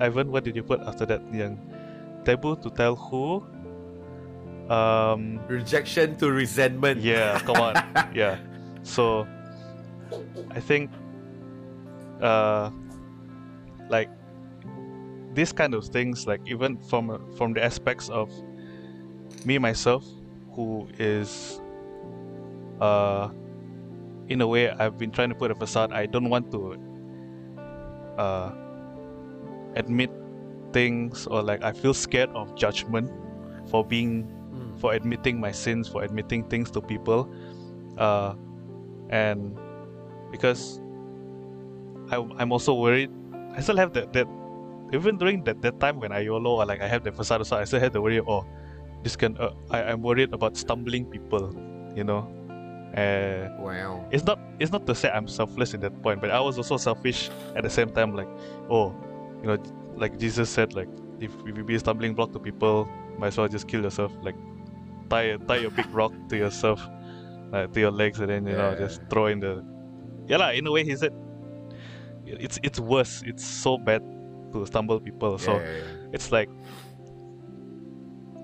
Ivan 0.00 0.30
what 0.34 0.42
did 0.42 0.56
you 0.56 0.62
put 0.62 0.80
after 0.82 1.06
that 1.06 1.22
yang? 1.32 1.58
Taboo 2.24 2.56
to 2.62 2.70
tell 2.70 2.96
who? 2.96 3.46
Um 4.72 5.38
Rejection 5.46 6.16
to 6.18 6.32
resentment. 6.32 7.00
yeah 7.00 7.38
come 7.46 7.60
on. 7.60 7.74
Yeah. 8.14 8.38
So 8.82 9.26
I 10.50 10.60
think 10.60 10.90
uh 12.20 12.70
like 13.90 14.08
these 15.34 15.52
kind 15.52 15.74
of 15.74 15.86
things 15.86 16.26
like 16.26 16.40
even 16.46 16.78
from 16.90 17.10
from 17.36 17.52
the 17.54 17.62
aspects 17.62 18.08
of 18.08 18.30
me 19.44 19.58
myself 19.58 20.02
who 20.54 20.86
is 20.98 21.60
uh 22.80 23.28
in 24.28 24.40
a 24.40 24.46
way 24.46 24.70
I've 24.70 24.98
been 24.98 25.10
trying 25.10 25.28
to 25.28 25.34
put 25.34 25.50
a 25.50 25.54
facade 25.54 25.92
I 25.92 26.06
don't 26.06 26.28
want 26.28 26.50
to 26.52 26.78
uh 28.18 28.52
admit 29.76 30.10
things 30.72 31.26
or 31.26 31.42
like 31.42 31.62
I 31.62 31.72
feel 31.72 31.94
scared 31.94 32.30
of 32.30 32.54
judgment 32.54 33.10
for 33.70 33.84
being 33.84 34.28
Mm. 34.54 34.78
for 34.78 34.94
admitting 34.94 35.40
my 35.40 35.50
sins, 35.50 35.88
for 35.88 36.04
admitting 36.04 36.44
things 36.46 36.70
to 36.70 36.80
people, 36.80 37.26
uh, 37.98 38.34
and 39.10 39.58
because 40.30 40.78
I, 42.10 42.22
I'm 42.38 42.52
also 42.52 42.74
worried. 42.74 43.10
I 43.54 43.60
still 43.60 43.76
have 43.76 43.92
that 43.94 44.12
that 44.12 44.28
even 44.92 45.18
during 45.18 45.42
that, 45.44 45.60
that 45.62 45.80
time 45.80 45.98
when 45.98 46.12
I 46.12 46.20
YOLO 46.20 46.62
or 46.62 46.66
like 46.66 46.80
I 46.80 46.86
have 46.86 47.02
the 47.02 47.10
facade, 47.10 47.44
so 47.46 47.56
I 47.56 47.64
still 47.64 47.80
have 47.80 47.92
the 47.92 48.00
worry. 48.00 48.20
Oh, 48.22 48.46
this 49.02 49.16
can. 49.16 49.36
Uh, 49.38 49.58
I 49.70 49.90
I'm 49.90 50.02
worried 50.02 50.32
about 50.32 50.56
stumbling 50.56 51.06
people. 51.06 51.50
You 51.98 52.04
know, 52.04 52.30
uh, 52.96 53.48
Wow. 53.58 54.06
it's 54.10 54.24
not 54.24 54.38
it's 54.60 54.70
not 54.70 54.86
to 54.86 54.94
say 54.94 55.10
I'm 55.10 55.26
selfless 55.26 55.74
in 55.74 55.80
that 55.80 56.00
point, 56.02 56.20
but 56.20 56.30
I 56.30 56.40
was 56.40 56.58
also 56.58 56.76
selfish 56.76 57.30
at 57.56 57.62
the 57.62 57.70
same 57.70 57.90
time. 57.90 58.14
Like, 58.14 58.28
oh, 58.70 58.94
you 59.42 59.48
know, 59.48 59.58
like 59.96 60.18
Jesus 60.18 60.48
said, 60.50 60.74
like 60.74 60.88
if, 61.20 61.32
if 61.46 61.56
you 61.56 61.64
be 61.64 61.74
a 61.74 61.78
stumbling 61.80 62.14
block 62.14 62.32
to 62.32 62.38
people, 62.38 62.88
might 63.18 63.28
as 63.28 63.38
well 63.38 63.48
just 63.48 63.68
kill 63.68 63.82
yourself. 63.82 64.12
Like, 64.22 64.36
tie 65.10 65.36
tie 65.48 65.58
your 65.58 65.70
big 65.70 65.90
rock 65.90 66.12
to 66.28 66.36
yourself, 66.36 66.86
like 67.50 67.72
to 67.72 67.80
your 67.80 67.90
legs, 67.90 68.20
and 68.20 68.30
then 68.30 68.46
you 68.46 68.56
know 68.56 68.74
just 68.76 69.00
throw 69.10 69.26
in 69.26 69.40
the. 69.40 69.64
Yeah 70.26 70.38
lah. 70.38 70.50
In 70.50 70.66
a 70.66 70.72
way, 70.72 70.84
he 70.84 70.94
said, 70.96 71.12
it's 72.24 72.58
it's 72.62 72.78
worse. 72.78 73.22
It's 73.26 73.44
so 73.44 73.76
bad 73.78 74.02
to 74.52 74.64
stumble 74.66 75.00
people. 75.00 75.38
So 75.38 75.54
yeah, 75.54 75.62
yeah, 75.62 75.72
yeah. 75.72 76.14
it's 76.14 76.30
like 76.30 76.48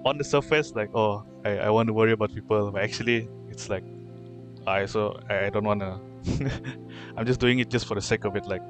on 0.04 0.16
the 0.16 0.24
surface 0.24 0.72
like 0.72 0.88
oh 0.94 1.22
I, 1.44 1.58
I 1.58 1.70
want 1.70 1.86
to 1.88 1.92
worry 1.92 2.12
about 2.12 2.34
people 2.34 2.70
but 2.70 2.82
actually 2.82 3.28
it's 3.48 3.68
like 3.68 3.84
I 4.66 4.86
so 4.86 5.18
I, 5.28 5.50
don't 5.50 5.64
want 5.64 5.80
to 5.80 6.00
I'm 7.16 7.26
just 7.26 7.40
doing 7.40 7.58
it 7.58 7.70
just 7.70 7.86
for 7.86 7.94
the 7.94 8.00
sake 8.02 8.24
of 8.24 8.36
it 8.36 8.46
like 8.46 8.62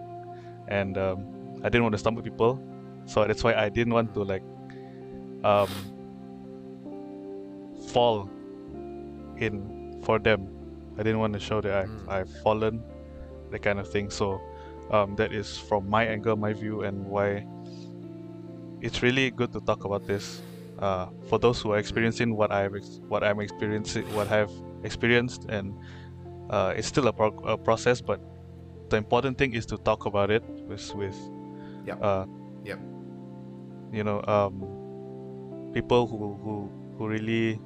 and 0.68 0.96
um, 0.96 1.58
I 1.62 1.68
didn't 1.68 1.82
want 1.82 1.94
to 1.94 1.98
stumble 1.98 2.22
people 2.22 2.62
so 3.06 3.26
that's 3.26 3.42
why 3.42 3.54
I 3.54 3.68
didn't 3.68 3.92
want 3.92 4.14
to 4.14 4.22
like 4.22 4.42
um, 5.42 5.68
fall 7.88 8.28
in 9.38 10.00
for 10.04 10.18
them 10.18 10.48
I 10.98 11.02
didn't 11.02 11.18
want 11.18 11.32
to 11.32 11.40
show 11.40 11.60
that 11.60 11.72
I've, 11.72 11.88
Mm. 11.88 12.08
I've 12.08 12.30
fallen 12.42 12.82
that 13.50 13.62
kind 13.62 13.80
of 13.80 13.90
thing 13.90 14.10
so 14.10 14.40
um, 14.90 15.16
that 15.16 15.32
is 15.32 15.58
from 15.58 15.88
my 15.88 16.04
angle 16.04 16.36
my 16.36 16.52
view 16.52 16.82
and 16.82 17.04
why 17.06 17.46
it's 18.80 19.02
really 19.02 19.30
good 19.30 19.52
to 19.52 19.60
talk 19.60 19.84
about 19.84 20.06
this 20.06 20.42
uh, 20.80 21.06
for 21.28 21.38
those 21.38 21.60
who 21.60 21.72
are 21.72 21.78
experiencing 21.78 22.34
what 22.34 22.50
I've 22.50 22.74
what 23.08 23.22
I'm 23.22 23.40
experiencing, 23.40 24.04
what 24.14 24.30
I've 24.32 24.50
experienced, 24.84 25.46
and 25.48 25.74
uh, 26.50 26.74
it's 26.76 26.88
still 26.88 27.06
a, 27.08 27.12
pro- 27.12 27.36
a 27.44 27.56
process. 27.58 28.00
But 28.00 28.20
the 28.90 28.96
important 28.96 29.38
thing 29.38 29.54
is 29.54 29.66
to 29.66 29.76
talk 29.78 30.06
about 30.06 30.30
it 30.30 30.42
with 30.68 30.94
with 30.94 31.16
Yep. 31.86 31.98
uh, 32.02 32.26
you 33.92 34.04
know 34.04 34.22
um, 34.28 34.60
people 35.72 36.06
who 36.06 36.34
who 36.42 36.70
who 36.98 37.08
really 37.08 37.60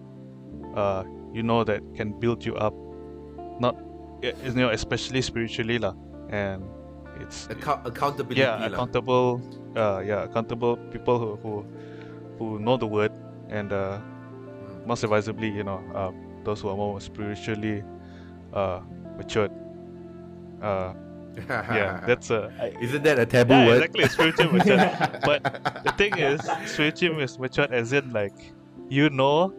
uh, 0.75 1.05
you 1.33 1.43
know 1.43 1.65
that 1.65 1.81
can 1.95 2.13
build 2.19 2.45
you 2.45 2.55
up, 2.57 2.75
not 3.61 3.75
y- 4.23 4.33
you 4.45 4.53
know 4.55 4.71
especially 4.71 5.21
spiritually 5.23 5.79
lah, 5.79 5.95
and 6.31 6.63
it's 7.21 7.47
Account- 7.51 7.87
accountability. 7.87 8.41
yeah 8.41 8.67
accountable 8.67 9.39
uh 9.77 10.03
yeah 10.05 10.25
accountable 10.25 10.77
people 10.91 11.19
who 11.19 11.37
who 11.43 11.53
who 12.39 12.59
know 12.59 12.77
the 12.77 12.87
word 12.87 13.13
and 13.51 13.73
uh, 13.73 13.99
most 14.87 15.05
advisably, 15.05 15.49
you 15.49 15.63
know, 15.65 15.81
uh, 15.95 16.11
those 16.45 16.61
who 16.61 16.69
are 16.69 16.77
more 16.77 17.01
spiritually 17.01 17.83
uh, 18.53 18.81
matured. 19.17 19.51
Uh, 20.63 20.95
yeah, 21.49 22.01
that's 22.07 22.31
a. 22.31 22.53
I, 22.61 22.73
Isn't 22.81 23.03
that 23.05 23.19
a 23.19 23.27
taboo 23.27 23.55
yeah, 23.55 23.67
word? 23.67 23.77
exactly. 23.83 24.09
Spiritual 24.09 24.53
matured. 24.53 24.81
but 25.25 25.43
the 25.85 25.93
thing 25.97 26.17
is, 26.19 26.41
spiritual 26.67 27.21
is 27.21 27.39
matured 27.39 27.73
as 27.73 27.93
in 27.93 28.13
like 28.13 28.35
you 28.89 29.11
know, 29.11 29.53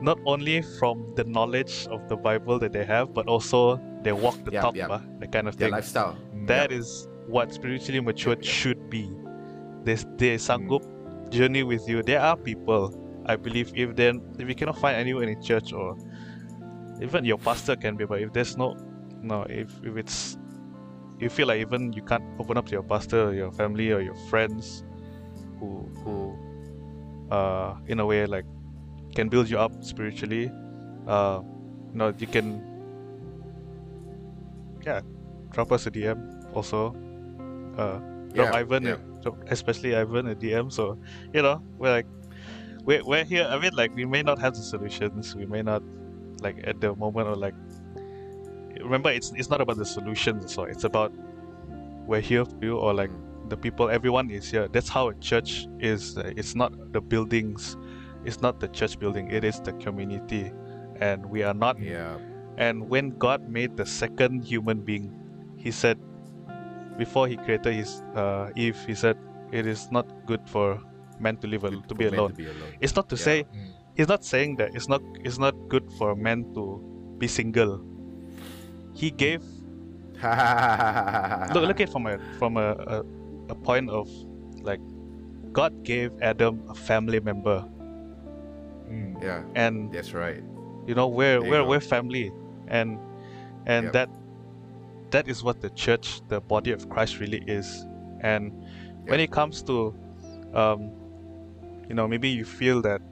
not 0.00 0.18
only 0.26 0.62
from 0.78 1.12
the 1.16 1.24
knowledge 1.24 1.86
of 1.90 2.08
the 2.08 2.16
Bible 2.16 2.58
that 2.60 2.72
they 2.72 2.84
have, 2.84 3.12
but 3.14 3.26
also 3.26 3.80
they 4.02 4.12
walk 4.12 4.44
the 4.44 4.52
Yup, 4.52 4.62
talk, 4.62 4.76
yup. 4.76 4.88
bah, 4.88 5.00
that 5.18 5.32
kind 5.32 5.48
of 5.48 5.56
Their 5.56 5.68
thing. 5.68 5.72
lifestyle. 5.72 6.16
That 6.46 6.70
Yup. 6.70 6.80
is 6.80 7.08
what 7.26 7.52
spiritually 7.52 8.00
matured 8.00 8.44
yup. 8.44 8.52
should 8.54 8.90
be. 8.90 9.10
They 9.84 9.94
they 10.16 10.36
sanggup 10.36 10.84
journey 11.30 11.62
with 11.62 11.88
you. 11.88 12.02
There 12.02 12.20
are 12.20 12.36
people, 12.36 12.94
I 13.26 13.36
believe, 13.36 13.72
if 13.74 13.96
then 13.96 14.22
if 14.38 14.48
you 14.48 14.54
cannot 14.54 14.78
find 14.78 14.96
anyone 14.96 15.28
in 15.28 15.42
church 15.42 15.72
or 15.72 15.96
even 17.00 17.24
your 17.24 17.38
pastor 17.38 17.76
can 17.76 17.96
be, 17.96 18.04
but 18.06 18.20
if 18.20 18.32
there's 18.32 18.56
no 18.56 18.76
no 19.22 19.42
if 19.48 19.70
if 19.84 19.96
it's 19.96 20.38
you 21.18 21.28
feel 21.30 21.48
like 21.48 21.60
even 21.60 21.92
you 21.92 22.02
can't 22.02 22.24
open 22.38 22.56
up 22.56 22.66
to 22.66 22.72
your 22.72 22.82
pastor 22.82 23.28
or 23.30 23.34
your 23.34 23.52
family 23.52 23.92
or 23.92 24.00
your 24.00 24.14
friends 24.30 24.84
who 25.58 25.90
who 26.04 26.38
uh 27.30 27.76
in 27.86 28.00
a 28.00 28.06
way 28.06 28.26
like 28.26 28.46
can 29.14 29.28
build 29.28 29.48
you 29.50 29.58
up 29.58 29.72
spiritually 29.82 30.52
uh 31.06 31.40
you 31.92 31.98
know 31.98 32.14
you 32.18 32.26
can 32.26 32.62
yeah 34.86 35.00
drop 35.50 35.72
us 35.72 35.86
a 35.86 35.90
dm 35.90 36.18
also 36.54 36.94
uh 37.76 38.00
drop 38.32 38.50
Yeah, 38.50 38.52
ivan 38.52 38.84
yeah. 38.84 38.96
drop, 39.22 39.36
especially 39.48 39.94
ivan 39.96 40.28
a 40.28 40.34
dm 40.36 40.72
so 40.72 40.98
you 41.32 41.42
know 41.42 41.62
we're 41.78 41.90
like 41.90 42.06
we're, 42.84 43.04
we're 43.04 43.24
here. 43.24 43.46
I 43.50 43.58
mean 43.58 43.72
like 43.74 43.94
we 43.94 44.06
may 44.06 44.22
not 44.22 44.38
have 44.40 44.54
the 44.54 44.62
solutions. 44.62 45.36
We 45.36 45.46
may 45.46 45.62
not 45.62 45.82
like 46.40 46.56
at 46.66 46.80
the 46.80 46.94
moment 46.96 47.28
or 47.28 47.36
like 47.36 47.54
remember 48.80 49.10
it's 49.10 49.32
it's 49.36 49.50
not 49.50 49.60
about 49.60 49.76
the 49.76 49.84
solutions 49.84 50.52
so 50.54 50.62
it's 50.64 50.84
about 50.84 51.12
we're 52.06 52.20
here 52.20 52.44
for 52.44 52.58
you 52.62 52.76
or 52.78 52.94
like 52.94 53.10
the 53.48 53.56
people 53.56 53.88
everyone 53.90 54.30
is 54.30 54.50
here 54.50 54.68
that's 54.68 54.88
how 54.88 55.08
a 55.08 55.14
church 55.14 55.66
is 55.80 56.16
Uh, 56.18 56.30
it's 56.36 56.54
not 56.54 56.72
the 56.92 57.00
buildings 57.00 57.76
it's 58.24 58.40
not 58.40 58.60
the 58.60 58.68
church 58.68 58.98
building 58.98 59.30
it 59.30 59.42
is 59.44 59.60
the 59.60 59.72
community 59.74 60.52
and 61.00 61.24
we 61.26 61.42
are 61.42 61.54
not 61.54 61.78
Yeah. 61.80 62.18
and 62.56 62.88
when 62.88 63.10
god 63.18 63.48
made 63.48 63.76
the 63.76 63.86
second 63.86 64.44
human 64.44 64.80
being 64.82 65.10
he 65.56 65.70
said 65.70 65.98
before 66.98 67.26
he 67.28 67.36
created 67.36 67.74
his 67.74 68.02
uh, 68.14 68.50
eve 68.56 68.76
he 68.86 68.94
said 68.94 69.16
it 69.52 69.66
is 69.66 69.90
not 69.90 70.06
good 70.26 70.40
for 70.46 70.78
man 71.18 71.36
to 71.38 71.46
live 71.48 71.64
al- 71.64 71.82
to 71.82 71.94
be 71.94 72.06
alone 72.06 72.30
To 72.30 72.36
be 72.36 72.46
alone. 72.46 72.72
it's 72.80 72.94
not 72.94 73.08
to 73.08 73.16
Yeah. 73.16 73.24
say 73.28 73.38
Mm. 73.44 73.67
He's 73.98 74.08
not 74.08 74.24
saying 74.24 74.56
that 74.56 74.70
it's 74.74 74.88
not 74.88 75.02
it's 75.24 75.38
not 75.38 75.54
good 75.68 75.84
for 75.98 76.14
men 76.16 76.46
to 76.54 76.80
be 77.18 77.26
single 77.28 77.82
he 78.94 79.10
gave 79.10 79.42
look 81.52 81.64
look 81.68 81.80
at 81.80 81.88
it 81.88 81.92
from 81.92 82.06
a 82.06 82.18
from 82.38 82.56
a, 82.56 82.72
a, 82.86 83.04
a 83.50 83.54
point 83.54 83.90
of 83.90 84.08
like 84.62 84.80
god 85.52 85.82
gave 85.84 86.12
adam 86.22 86.62
a 86.70 86.74
family 86.74 87.20
member 87.20 87.64
Mm. 88.88 89.22
yeah, 89.22 89.42
and 89.54 89.92
that's 89.92 90.14
right. 90.14 90.42
you 90.86 90.94
know 90.94 91.08
we're 91.08 91.40
There 91.40 91.50
we're 91.50 91.64
we're 91.64 91.80
family 91.80 92.32
and 92.68 92.98
and 93.66 93.84
Yep. 93.84 93.92
that 93.92 94.08
that 95.10 95.28
is 95.28 95.44
what 95.44 95.60
the 95.60 95.68
church 95.70 96.22
the 96.28 96.40
body 96.40 96.72
of 96.72 96.88
christ 96.88 97.20
really 97.20 97.42
is 97.46 97.84
and 98.20 98.52
when 99.06 99.20
it 99.20 99.30
comes 99.30 99.62
to 99.64 99.92
um 100.54 100.88
you 101.88 101.94
know 101.94 102.08
maybe 102.08 102.30
you 102.30 102.46
feel 102.46 102.80
that 102.80 103.02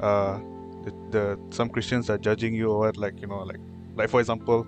uh 0.00 0.38
the, 0.84 0.92
the 1.10 1.38
some 1.50 1.68
christians 1.68 2.10
are 2.10 2.18
judging 2.18 2.54
you 2.54 2.70
or 2.70 2.92
like 2.96 3.20
you 3.20 3.26
know 3.26 3.38
like 3.42 3.60
like 3.96 4.10
for 4.10 4.20
example 4.20 4.66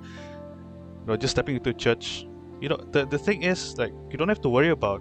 you 1.00 1.06
know 1.06 1.16
just 1.16 1.32
stepping 1.32 1.56
into 1.56 1.72
church 1.74 2.26
you 2.60 2.68
know 2.68 2.76
the 2.92 3.04
the 3.06 3.18
thing 3.18 3.42
is 3.42 3.76
like 3.78 3.92
you 4.10 4.16
don't 4.16 4.28
have 4.28 4.40
to 4.40 4.48
worry 4.48 4.70
about 4.70 5.00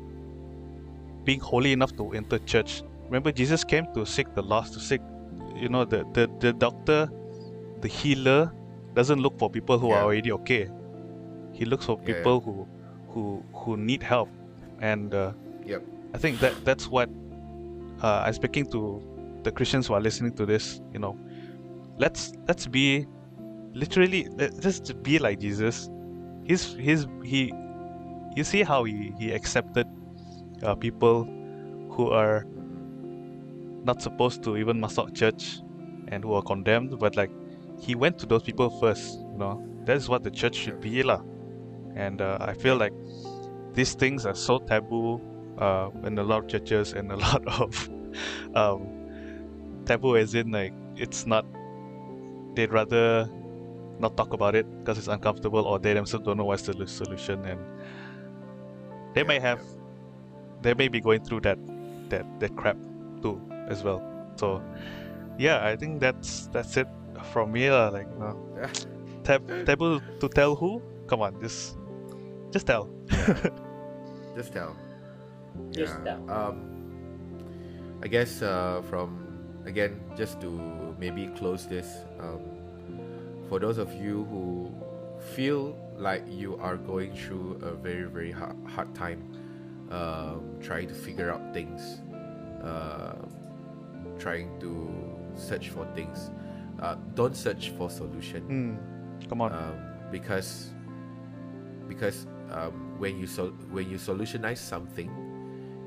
being 1.24 1.40
holy 1.40 1.72
enough 1.72 1.96
to 1.96 2.12
enter 2.12 2.38
church 2.40 2.84
remember 3.06 3.32
jesus 3.32 3.64
came 3.64 3.86
to 3.94 4.06
seek 4.06 4.34
the 4.36 4.42
lost 4.42 4.74
to 4.74 4.80
seek 4.80 5.02
you 5.56 5.70
know 5.70 5.86
the 5.86 6.04
the, 6.14 6.30
the 6.40 6.54
doctor 6.54 7.10
the 7.82 7.88
healer 7.88 8.52
doesn't 8.94 9.20
look 9.20 9.38
for 9.40 9.50
people 9.50 9.78
who 9.80 9.90
Yeah. 9.90 9.96
are 9.98 10.04
already 10.04 10.32
okay 10.32 10.70
he 11.54 11.66
looks 11.66 11.86
for 11.86 11.98
Yeah, 12.02 12.08
yeah. 12.10 12.14
people 12.14 12.40
who 12.42 12.68
who 13.10 13.44
who 13.54 13.78
need 13.78 14.04
help 14.04 14.30
and 14.82 15.14
uh, 15.14 15.32
Yep. 15.66 15.82
i 16.14 16.18
think 16.18 16.40
that 16.40 16.54
that's 16.66 16.88
what 16.90 17.10
uh, 18.04 18.24
i'm 18.26 18.34
speaking 18.34 18.66
to 18.72 19.02
the 19.46 19.52
christians 19.52 19.88
who 19.88 19.94
are 19.94 20.02
listening 20.02 20.34
to 20.34 20.46
this 20.46 20.82
you 20.92 21.00
know 21.00 21.18
let's 21.98 22.34
let's 22.48 22.68
be 22.68 23.08
literally 23.74 24.28
just 24.60 25.02
be 25.04 25.20
like 25.20 25.40
jesus. 25.40 25.90
He's 26.44 26.74
he's 26.76 27.08
he 27.24 27.54
you 28.36 28.44
see 28.44 28.64
how 28.64 28.84
he 28.84 29.14
he 29.20 29.32
accepted 29.32 29.88
uh, 30.64 30.76
people 30.76 31.26
who 31.90 32.12
are 32.12 32.46
not 33.84 34.02
supposed 34.02 34.44
to 34.44 34.58
even 34.58 34.80
masuk 34.80 35.16
church 35.16 35.60
and 36.10 36.24
who 36.24 36.34
are 36.34 36.44
condemned 36.44 36.98
but 37.00 37.16
like 37.16 37.32
he 37.80 37.96
went 37.96 38.18
to 38.20 38.26
those 38.26 38.44
people 38.44 38.70
first 38.80 39.20
you 39.20 39.38
know. 39.38 39.64
That's 39.86 40.10
what 40.10 40.24
the 40.24 40.32
church 40.32 40.56
should 40.56 40.82
be 40.82 41.04
lah. 41.04 41.22
And 41.96 42.20
uh, 42.22 42.38
i 42.42 42.54
feel 42.54 42.76
like 42.76 42.94
these 43.74 43.94
things 43.94 44.26
are 44.26 44.36
so 44.36 44.60
taboo 44.60 45.22
uh, 45.60 45.90
in 46.04 46.18
a 46.18 46.24
lot 46.24 46.44
of 46.44 46.48
churches 46.48 46.94
and 46.94 47.12
a 47.12 47.18
lot 47.28 47.44
of 47.60 47.90
um, 48.56 49.05
taboo 49.86 50.16
as 50.18 50.34
in 50.36 50.52
like 50.52 50.74
it's 50.96 51.26
not 51.26 51.46
they'd 52.56 52.72
rather 52.72 53.30
not 54.00 54.16
talk 54.18 54.34
about 54.34 54.56
it 54.56 54.66
because 54.80 54.98
it's 54.98 55.08
uncomfortable 55.08 55.62
or 55.66 55.80
they 55.80 55.94
themselves 55.94 56.26
don't 56.26 56.38
know 56.38 56.46
what's 56.46 56.64
the 56.64 56.74
lu- 56.76 56.88
solution 56.88 57.44
and 57.46 57.60
they 59.14 59.24
may 59.24 59.40
Yeah, 59.40 59.40
have 59.40 59.62
they 60.62 60.74
may 60.74 60.88
be 60.88 61.00
going 61.00 61.24
through 61.24 61.42
that 61.42 61.58
that 62.10 62.26
that 62.40 62.56
crap 62.56 62.78
too 63.22 63.40
as 63.70 63.84
well 63.84 64.02
so 64.36 64.62
yeah 65.38 65.66
i 65.66 65.76
think 65.76 66.00
that's 66.00 66.48
that's 66.48 66.76
it 66.78 66.88
from 67.32 67.52
me 67.52 67.70
lah. 67.72 67.90
like 67.90 68.08
you 68.12 68.20
know, 68.20 68.36
tab- 69.24 69.66
taboo 69.66 70.00
to 70.20 70.28
tell 70.30 70.56
who 70.56 70.82
come 71.08 71.22
on 71.22 71.40
just 71.42 71.78
just 72.52 72.66
tell 72.68 72.90
Just 74.36 74.52
tell. 74.52 74.76
Just 75.72 75.96
Yeah. 76.04 76.04
tell. 76.04 76.20
Um, 76.30 76.58
I 78.04 78.08
guess 78.12 78.42
uh, 78.42 78.82
from 78.90 79.25
again 79.66 80.00
just 80.18 80.40
to 80.42 80.96
maybe 81.00 81.28
close 81.38 81.66
this. 81.68 81.88
Um, 82.20 82.40
for 83.50 83.60
those 83.60 83.78
of 83.78 83.94
you 83.94 84.26
who 84.26 84.72
feel 85.36 85.78
like 85.98 86.24
you 86.28 86.58
are 86.58 86.78
going 86.78 87.16
through 87.16 87.60
a 87.64 87.72
very 87.74 88.04
very 88.10 88.32
hard, 88.32 88.56
hard 88.68 88.94
time, 88.96 89.22
um, 89.92 90.58
trying 90.62 90.88
to 90.88 90.94
figure 90.94 91.32
out 91.32 91.54
things, 91.54 92.02
uh, 92.64 93.14
trying 94.20 94.60
to 94.60 94.90
search 95.36 95.70
for 95.70 95.86
things, 95.96 96.32
uh, 96.82 96.96
don't 97.14 97.36
search 97.36 97.70
for 97.78 97.90
solution 97.90 98.42
Hmm. 98.44 99.28
come 99.30 99.42
on 99.42 99.54
um, 99.54 99.78
because 100.12 100.72
because 101.88 102.26
um, 102.52 102.96
when 102.98 103.18
you 103.18 103.28
sol- 103.28 103.56
when 103.72 103.90
you 103.90 103.98
solutionize 103.98 104.58
something, 104.58 105.10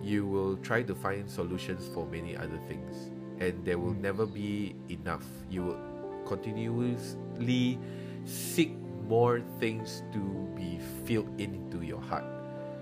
you 0.03 0.27
will 0.27 0.57
try 0.59 0.83
to 0.83 0.95
find 0.95 1.29
solutions 1.29 1.89
for 1.93 2.07
many 2.07 2.37
other 2.37 2.59
things, 2.69 3.11
and 3.41 3.65
there 3.65 3.79
will 3.79 3.95
never 3.95 4.27
be 4.27 4.75
enough. 4.89 5.25
You 5.51 5.65
will 5.65 5.81
continuously 6.27 7.79
seek 8.25 8.77
more 9.09 9.41
things 9.59 10.03
to 10.13 10.21
be 10.55 10.79
filled 11.07 11.29
into 11.41 11.83
your 11.83 12.01
heart, 12.01 12.25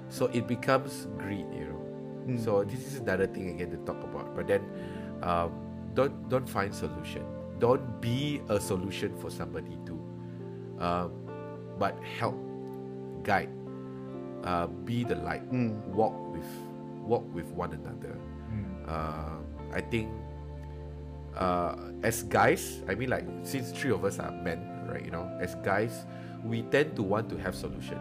so 0.08 0.26
it 0.32 0.46
becomes 0.46 1.06
greed. 1.18 1.46
You 1.52 1.70
know. 1.70 1.82
Hmm. 2.26 2.38
So 2.38 2.64
this 2.64 2.80
is 2.86 2.98
another 2.98 3.26
thing 3.26 3.50
again 3.50 3.70
to 3.70 3.78
talk 3.86 4.02
about. 4.02 4.34
But 4.34 4.48
then, 4.48 4.62
um, 5.22 5.52
don't 5.94 6.28
don't 6.28 6.48
find 6.48 6.74
solution. 6.74 7.22
Don't 7.58 8.00
be 8.00 8.42
a 8.48 8.60
solution 8.60 9.16
for 9.16 9.30
somebody 9.30 9.78
too. 9.86 10.00
Um, 10.78 11.12
but 11.78 11.96
help, 12.02 12.36
guide, 13.22 13.48
uh, 14.44 14.66
be 14.66 15.04
the 15.04 15.16
light. 15.16 15.42
Hmm. 15.48 15.78
Walk 15.92 16.16
with 16.32 16.48
walk 17.06 17.24
with 17.32 17.46
one 17.52 17.72
another. 17.72 18.18
Uh, 18.86 19.42
I 19.72 19.80
think 19.80 20.10
uh, 21.36 21.76
as 22.02 22.22
guys, 22.24 22.82
I 22.88 22.94
mean 22.94 23.10
like 23.10 23.24
since 23.42 23.72
three 23.72 23.90
of 23.90 24.04
us 24.04 24.18
are 24.18 24.32
men, 24.32 24.60
right? 24.88 25.04
You 25.04 25.10
know, 25.10 25.28
as 25.40 25.54
guys, 25.62 26.04
we 26.44 26.62
tend 26.72 26.96
to 26.96 27.02
want 27.02 27.28
to 27.30 27.36
have 27.38 27.54
solution, 27.54 27.98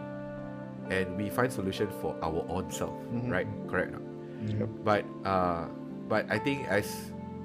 and 0.90 1.16
we 1.16 1.28
find 1.30 1.52
solution 1.52 1.88
for 2.00 2.16
our 2.22 2.44
own 2.48 2.70
self, 2.70 2.94
Mhm. 3.12 3.30
right? 3.30 3.48
Correct. 3.68 3.92
no? 3.92 4.00
Yep. 4.46 4.68
But 4.84 5.04
uh, 5.24 5.66
but 6.08 6.26
I 6.30 6.38
think 6.38 6.68
as 6.70 6.86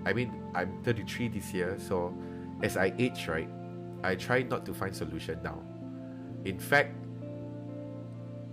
I 0.06 0.14
mean 0.14 0.32
I'm 0.54 0.82
33 0.84 1.28
this 1.30 1.54
year, 1.54 1.76
so 1.80 2.14
as 2.62 2.78
I 2.78 2.94
age, 3.00 3.28
right, 3.28 3.50
I 4.04 4.16
try 4.16 4.44
not 4.44 4.66
to 4.68 4.74
find 4.74 4.94
solution 4.96 5.40
now. 5.44 5.60
In 6.46 6.60
fact, 6.60 6.94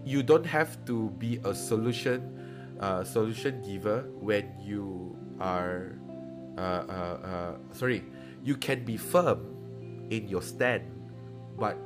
you 0.04 0.22
don't 0.22 0.46
have 0.46 0.76
to 0.86 1.10
be 1.18 1.40
a 1.44 1.54
solution 1.54 2.34
uh, 2.80 3.02
solution 3.04 3.60
giver 3.66 4.06
when 4.22 4.46
you 4.62 5.16
are 5.40 5.98
uh, 6.58 6.82
uh, 6.90 7.16
uh, 7.22 7.54
sorry, 7.72 8.02
you 8.42 8.56
can 8.58 8.82
be 8.84 8.98
firm 8.98 9.46
in 10.10 10.26
your 10.28 10.42
stand, 10.42 10.82
but 11.58 11.78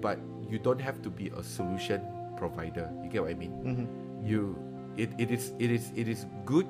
but 0.00 0.18
you 0.48 0.58
don't 0.58 0.80
have 0.80 1.02
to 1.02 1.10
be 1.10 1.28
a 1.36 1.42
solution 1.42 2.00
provider. 2.36 2.88
You 3.04 3.10
get 3.10 3.22
what 3.22 3.32
I 3.32 3.38
mean? 3.38 3.54
Mhm. 3.64 3.86
You, 4.24 4.56
it, 4.96 5.10
it 5.18 5.30
is 5.30 5.52
it 5.60 5.70
is 5.70 5.92
it 5.96 6.08
is 6.08 6.26
good 6.44 6.66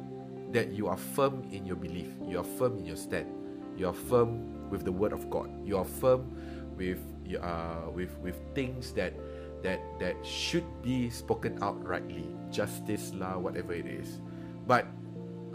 that 0.52 0.72
you 0.72 0.88
are 0.88 0.98
firm 0.98 1.44
in 1.52 1.66
your 1.66 1.76
belief. 1.76 2.08
You 2.26 2.38
are 2.40 2.48
firm 2.58 2.78
in 2.78 2.86
your 2.86 2.96
stand. 2.98 3.30
You 3.76 3.88
are 3.88 3.96
firm 3.96 4.68
with 4.70 4.84
the 4.84 4.92
word 4.92 5.12
of 5.12 5.28
God. 5.30 5.50
You 5.64 5.78
are 5.78 5.86
firm 5.86 6.32
with 6.76 7.00
uh, 7.40 7.88
with 7.94 8.12
with 8.22 8.36
things 8.54 8.92
that 8.94 9.14
that 9.62 9.80
that 10.00 10.16
should 10.24 10.66
be 10.82 11.10
spoken 11.10 11.58
out 11.62 11.78
rightly. 11.84 12.28
Justice 12.50 13.12
lah, 13.14 13.38
whatever 13.38 13.72
it 13.74 13.86
is. 13.86 14.20
But 14.66 14.86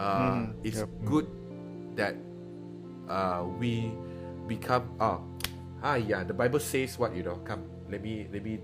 uh, 0.00 0.46
Mm, 0.46 0.54
it's 0.64 0.84
yep. 0.84 0.88
good 1.04 1.26
that 1.96 2.16
uh, 3.08 3.44
we 3.58 3.92
become 4.46 4.90
ah 5.00 5.20
ah 5.82 5.96
yeah. 5.96 6.24
The 6.24 6.34
Bible 6.34 6.60
says 6.60 6.98
what 6.98 7.14
you 7.14 7.22
know. 7.22 7.36
Come, 7.44 7.64
let 7.90 8.02
me 8.02 8.28
let 8.32 8.42
me 8.42 8.58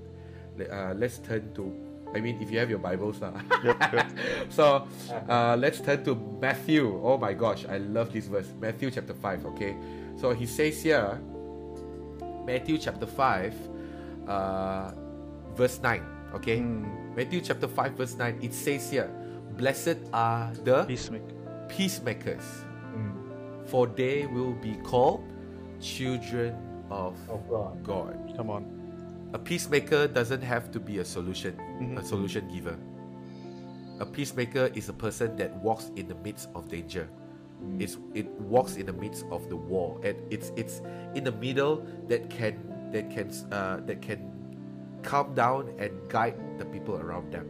uh, 0.71 0.95
let's 0.97 1.19
turn 1.19 1.53
to. 1.55 1.89
I 2.15 2.21
mean, 2.21 2.41
if 2.41 2.51
you 2.51 2.59
have 2.59 2.71
your 2.71 2.79
Bibles 2.79 3.21
yep. 3.21 3.77
so 4.49 4.89
uh, 5.29 5.57
let's 5.61 5.81
turn 5.81 6.05
to 6.05 6.17
Matthew. 6.41 6.89
Oh 7.05 7.19
my 7.19 7.35
gosh, 7.35 7.67
I 7.69 7.77
love 7.77 8.13
this 8.13 8.27
verse. 8.29 8.49
Matthew 8.59 8.91
chapter 8.91 9.13
5, 9.13 9.45
okay? 9.53 9.77
So 10.17 10.33
he 10.33 10.47
says 10.47 10.83
here, 10.83 11.21
Matthew 12.47 12.79
chapter 12.79 13.05
5, 13.05 13.55
uh, 14.27 14.91
verse 15.55 15.83
9, 15.83 16.03
okay? 16.37 16.61
Mm. 16.61 17.15
Matthew 17.15 17.43
chapter 17.43 17.69
5, 17.69 17.93
verse 17.93 18.17
9, 18.17 18.39
it 18.41 18.55
says 18.55 18.91
here, 18.91 19.11
Blessed 19.59 19.99
are 20.13 20.51
the 20.65 20.85
Peacemaker. 20.85 21.35
peacemakers. 21.69 22.65
For 23.69 23.87
they 23.87 24.27
will 24.27 24.53
be 24.55 24.75
called 24.83 25.23
children 25.81 26.57
of 26.91 27.15
Of 27.29 27.49
God. 27.49 27.85
God. 27.85 28.17
Come 28.37 28.51
on. 28.51 28.65
A 29.35 29.39
peacemaker 29.39 30.09
doesn't 30.09 30.41
have 30.41 30.73
to 30.73 30.81
be 30.81 30.99
a 30.99 31.05
solution, 31.05 31.53
Mhm. 31.81 32.01
a 32.01 32.05
solution 32.05 32.49
giver. 32.49 32.77
A 34.01 34.07
peacemaker 34.07 34.71
is 34.75 34.89
a 34.89 34.97
person 34.97 35.37
that 35.37 35.53
walks 35.63 35.91
in 35.97 36.09
the 36.09 36.17
midst 36.25 36.49
of 36.55 36.69
danger. 36.69 37.09
Mm. 37.61 37.83
It's 37.83 37.99
it 38.15 38.31
walks 38.41 38.77
in 38.79 38.87
the 38.87 38.95
midst 38.95 39.27
of 39.35 39.51
the 39.51 39.57
war, 39.59 39.99
and 40.07 40.15
it's 40.31 40.55
it's 40.57 40.81
in 41.19 41.25
the 41.27 41.35
middle 41.35 41.83
that 42.07 42.31
can 42.31 42.55
that 42.95 43.11
can 43.11 43.29
uh, 43.51 43.83
that 43.85 44.01
can 44.01 44.31
calm 45.03 45.35
down 45.35 45.69
and 45.83 45.91
guide 46.09 46.39
the 46.57 46.65
people 46.65 46.97
around 46.97 47.35
them. 47.35 47.45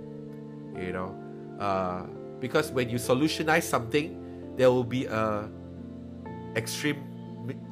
You 0.74 0.96
know, 0.96 1.12
uh, 1.60 2.08
because 2.40 2.72
when 2.72 2.88
you 2.88 2.96
solutionize 2.96 3.68
something, 3.68 4.16
there 4.56 4.72
will 4.72 4.88
be 4.88 5.04
a 5.04 5.46
extreme 6.56 7.04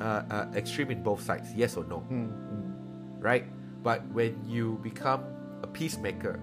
uh, 0.00 0.22
uh, 0.30 0.46
extreme 0.54 0.90
in 0.90 1.02
both 1.02 1.22
sides. 1.22 1.52
Yes 1.54 1.76
or 1.76 1.84
no? 1.84 2.00
Mm. 2.10 2.32
Right? 3.22 3.46
But 3.82 4.06
when 4.12 4.42
you 4.44 4.78
become 4.82 5.24
a 5.62 5.66
peacemaker, 5.66 6.40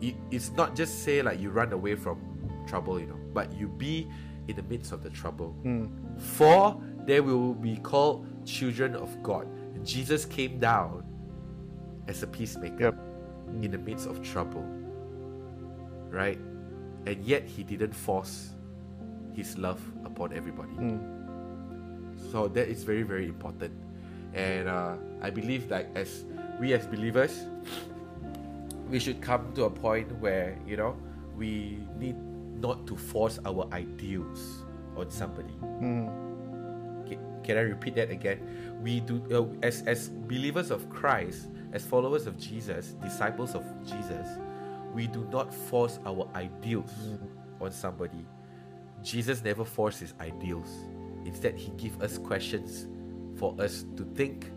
it, 0.00 0.14
it's 0.30 0.50
not 0.50 0.74
just 0.76 1.02
say 1.04 1.22
like 1.22 1.40
you 1.40 1.50
run 1.50 1.72
away 1.72 1.94
from 1.94 2.18
trouble, 2.66 3.00
you 3.00 3.06
know, 3.06 3.18
but 3.32 3.52
you 3.52 3.68
be 3.68 4.08
in 4.48 4.56
the 4.56 4.62
midst 4.64 4.92
of 4.92 5.02
the 5.02 5.10
trouble. 5.10 5.56
Mm. 5.64 6.20
For 6.20 6.80
they 7.06 7.20
will 7.20 7.54
be 7.54 7.76
called 7.76 8.26
children 8.44 8.94
of 8.94 9.22
God. 9.22 9.46
Jesus 9.84 10.24
came 10.24 10.58
down 10.58 11.04
as 12.08 12.22
a 12.22 12.26
peacemaker 12.26 12.84
Yep. 12.84 12.98
in 13.62 13.70
the 13.70 13.78
midst 13.78 14.06
of 14.06 14.22
trouble, 14.22 14.64
right? 16.10 16.38
And 17.06 17.24
yet 17.24 17.44
he 17.46 17.62
didn't 17.64 17.92
force 17.92 18.50
his 19.34 19.56
love 19.58 19.80
upon 20.04 20.32
everybody. 20.32 20.72
Mm. 20.72 21.11
So 22.32 22.48
that 22.48 22.68
is 22.68 22.82
very 22.82 23.02
very 23.02 23.28
important, 23.28 23.76
and 24.32 24.66
uh, 24.66 24.96
I 25.20 25.28
believe 25.28 25.70
like 25.70 25.92
as 25.94 26.24
we 26.58 26.72
as 26.72 26.86
believers, 26.86 27.44
we 28.88 28.98
should 28.98 29.20
come 29.20 29.52
to 29.52 29.64
a 29.64 29.70
point 29.70 30.08
where 30.16 30.56
you 30.66 30.78
know 30.78 30.96
we 31.36 31.76
need 31.98 32.16
not 32.56 32.86
to 32.86 32.96
force 32.96 33.38
our 33.44 33.68
ideals 33.72 34.64
on 34.96 35.10
somebody. 35.10 35.52
Mm. 35.60 36.08
Ca- 37.06 37.20
Can 37.44 37.58
I 37.58 37.68
repeat 37.68 37.96
that 37.96 38.10
again? 38.10 38.40
We 38.80 39.00
do 39.00 39.20
uh, 39.28 39.66
as 39.66 39.82
as 39.84 40.08
believers 40.08 40.70
of 40.70 40.88
Christ, 40.88 41.48
as 41.76 41.84
followers 41.84 42.26
of 42.26 42.38
Jesus, 42.40 42.96
disciples 43.04 43.54
of 43.54 43.62
Jesus, 43.84 44.26
we 44.94 45.06
do 45.06 45.28
not 45.30 45.52
force 45.52 46.00
our 46.06 46.26
ideals 46.34 46.96
on 47.60 47.72
somebody. 47.72 48.24
Jesus 49.02 49.44
never 49.44 49.66
forced 49.66 50.00
his 50.00 50.14
ideals. 50.18 50.68
Instead, 51.24 51.56
he 51.56 51.70
gives 51.72 52.00
us 52.00 52.18
questions 52.18 52.86
for 53.38 53.54
us 53.60 53.84
to 53.96 54.04
think 54.14 54.50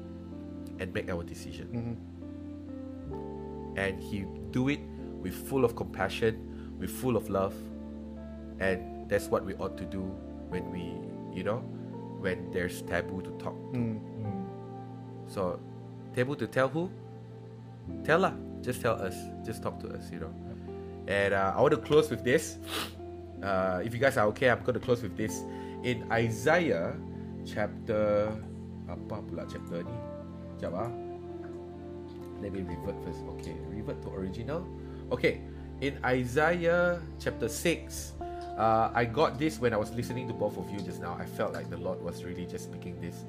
and 0.79 0.93
make 0.93 1.09
our 1.09 1.23
decision. 1.23 1.67
Mhm. 1.71 1.95
And 3.77 3.99
he 3.99 4.25
do 4.51 4.69
it 4.69 4.79
with 5.21 5.33
full 5.33 5.65
of 5.65 5.75
compassion, 5.75 6.75
with 6.79 6.89
full 6.89 7.15
of 7.17 7.29
love, 7.29 7.53
and 8.59 9.09
that's 9.09 9.27
what 9.27 9.43
we 9.45 9.53
ought 9.55 9.77
to 9.77 9.85
do 9.85 10.01
when 10.49 10.71
we, 10.71 10.93
you 11.35 11.43
know, 11.43 11.59
when 12.19 12.51
there's 12.51 12.81
taboo 12.83 13.21
to 13.21 13.31
talk. 13.37 13.55
Mm. 13.73 13.99
Mm. 13.99 14.45
So, 15.27 15.59
taboo 16.15 16.35
to 16.35 16.47
tell 16.47 16.69
who? 16.69 16.89
Tell 18.03 18.19
lah. 18.19 18.33
Just 18.61 18.81
tell 18.81 18.95
us. 18.95 19.15
Just 19.45 19.61
talk 19.61 19.79
to 19.81 19.89
us, 19.89 20.09
you 20.11 20.19
know. 20.19 20.33
And 21.07 21.33
uh, 21.33 21.53
I 21.55 21.61
want 21.61 21.73
to 21.73 21.77
close 21.79 22.09
with 22.09 22.23
this. 22.23 22.57
Uh, 23.43 23.81
if 23.83 23.93
you 23.93 23.99
guys 23.99 24.17
are 24.17 24.25
okay, 24.27 24.49
I'm 24.49 24.63
going 24.63 24.73
to 24.73 24.79
close 24.79 25.03
with 25.03 25.15
this. 25.17 25.43
In 25.85 26.01
Isaiah 26.09 26.97
chapter 27.45 28.33
apa 28.89 29.21
pula 29.21 29.45
chapter 29.45 29.85
ni? 29.85 29.97
Sekejap 30.57 30.73
ah. 30.73 30.89
Let 32.41 32.57
me 32.57 32.65
revert 32.65 32.97
first. 33.05 33.21
Okay, 33.37 33.53
revert 33.69 34.01
to 34.01 34.09
original. 34.09 34.65
Okay, 35.13 35.45
in 35.85 36.01
Isaiah 36.01 36.97
chapter 37.21 37.45
6, 37.45 38.17
uh, 38.57 38.89
I 38.97 39.05
got 39.05 39.37
this 39.37 39.61
when 39.61 39.77
I 39.77 39.79
was 39.79 39.93
listening 39.93 40.25
to 40.25 40.33
both 40.33 40.57
of 40.57 40.65
you 40.73 40.81
just 40.81 41.05
now. 41.05 41.13
I 41.21 41.29
felt 41.29 41.53
like 41.53 41.69
the 41.69 41.77
Lord 41.77 42.01
was 42.01 42.25
really 42.25 42.49
just 42.49 42.65
speaking 42.65 42.97
this. 42.97 43.21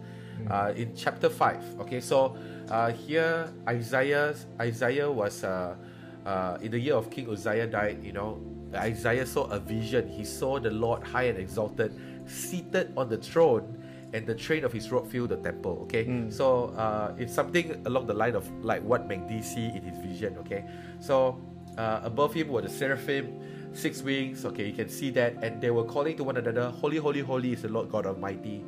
Uh, 0.49 0.73
in 0.73 0.97
chapter 0.97 1.29
5, 1.29 1.85
okay, 1.85 2.01
so 2.01 2.41
uh, 2.73 2.89
here 2.93 3.53
Isaiah 3.69 4.33
Isaiah 4.57 5.13
was 5.13 5.45
uh, 5.45 5.77
uh, 6.25 6.57
in 6.65 6.73
the 6.73 6.81
year 6.81 6.97
of 6.97 7.13
King 7.13 7.29
Uzziah 7.29 7.69
died, 7.69 8.01
you 8.01 8.17
know, 8.17 8.41
Isaiah 8.75 9.27
saw 9.27 9.45
a 9.47 9.59
vision. 9.59 10.09
He 10.09 10.25
saw 10.25 10.59
the 10.59 10.71
Lord 10.71 11.03
high 11.03 11.25
and 11.25 11.39
exalted, 11.39 11.95
seated 12.27 12.93
on 12.97 13.09
the 13.09 13.17
throne, 13.19 13.83
and 14.13 14.27
the 14.27 14.35
train 14.35 14.65
of 14.65 14.73
his 14.73 14.91
robe 14.91 15.09
filled 15.11 15.31
the 15.31 15.37
temple. 15.39 15.79
Okay, 15.85 16.05
Mm. 16.07 16.33
so 16.33 16.71
uh, 16.77 17.15
it's 17.19 17.35
something 17.35 17.75
along 17.87 18.07
the 18.07 18.15
line 18.15 18.35
of 18.35 18.47
like 18.65 18.83
what 18.83 19.09
Magdi 19.09 19.43
see 19.43 19.67
in 19.75 19.83
his 19.83 19.99
vision. 19.99 20.37
Okay, 20.47 20.65
so 21.01 21.39
uh, 21.79 22.01
above 22.05 22.33
him 22.35 22.49
were 22.49 22.63
the 22.63 22.69
seraphim, 22.71 23.35
six 23.75 24.03
wings. 24.03 24.45
Okay, 24.45 24.67
you 24.67 24.73
can 24.73 24.89
see 24.89 25.11
that, 25.11 25.35
and 25.43 25.61
they 25.61 25.71
were 25.71 25.85
calling 25.85 26.17
to 26.17 26.25
one 26.25 26.37
another, 26.37 26.71
"Holy, 26.71 26.97
holy, 26.99 27.21
holy 27.21 27.53
is 27.53 27.63
the 27.63 27.69
Lord 27.69 27.91
God 27.91 28.07
Almighty." 28.07 28.65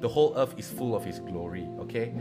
The 0.00 0.08
whole 0.08 0.36
earth 0.36 0.54
is 0.58 0.68
full 0.68 0.94
of 0.94 1.02
His 1.04 1.18
glory. 1.18 1.66
Okay, 1.80 2.12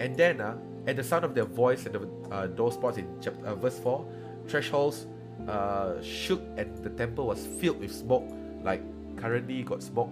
and 0.00 0.16
then 0.16 0.40
uh, 0.40 0.56
at 0.90 0.96
the 0.96 1.04
sound 1.04 1.24
of 1.24 1.34
their 1.34 1.44
voice 1.46 1.86
and 1.86 1.94
the 1.94 2.02
uh, 2.34 2.46
door 2.48 2.72
spots 2.72 2.98
in 2.98 3.06
chapter, 3.22 3.46
uh, 3.46 3.54
verse 3.54 3.78
four, 3.78 4.04
thresholds 4.48 5.06
uh, 5.46 6.02
shook 6.02 6.42
and 6.58 6.74
the 6.82 6.90
temple 6.90 7.26
was 7.30 7.46
filled 7.62 7.78
with 7.80 7.94
smoke. 7.94 8.26
Like 8.64 8.82
currently 9.20 9.62
got 9.62 9.82
smoke 9.82 10.10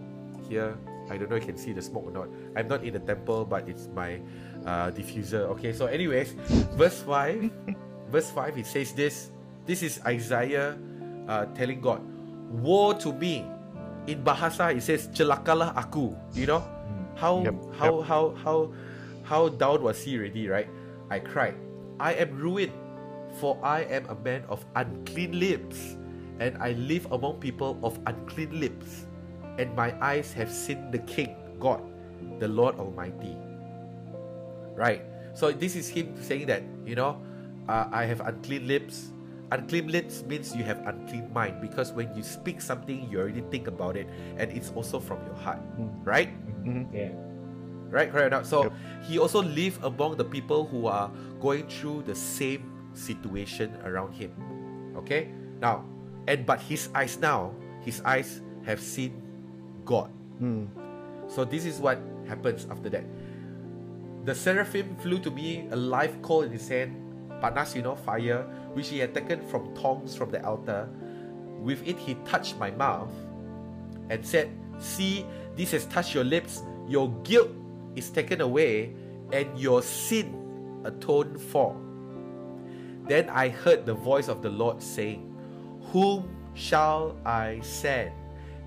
here. 0.48 0.76
I 1.08 1.16
don't 1.16 1.30
know 1.32 1.36
if 1.36 1.48
you 1.48 1.56
can 1.56 1.60
see 1.60 1.72
the 1.72 1.80
smoke 1.80 2.04
or 2.06 2.12
not. 2.12 2.28
I'm 2.54 2.68
not 2.68 2.84
in 2.84 2.92
the 2.92 3.00
temple, 3.00 3.48
but 3.48 3.68
it's 3.68 3.88
my 3.96 4.20
uh, 4.68 4.92
diffuser. 4.92 5.48
Okay, 5.56 5.72
so 5.72 5.88
anyways, 5.88 6.36
verse 6.76 7.00
five, 7.00 7.48
verse 8.12 8.30
five, 8.30 8.56
it 8.60 8.66
says 8.68 8.92
this. 8.92 9.32
This 9.64 9.82
is 9.82 10.00
Isaiah 10.04 10.76
uh, 11.28 11.48
telling 11.56 11.80
God, 11.80 12.04
"Woe 12.60 12.92
to 13.00 13.12
me!" 13.12 13.44
In 14.08 14.24
Bahasa, 14.24 14.72
it 14.72 14.84
says, 14.84 15.08
"Celakalah 15.12 15.72
aku." 15.76 16.12
You 16.36 16.48
know 16.48 16.62
how 17.16 17.44
Yep, 17.44 17.56
how 17.76 17.94
how 18.04 18.22
how 18.36 18.58
how 19.24 19.42
down 19.48 19.80
was 19.84 20.00
he 20.04 20.16
already? 20.16 20.48
Right? 20.48 20.68
I 21.08 21.20
cried. 21.20 21.56
I 22.00 22.14
am 22.14 22.36
ruined, 22.36 22.72
for 23.40 23.58
I 23.60 23.84
am 23.88 24.06
a 24.06 24.14
man 24.14 24.44
of 24.48 24.64
unclean 24.76 25.36
lips, 25.36 25.97
and 26.40 26.56
I 26.62 26.72
live 26.72 27.06
among 27.12 27.38
people 27.40 27.78
of 27.82 27.98
unclean 28.06 28.58
lips, 28.60 29.06
and 29.58 29.74
my 29.74 29.94
eyes 30.02 30.32
have 30.34 30.50
seen 30.50 30.90
the 30.90 30.98
King, 31.04 31.36
God, 31.58 31.82
the 32.38 32.48
Lord 32.48 32.78
Almighty. 32.78 33.36
Right? 34.74 35.02
So 35.34 35.50
this 35.52 35.74
is 35.76 35.88
him 35.88 36.14
saying 36.22 36.46
that, 36.46 36.62
you 36.86 36.94
know, 36.94 37.18
uh, 37.68 37.86
I 37.90 38.04
have 38.04 38.20
unclean 38.20 38.66
lips. 38.66 39.10
Unclean 39.50 39.88
lips 39.88 40.22
means 40.28 40.54
you 40.54 40.62
have 40.64 40.78
unclean 40.86 41.32
mind 41.32 41.60
because 41.60 41.92
when 41.92 42.14
you 42.14 42.22
speak 42.22 42.60
something, 42.60 43.08
you 43.10 43.18
already 43.18 43.40
think 43.50 43.66
about 43.66 43.96
it, 43.96 44.06
and 44.36 44.52
it's 44.52 44.70
also 44.76 45.00
from 45.00 45.18
your 45.24 45.36
heart, 45.36 45.58
right? 46.04 46.28
Mhm. 46.64 46.92
Yeah. 46.92 47.10
Right, 47.88 48.12
correct. 48.12 48.26
or 48.28 48.36
not? 48.36 48.46
So 48.46 48.68
Yep. 48.68 48.72
he 49.08 49.18
also 49.18 49.40
lived 49.40 49.80
among 49.82 50.20
the 50.20 50.24
people 50.24 50.68
who 50.68 50.84
are 50.86 51.08
going 51.40 51.64
through 51.72 52.04
the 52.04 52.14
same 52.14 52.68
situation 52.92 53.72
around 53.80 54.12
him. 54.12 54.28
Okay? 55.00 55.32
Now, 55.56 55.88
and 56.28 56.44
but 56.44 56.60
his 56.60 56.90
eyes 56.94 57.18
now, 57.18 57.50
his 57.80 58.02
eyes 58.02 58.42
have 58.64 58.78
seen 58.80 59.16
God. 59.86 60.10
Hmm. 60.38 60.66
So 61.26 61.44
this 61.44 61.64
is 61.64 61.80
what 61.80 61.98
happens 62.28 62.66
after 62.70 62.90
that. 62.90 63.04
The 64.24 64.34
seraphim 64.34 64.94
flew 64.96 65.18
to 65.20 65.30
me, 65.30 65.66
a 65.70 65.76
live 65.76 66.20
coal 66.20 66.42
in 66.42 66.52
his 66.52 66.68
hand, 66.68 66.94
panas, 67.42 67.74
you 67.74 67.80
know, 67.80 67.96
fire, 67.96 68.42
which 68.74 68.88
he 68.88 68.98
had 68.98 69.14
taken 69.14 69.40
from 69.48 69.74
tongs 69.74 70.14
from 70.14 70.30
the 70.30 70.44
altar. 70.44 70.86
With 71.64 71.80
it 71.88 71.96
he 71.96 72.14
touched 72.26 72.58
my 72.58 72.70
mouth 72.72 73.10
and 74.10 74.24
said, 74.24 74.50
See, 74.78 75.24
this 75.56 75.72
has 75.72 75.86
touched 75.86 76.14
your 76.14 76.24
lips, 76.24 76.62
your 76.86 77.08
guilt 77.24 77.50
is 77.96 78.10
taken 78.10 78.42
away, 78.42 78.92
and 79.32 79.58
your 79.58 79.80
sin 79.80 80.36
atoned 80.84 81.40
for. 81.40 81.74
Then 83.08 83.30
I 83.30 83.48
heard 83.48 83.86
the 83.86 83.94
voice 83.94 84.28
of 84.28 84.42
the 84.42 84.50
Lord 84.50 84.82
saying, 84.82 85.27
Whom 85.92 86.28
shall 86.54 87.16
I 87.24 87.60
send, 87.62 88.12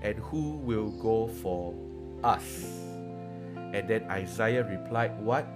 and 0.02 0.18
who 0.18 0.58
will 0.64 0.90
go 0.98 1.28
for 1.42 1.74
us? 2.24 2.82
And 3.72 3.88
then 3.88 4.04
Isaiah 4.10 4.64
replied, 4.64 5.14
What? 5.22 5.46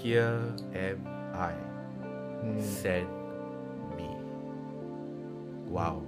Here 0.00 0.40
am 0.74 1.06
I. 1.34 1.52
Hmm. 2.40 2.60
Send 2.60 3.08
me. 3.96 4.08
Wow. 5.68 6.02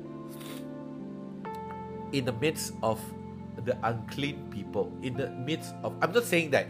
In 2.12 2.24
the 2.24 2.32
midst 2.32 2.72
of 2.82 3.00
the 3.64 3.76
unclean 3.82 4.48
people, 4.50 4.92
in 5.02 5.16
the 5.16 5.30
midst 5.30 5.74
of, 5.82 5.94
I'm 6.00 6.12
not 6.12 6.24
saying 6.24 6.50
that 6.50 6.68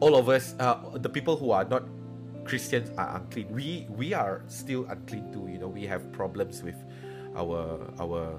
all 0.00 0.16
of 0.16 0.28
us, 0.28 0.54
uh, 0.58 0.78
the 0.94 1.08
people 1.08 1.36
who 1.36 1.50
are 1.50 1.64
not 1.64 1.84
Christians 2.44 2.90
are 2.96 3.16
unclean. 3.16 3.48
We 3.50 3.86
we 3.88 4.12
are 4.12 4.42
still 4.46 4.84
unclean 4.88 5.32
too. 5.32 5.48
You 5.48 5.58
know, 5.58 5.68
we 5.68 5.86
have 5.86 6.12
problems 6.12 6.62
with 6.62 6.76
our 7.36 7.90
our 7.98 8.38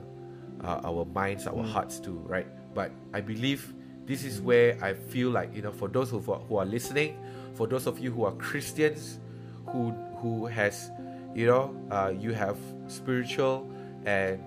uh, 0.63 0.81
our 0.83 1.05
minds, 1.05 1.47
our 1.47 1.63
hearts 1.63 1.99
too, 1.99 2.17
right? 2.25 2.47
But 2.73 2.91
I 3.13 3.21
believe 3.21 3.73
this 4.05 4.23
is 4.23 4.41
where 4.41 4.77
I 4.83 4.93
feel 4.93 5.29
like 5.29 5.55
you 5.55 5.61
know, 5.61 5.71
for 5.71 5.87
those 5.87 6.09
who 6.09 6.19
are, 6.31 6.39
who 6.39 6.57
are 6.57 6.65
listening, 6.65 7.17
for 7.53 7.67
those 7.67 7.87
of 7.87 7.99
you 7.99 8.11
who 8.11 8.25
are 8.25 8.33
Christians, 8.33 9.19
who 9.67 9.91
who 10.19 10.45
has, 10.45 10.91
you 11.33 11.45
know, 11.47 11.75
uh, 11.91 12.13
you 12.17 12.33
have 12.33 12.57
spiritual 12.87 13.69
and 14.05 14.39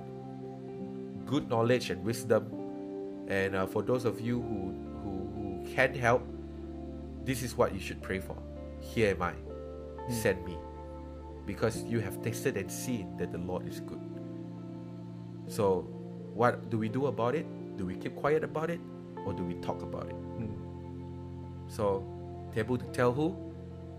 good 1.26 1.48
knowledge 1.48 1.90
and 1.90 2.02
wisdom, 2.04 2.46
and 3.28 3.54
uh, 3.54 3.66
for 3.66 3.82
those 3.82 4.04
of 4.04 4.20
you 4.20 4.40
who 4.40 4.74
who 5.02 5.28
who 5.34 5.74
can 5.74 5.94
help, 5.94 6.22
this 7.24 7.42
is 7.42 7.56
what 7.56 7.74
you 7.74 7.80
should 7.80 8.02
pray 8.02 8.20
for. 8.20 8.36
Here 8.80 9.10
am 9.10 9.22
I, 9.22 9.34
send 10.10 10.44
me, 10.44 10.56
because 11.46 11.82
you 11.84 12.00
have 12.00 12.22
tasted 12.22 12.56
and 12.56 12.70
seen 12.70 13.16
that 13.18 13.32
the 13.32 13.38
Lord 13.38 13.66
is 13.68 13.80
good. 13.80 14.00
So, 15.48 15.88
what 16.34 16.70
do 16.70 16.78
we 16.78 16.88
do 16.88 17.06
about 17.06 17.34
it? 17.34 17.46
Do 17.76 17.86
we 17.86 17.96
keep 17.96 18.14
quiet 18.16 18.44
about 18.44 18.70
it, 18.70 18.80
or 19.24 19.32
do 19.32 19.42
we 19.42 19.54
talk 19.54 19.82
about 19.82 20.06
it? 20.06 20.14
Hmm. 20.14 20.54
So, 21.68 22.04
taboo 22.54 22.76
to 22.76 22.84
tell 22.86 23.12
who? 23.12 23.34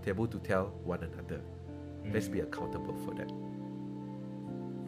Taboo 0.04 0.28
to 0.28 0.40
tell 0.40 0.68
one 0.84 1.04
another. 1.04 1.42
Let's 2.14 2.28
be 2.28 2.40
accountable 2.40 2.96
for 3.06 3.14
that. 3.16 3.32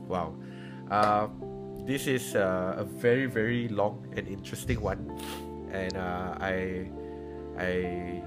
Wow. 0.07 0.36
Uh, 0.89 1.28
this 1.86 2.07
is 2.07 2.36
uh, 2.36 2.76
a 2.78 2.84
very, 2.84 3.26
very 3.26 3.68
long 3.68 4.05
and 4.16 4.28
interesting 4.28 4.82
one. 4.82 5.20
And 5.72 5.95
uh, 5.95 6.36
I, 6.39 6.89
I, 7.57 8.22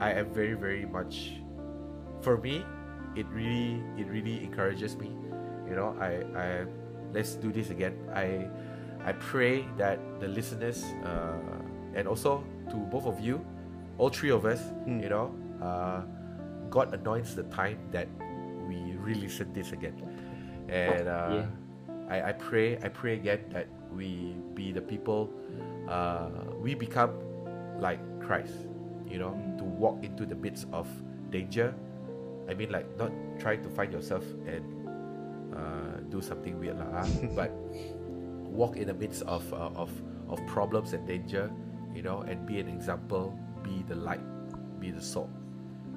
I 0.00 0.12
am 0.12 0.32
very, 0.32 0.54
very 0.54 0.86
much, 0.86 1.40
for 2.22 2.38
me, 2.38 2.64
it 3.16 3.26
really, 3.28 3.82
it 3.98 4.06
really 4.08 4.42
encourages 4.44 4.96
me. 4.96 5.10
You 5.68 5.76
know, 5.76 5.96
I, 6.00 6.22
I, 6.38 6.66
let's 7.12 7.34
do 7.34 7.52
this 7.52 7.70
again. 7.70 7.94
I, 8.14 8.48
I 9.04 9.12
pray 9.12 9.66
that 9.78 9.98
the 10.20 10.28
listeners, 10.28 10.84
uh, 11.04 11.38
and 11.94 12.06
also 12.08 12.44
to 12.70 12.76
both 12.76 13.06
of 13.06 13.20
you, 13.20 13.44
all 13.98 14.08
three 14.08 14.30
of 14.30 14.44
us, 14.44 14.60
Mm. 14.86 15.02
you 15.02 15.08
know, 15.08 15.34
uh, 15.62 16.02
God 16.70 16.94
anoints 16.94 17.34
the 17.34 17.44
time 17.44 17.78
that 17.92 18.06
we 18.68 18.94
re-listen 18.96 19.52
this 19.52 19.72
again, 19.72 19.96
and 20.68 21.08
uh, 21.08 21.42
Yeah. 21.42 21.46
I, 22.08 22.30
I 22.30 22.32
pray, 22.32 22.78
I 22.82 22.88
pray 22.88 23.14
again 23.14 23.40
that 23.50 23.66
we 23.94 24.34
be 24.54 24.72
the 24.72 24.80
people, 24.82 25.30
uh, 25.88 26.28
we 26.58 26.74
become 26.74 27.10
like 27.78 27.98
Christ, 28.20 28.54
you 29.08 29.18
know, 29.18 29.34
to 29.58 29.64
walk 29.64 30.02
into 30.04 30.26
the 30.26 30.34
midst 30.34 30.66
of 30.72 30.86
danger. 31.30 31.74
I 32.48 32.54
mean, 32.54 32.70
like 32.70 32.86
not 32.98 33.10
trying 33.38 33.62
to 33.62 33.70
find 33.70 33.92
yourself 33.92 34.24
and 34.46 34.62
uh, 35.54 36.00
do 36.08 36.20
something 36.20 36.58
weird, 36.58 36.78
lah, 36.78 37.02
ah, 37.02 37.08
but 37.38 37.50
walk 38.44 38.76
in 38.76 38.88
the 38.88 38.94
midst 38.94 39.22
of, 39.26 39.46
uh, 39.52 39.70
of 39.74 39.90
of 40.30 40.38
problems 40.46 40.94
and 40.94 41.02
danger, 41.06 41.50
you 41.94 42.02
know, 42.02 42.22
and 42.22 42.46
be 42.46 42.62
an 42.62 42.68
example, 42.70 43.34
be 43.62 43.82
the 43.90 43.94
light, 43.98 44.22
be 44.78 44.90
the 44.90 45.02
salt, 45.02 45.28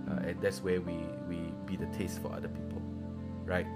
uh, 0.09 0.25
and 0.25 0.41
that's 0.41 0.65
where 0.65 0.81
we 0.81 0.97
we 1.29 1.53
be 1.65 1.77
the 1.77 1.87
taste 1.93 2.21
for 2.21 2.33
other 2.33 2.49
people, 2.49 2.81
right? 3.45 3.67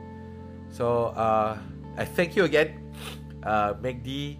So 0.70 1.14
uh, 1.16 1.58
I 1.96 2.06
thank 2.06 2.36
you 2.36 2.44
again, 2.44 2.94
uh, 3.46 3.78
Magdi 3.80 4.38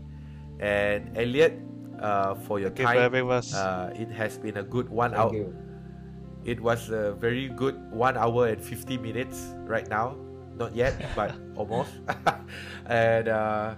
and 0.60 1.14
Elliot, 1.18 1.62
uh, 2.02 2.36
for 2.36 2.60
your 2.60 2.70
Thank 2.70 2.90
you 2.90 2.96
for 2.96 3.02
having 3.02 3.32
us. 3.32 3.54
Uh, 3.54 3.94
it 3.96 4.10
has 4.12 4.38
been 4.38 4.58
a 4.58 4.64
good 4.64 4.90
one 4.90 5.12
Thank 5.12 5.22
hour. 5.22 5.34
you. 5.34 5.56
It 6.46 6.60
was 6.62 6.90
a 6.90 7.12
very 7.14 7.50
good 7.50 7.76
one 7.92 8.16
hour 8.16 8.48
and 8.48 8.62
50 8.62 8.98
minutes 8.98 9.54
right 9.68 9.88
now. 9.90 10.16
Not 10.58 10.76
yet, 10.76 10.98
but 11.16 11.34
almost. 11.56 11.94
and 12.86 13.28
uh, 13.30 13.76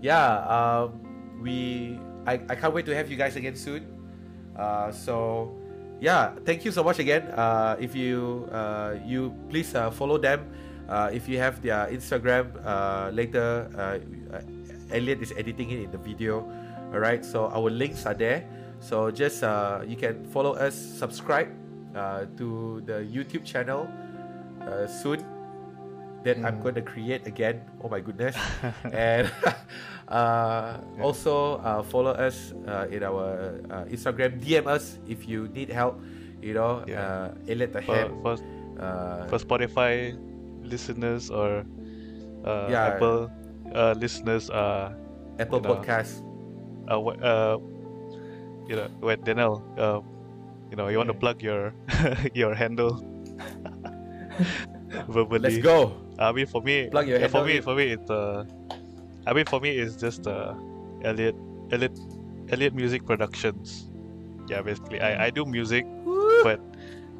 yeah, 0.00 0.42
um, 0.48 0.98
we 1.40 1.98
I, 2.26 2.40
I 2.48 2.54
can't 2.56 2.74
wait 2.74 2.86
to 2.86 2.94
have 2.94 3.10
you 3.10 3.16
guys 3.16 3.36
again 3.36 3.56
soon. 3.56 3.86
Uh, 4.56 4.90
so 4.92 5.52
yeah, 6.00 6.32
thank 6.44 6.64
you 6.64 6.72
so 6.72 6.82
much 6.82 6.98
again. 6.98 7.28
Uh, 7.36 7.76
if 7.78 7.94
you 7.94 8.48
uh, 8.50 8.96
you 9.04 9.34
please 9.48 9.74
uh, 9.74 9.90
follow 9.90 10.18
them. 10.18 10.48
Uh, 10.88 11.08
if 11.12 11.28
you 11.28 11.38
have 11.38 11.62
their 11.62 11.86
Instagram 11.88 12.52
uh, 12.66 13.08
later, 13.14 13.70
Elliot 14.90 15.22
is 15.22 15.32
editing 15.38 15.70
it 15.70 15.88
in 15.88 15.90
the 15.90 15.98
video. 15.98 16.44
All 16.92 17.00
right, 17.00 17.24
so 17.24 17.48
our 17.48 17.70
links 17.70 18.04
are 18.04 18.12
there. 18.12 18.44
So 18.82 19.10
just 19.10 19.42
uh, 19.42 19.80
you 19.86 19.96
can 19.96 20.26
follow 20.28 20.52
us, 20.52 20.74
subscribe 20.74 21.48
uh, 21.94 22.26
to 22.36 22.82
the 22.84 23.06
YouTube 23.06 23.44
channel 23.46 23.88
uh, 24.60 24.86
soon 24.86 25.24
that 26.24 26.38
I'm 26.44 26.60
going 26.62 26.74
to 26.76 26.82
create 26.82 27.26
again. 27.26 27.62
Oh 27.82 27.88
my 27.88 28.00
goodness! 28.00 28.36
and 28.92 29.30
uh, 30.08 30.78
also 31.00 31.58
uh, 31.62 31.82
follow 31.82 32.12
us 32.12 32.54
uh, 32.66 32.86
in 32.90 33.02
our 33.02 33.58
uh, 33.70 33.84
Instagram. 33.90 34.38
DM 34.40 34.66
us 34.66 34.98
if 35.08 35.26
you 35.28 35.48
need 35.54 35.70
help. 35.70 35.98
You 36.42 36.54
know, 36.54 36.82
Yeah. 36.90 37.30
uh, 37.46 37.82
for, 37.86 38.10
for, 38.22 38.34
Uh, 38.82 39.28
for 39.30 39.38
Spotify 39.38 40.16
listeners 40.66 41.30
or 41.30 41.62
uh, 42.42 42.66
Yeah. 42.66 42.96
Apple 42.96 43.30
uh, 43.74 43.94
listeners, 43.94 44.50
uh, 44.50 44.90
Apple. 45.38 45.60
Podcast. 45.62 46.18
uh, 46.90 46.98
uh, 46.98 47.58
you 48.66 48.74
know, 48.74 48.88
when 48.98 49.20
Daniel, 49.22 49.62
uh, 49.78 50.00
you 50.70 50.76
know, 50.76 50.88
you 50.88 50.98
want 50.98 51.12
to 51.12 51.18
plug 51.18 51.42
your 51.46 51.70
your 52.34 52.54
handle 52.58 52.98
verbally. 55.06 55.38
Let's 55.38 55.62
go. 55.62 55.94
I 56.28 56.32
mean, 56.32 56.46
for 56.46 56.62
me, 56.62 56.88
Plug 56.88 57.08
your 57.08 57.18
yeah, 57.18 57.28
for 57.28 57.44
me, 57.44 57.56
in. 57.56 57.62
for 57.62 57.74
me, 57.74 57.84
it's 57.92 58.10
uh, 58.10 58.44
I 59.26 59.32
mean, 59.32 59.46
for 59.46 59.60
me, 59.60 59.70
it's 59.70 59.96
just 59.96 60.26
uh, 60.26 60.54
Elliot, 61.02 61.36
Elliot, 61.70 61.98
Elliot 62.50 62.74
Music 62.74 63.06
Productions. 63.06 63.88
Yeah, 64.48 64.62
basically, 64.62 65.00
I, 65.00 65.26
I 65.26 65.30
do 65.30 65.44
music, 65.44 65.86
but 66.42 66.60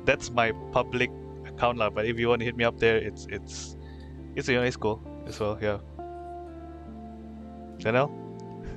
that's 0.05 0.31
my 0.31 0.53
public 0.73 1.11
account 1.47 1.79
lah. 1.79 1.91
But 1.91 2.07
if 2.07 2.19
you 2.19 2.29
want 2.29 2.41
to 2.41 2.45
hit 2.45 2.57
me 2.57 2.65
up 2.65 2.79
there, 2.79 2.99
it's 2.99 3.27
it's 3.31 3.77
it's 4.35 4.49
you 4.49 4.57
know 4.57 4.67
it's 4.67 4.77
cool 4.77 5.01
as 5.27 5.39
well. 5.39 5.59
Yeah. 5.63 5.79
Daniel. 7.79 8.11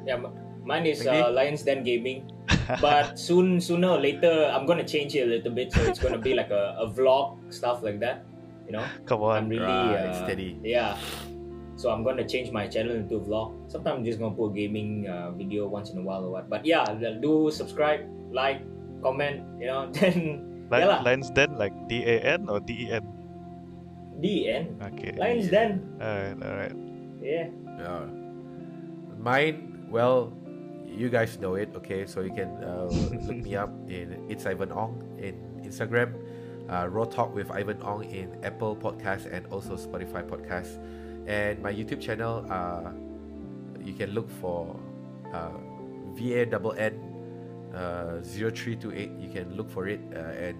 Yeah, 0.05 0.21
mine 0.63 0.85
is 0.85 1.01
Magdi? 1.01 1.21
uh, 1.21 1.31
Lions 1.31 1.63
Den 1.63 1.83
Gaming. 1.83 2.31
but 2.81 3.17
soon, 3.17 3.61
sooner 3.61 3.89
or 3.89 3.99
later, 3.99 4.49
I'm 4.53 4.65
gonna 4.65 4.85
change 4.85 5.15
it 5.15 5.21
a 5.21 5.29
little 5.29 5.51
bit, 5.51 5.73
so 5.73 5.81
it's 5.81 5.99
gonna 5.99 6.17
be 6.17 6.33
like 6.33 6.49
a, 6.49 6.77
a 6.79 6.87
vlog 6.89 7.37
stuff 7.53 7.83
like 7.83 7.99
that. 7.99 8.25
You 8.65 8.73
know, 8.73 8.85
Come 9.05 9.21
I'm 9.23 9.45
on. 9.45 9.49
really 9.49 9.63
Right, 9.65 10.09
uh, 10.09 10.25
steady. 10.25 10.57
Yeah, 10.65 10.97
so 11.77 11.89
I'm 11.93 12.01
gonna 12.03 12.25
change 12.25 12.49
my 12.49 12.65
channel 12.67 12.95
into 12.97 13.21
vlog. 13.21 13.53
Sometimes 13.69 14.01
I'm 14.01 14.05
just 14.05 14.17
gonna 14.17 14.33
put 14.33 14.53
gaming 14.57 15.05
uh, 15.05 15.31
video 15.37 15.67
once 15.69 15.91
in 15.93 15.99
a 15.99 16.05
while 16.05 16.25
or 16.25 16.31
what. 16.33 16.49
But 16.49 16.65
yeah, 16.65 16.83
do 17.21 17.51
subscribe, 17.53 18.05
like, 18.33 18.61
comment. 19.05 19.45
You 19.61 19.67
know, 19.69 19.81
then 19.95 20.65
Li- 20.71 20.81
yeah 20.81 20.87
lah. 20.89 20.99
Lions 21.05 21.29
Den 21.29 21.53
like 21.61 21.73
D 21.85 22.01
A 22.09 22.41
N 22.41 22.49
or 22.49 22.57
D 22.59 22.89
E 22.89 22.91
N. 22.91 23.05
the. 24.49 24.65
Okay. 24.93 25.13
Lions 25.13 25.51
Den. 25.53 25.83
Alright, 26.01 26.39
alright. 26.41 26.75
Yeah. 27.21 27.53
Yeah. 27.77 28.07
Mine, 29.19 29.85
well, 29.91 30.31
you 30.87 31.09
guys 31.09 31.37
know 31.39 31.55
it, 31.55 31.69
okay? 31.75 32.05
So 32.05 32.21
you 32.21 32.31
can 32.33 32.49
uh, 32.63 32.87
look 33.27 33.37
me 33.43 33.55
up 33.61 33.69
in 33.89 34.17
It's 34.29 34.45
Ivan 34.45 34.71
Ong 34.71 35.01
in 35.19 35.35
Instagram, 35.65 36.15
uh, 36.69 36.87
Raw 36.89 37.05
Talk 37.05 37.33
with 37.33 37.51
Ivan 37.51 37.81
Ong 37.81 38.03
in 38.03 38.37
Apple 38.43 38.75
Podcast 38.75 39.31
and 39.31 39.45
also 39.47 39.75
Spotify 39.75 40.23
Podcast. 40.23 40.79
And 41.27 41.61
my 41.61 41.73
YouTube 41.73 42.01
channel, 42.01 42.45
uh, 42.49 42.91
you 43.83 43.93
can 43.93 44.11
look 44.11 44.29
for 44.41 44.79
uh, 45.33 45.57
V 46.13 46.33
A 46.33 46.45
double 46.45 46.73
N 46.73 46.97
uh, 47.73 48.21
0328. 48.23 49.11
You 49.19 49.29
can 49.29 49.55
look 49.55 49.69
for 49.69 49.87
it 49.87 49.99
uh, 50.13 50.19
and 50.37 50.57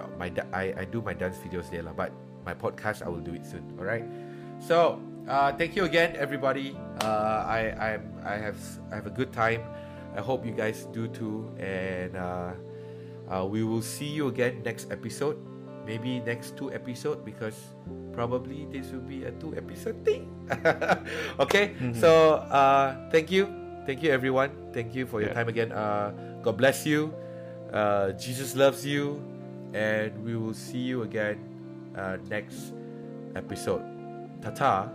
uh, 0.00 0.06
my 0.18 0.30
I, 0.52 0.74
I 0.78 0.84
do 0.84 1.00
my 1.02 1.14
dance 1.14 1.38
videos 1.38 1.70
there. 1.70 1.82
But 1.82 2.12
my 2.44 2.54
podcast 2.54 3.02
I 3.02 3.08
will 3.08 3.22
do 3.22 3.34
it 3.34 3.46
soon. 3.46 3.64
All 3.78 3.84
right. 3.84 4.04
So 4.58 5.00
uh, 5.28 5.52
thank 5.52 5.74
you 5.76 5.84
again, 5.84 6.14
everybody. 6.16 6.76
Uh, 7.02 7.44
I 7.46 7.74
I'm, 7.78 8.12
I 8.24 8.36
have 8.36 8.58
I 8.90 8.94
have 8.94 9.06
a 9.06 9.10
good 9.10 9.32
time. 9.32 9.62
I 10.16 10.20
hope 10.20 10.46
you 10.46 10.52
guys 10.52 10.86
do 10.92 11.08
too, 11.08 11.52
and 11.58 12.16
uh, 12.16 12.52
uh, 13.30 13.44
we 13.44 13.62
will 13.64 13.82
see 13.82 14.08
you 14.08 14.28
again 14.28 14.62
next 14.64 14.90
episode. 14.90 15.36
Maybe 15.86 16.18
next 16.18 16.56
two 16.58 16.72
episode 16.74 17.22
because 17.24 17.54
probably 18.10 18.66
this 18.74 18.90
will 18.90 19.06
be 19.06 19.22
a 19.24 19.30
two 19.38 19.54
episode 19.54 20.02
thing. 20.02 20.26
okay, 21.38 21.78
Mhm. 21.78 21.94
so 21.94 22.42
uh, 22.50 22.90
thank 23.14 23.30
you, 23.30 23.46
thank 23.86 24.02
you 24.02 24.10
everyone, 24.10 24.50
thank 24.74 24.94
you 24.98 25.06
for 25.06 25.22
your 25.22 25.30
Yeah. 25.30 25.38
time 25.38 25.46
again. 25.48 25.70
Uh, 25.70 26.10
God 26.42 26.58
bless 26.58 26.82
you. 26.82 27.14
Uh, 27.70 28.18
Jesus 28.18 28.58
loves 28.58 28.82
you, 28.82 29.22
and 29.74 30.10
we 30.26 30.34
will 30.34 30.54
see 30.54 30.82
you 30.82 31.06
again 31.06 31.38
uh, 31.94 32.18
next 32.26 32.74
episode. 33.38 33.82
Ta-ta. 34.42 34.90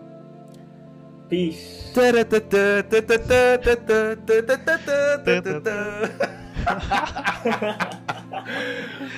Peace. 1.31 1.95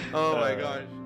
oh 0.14 0.38
my 0.38 0.54
uh, 0.54 0.56
gosh. 0.56 1.03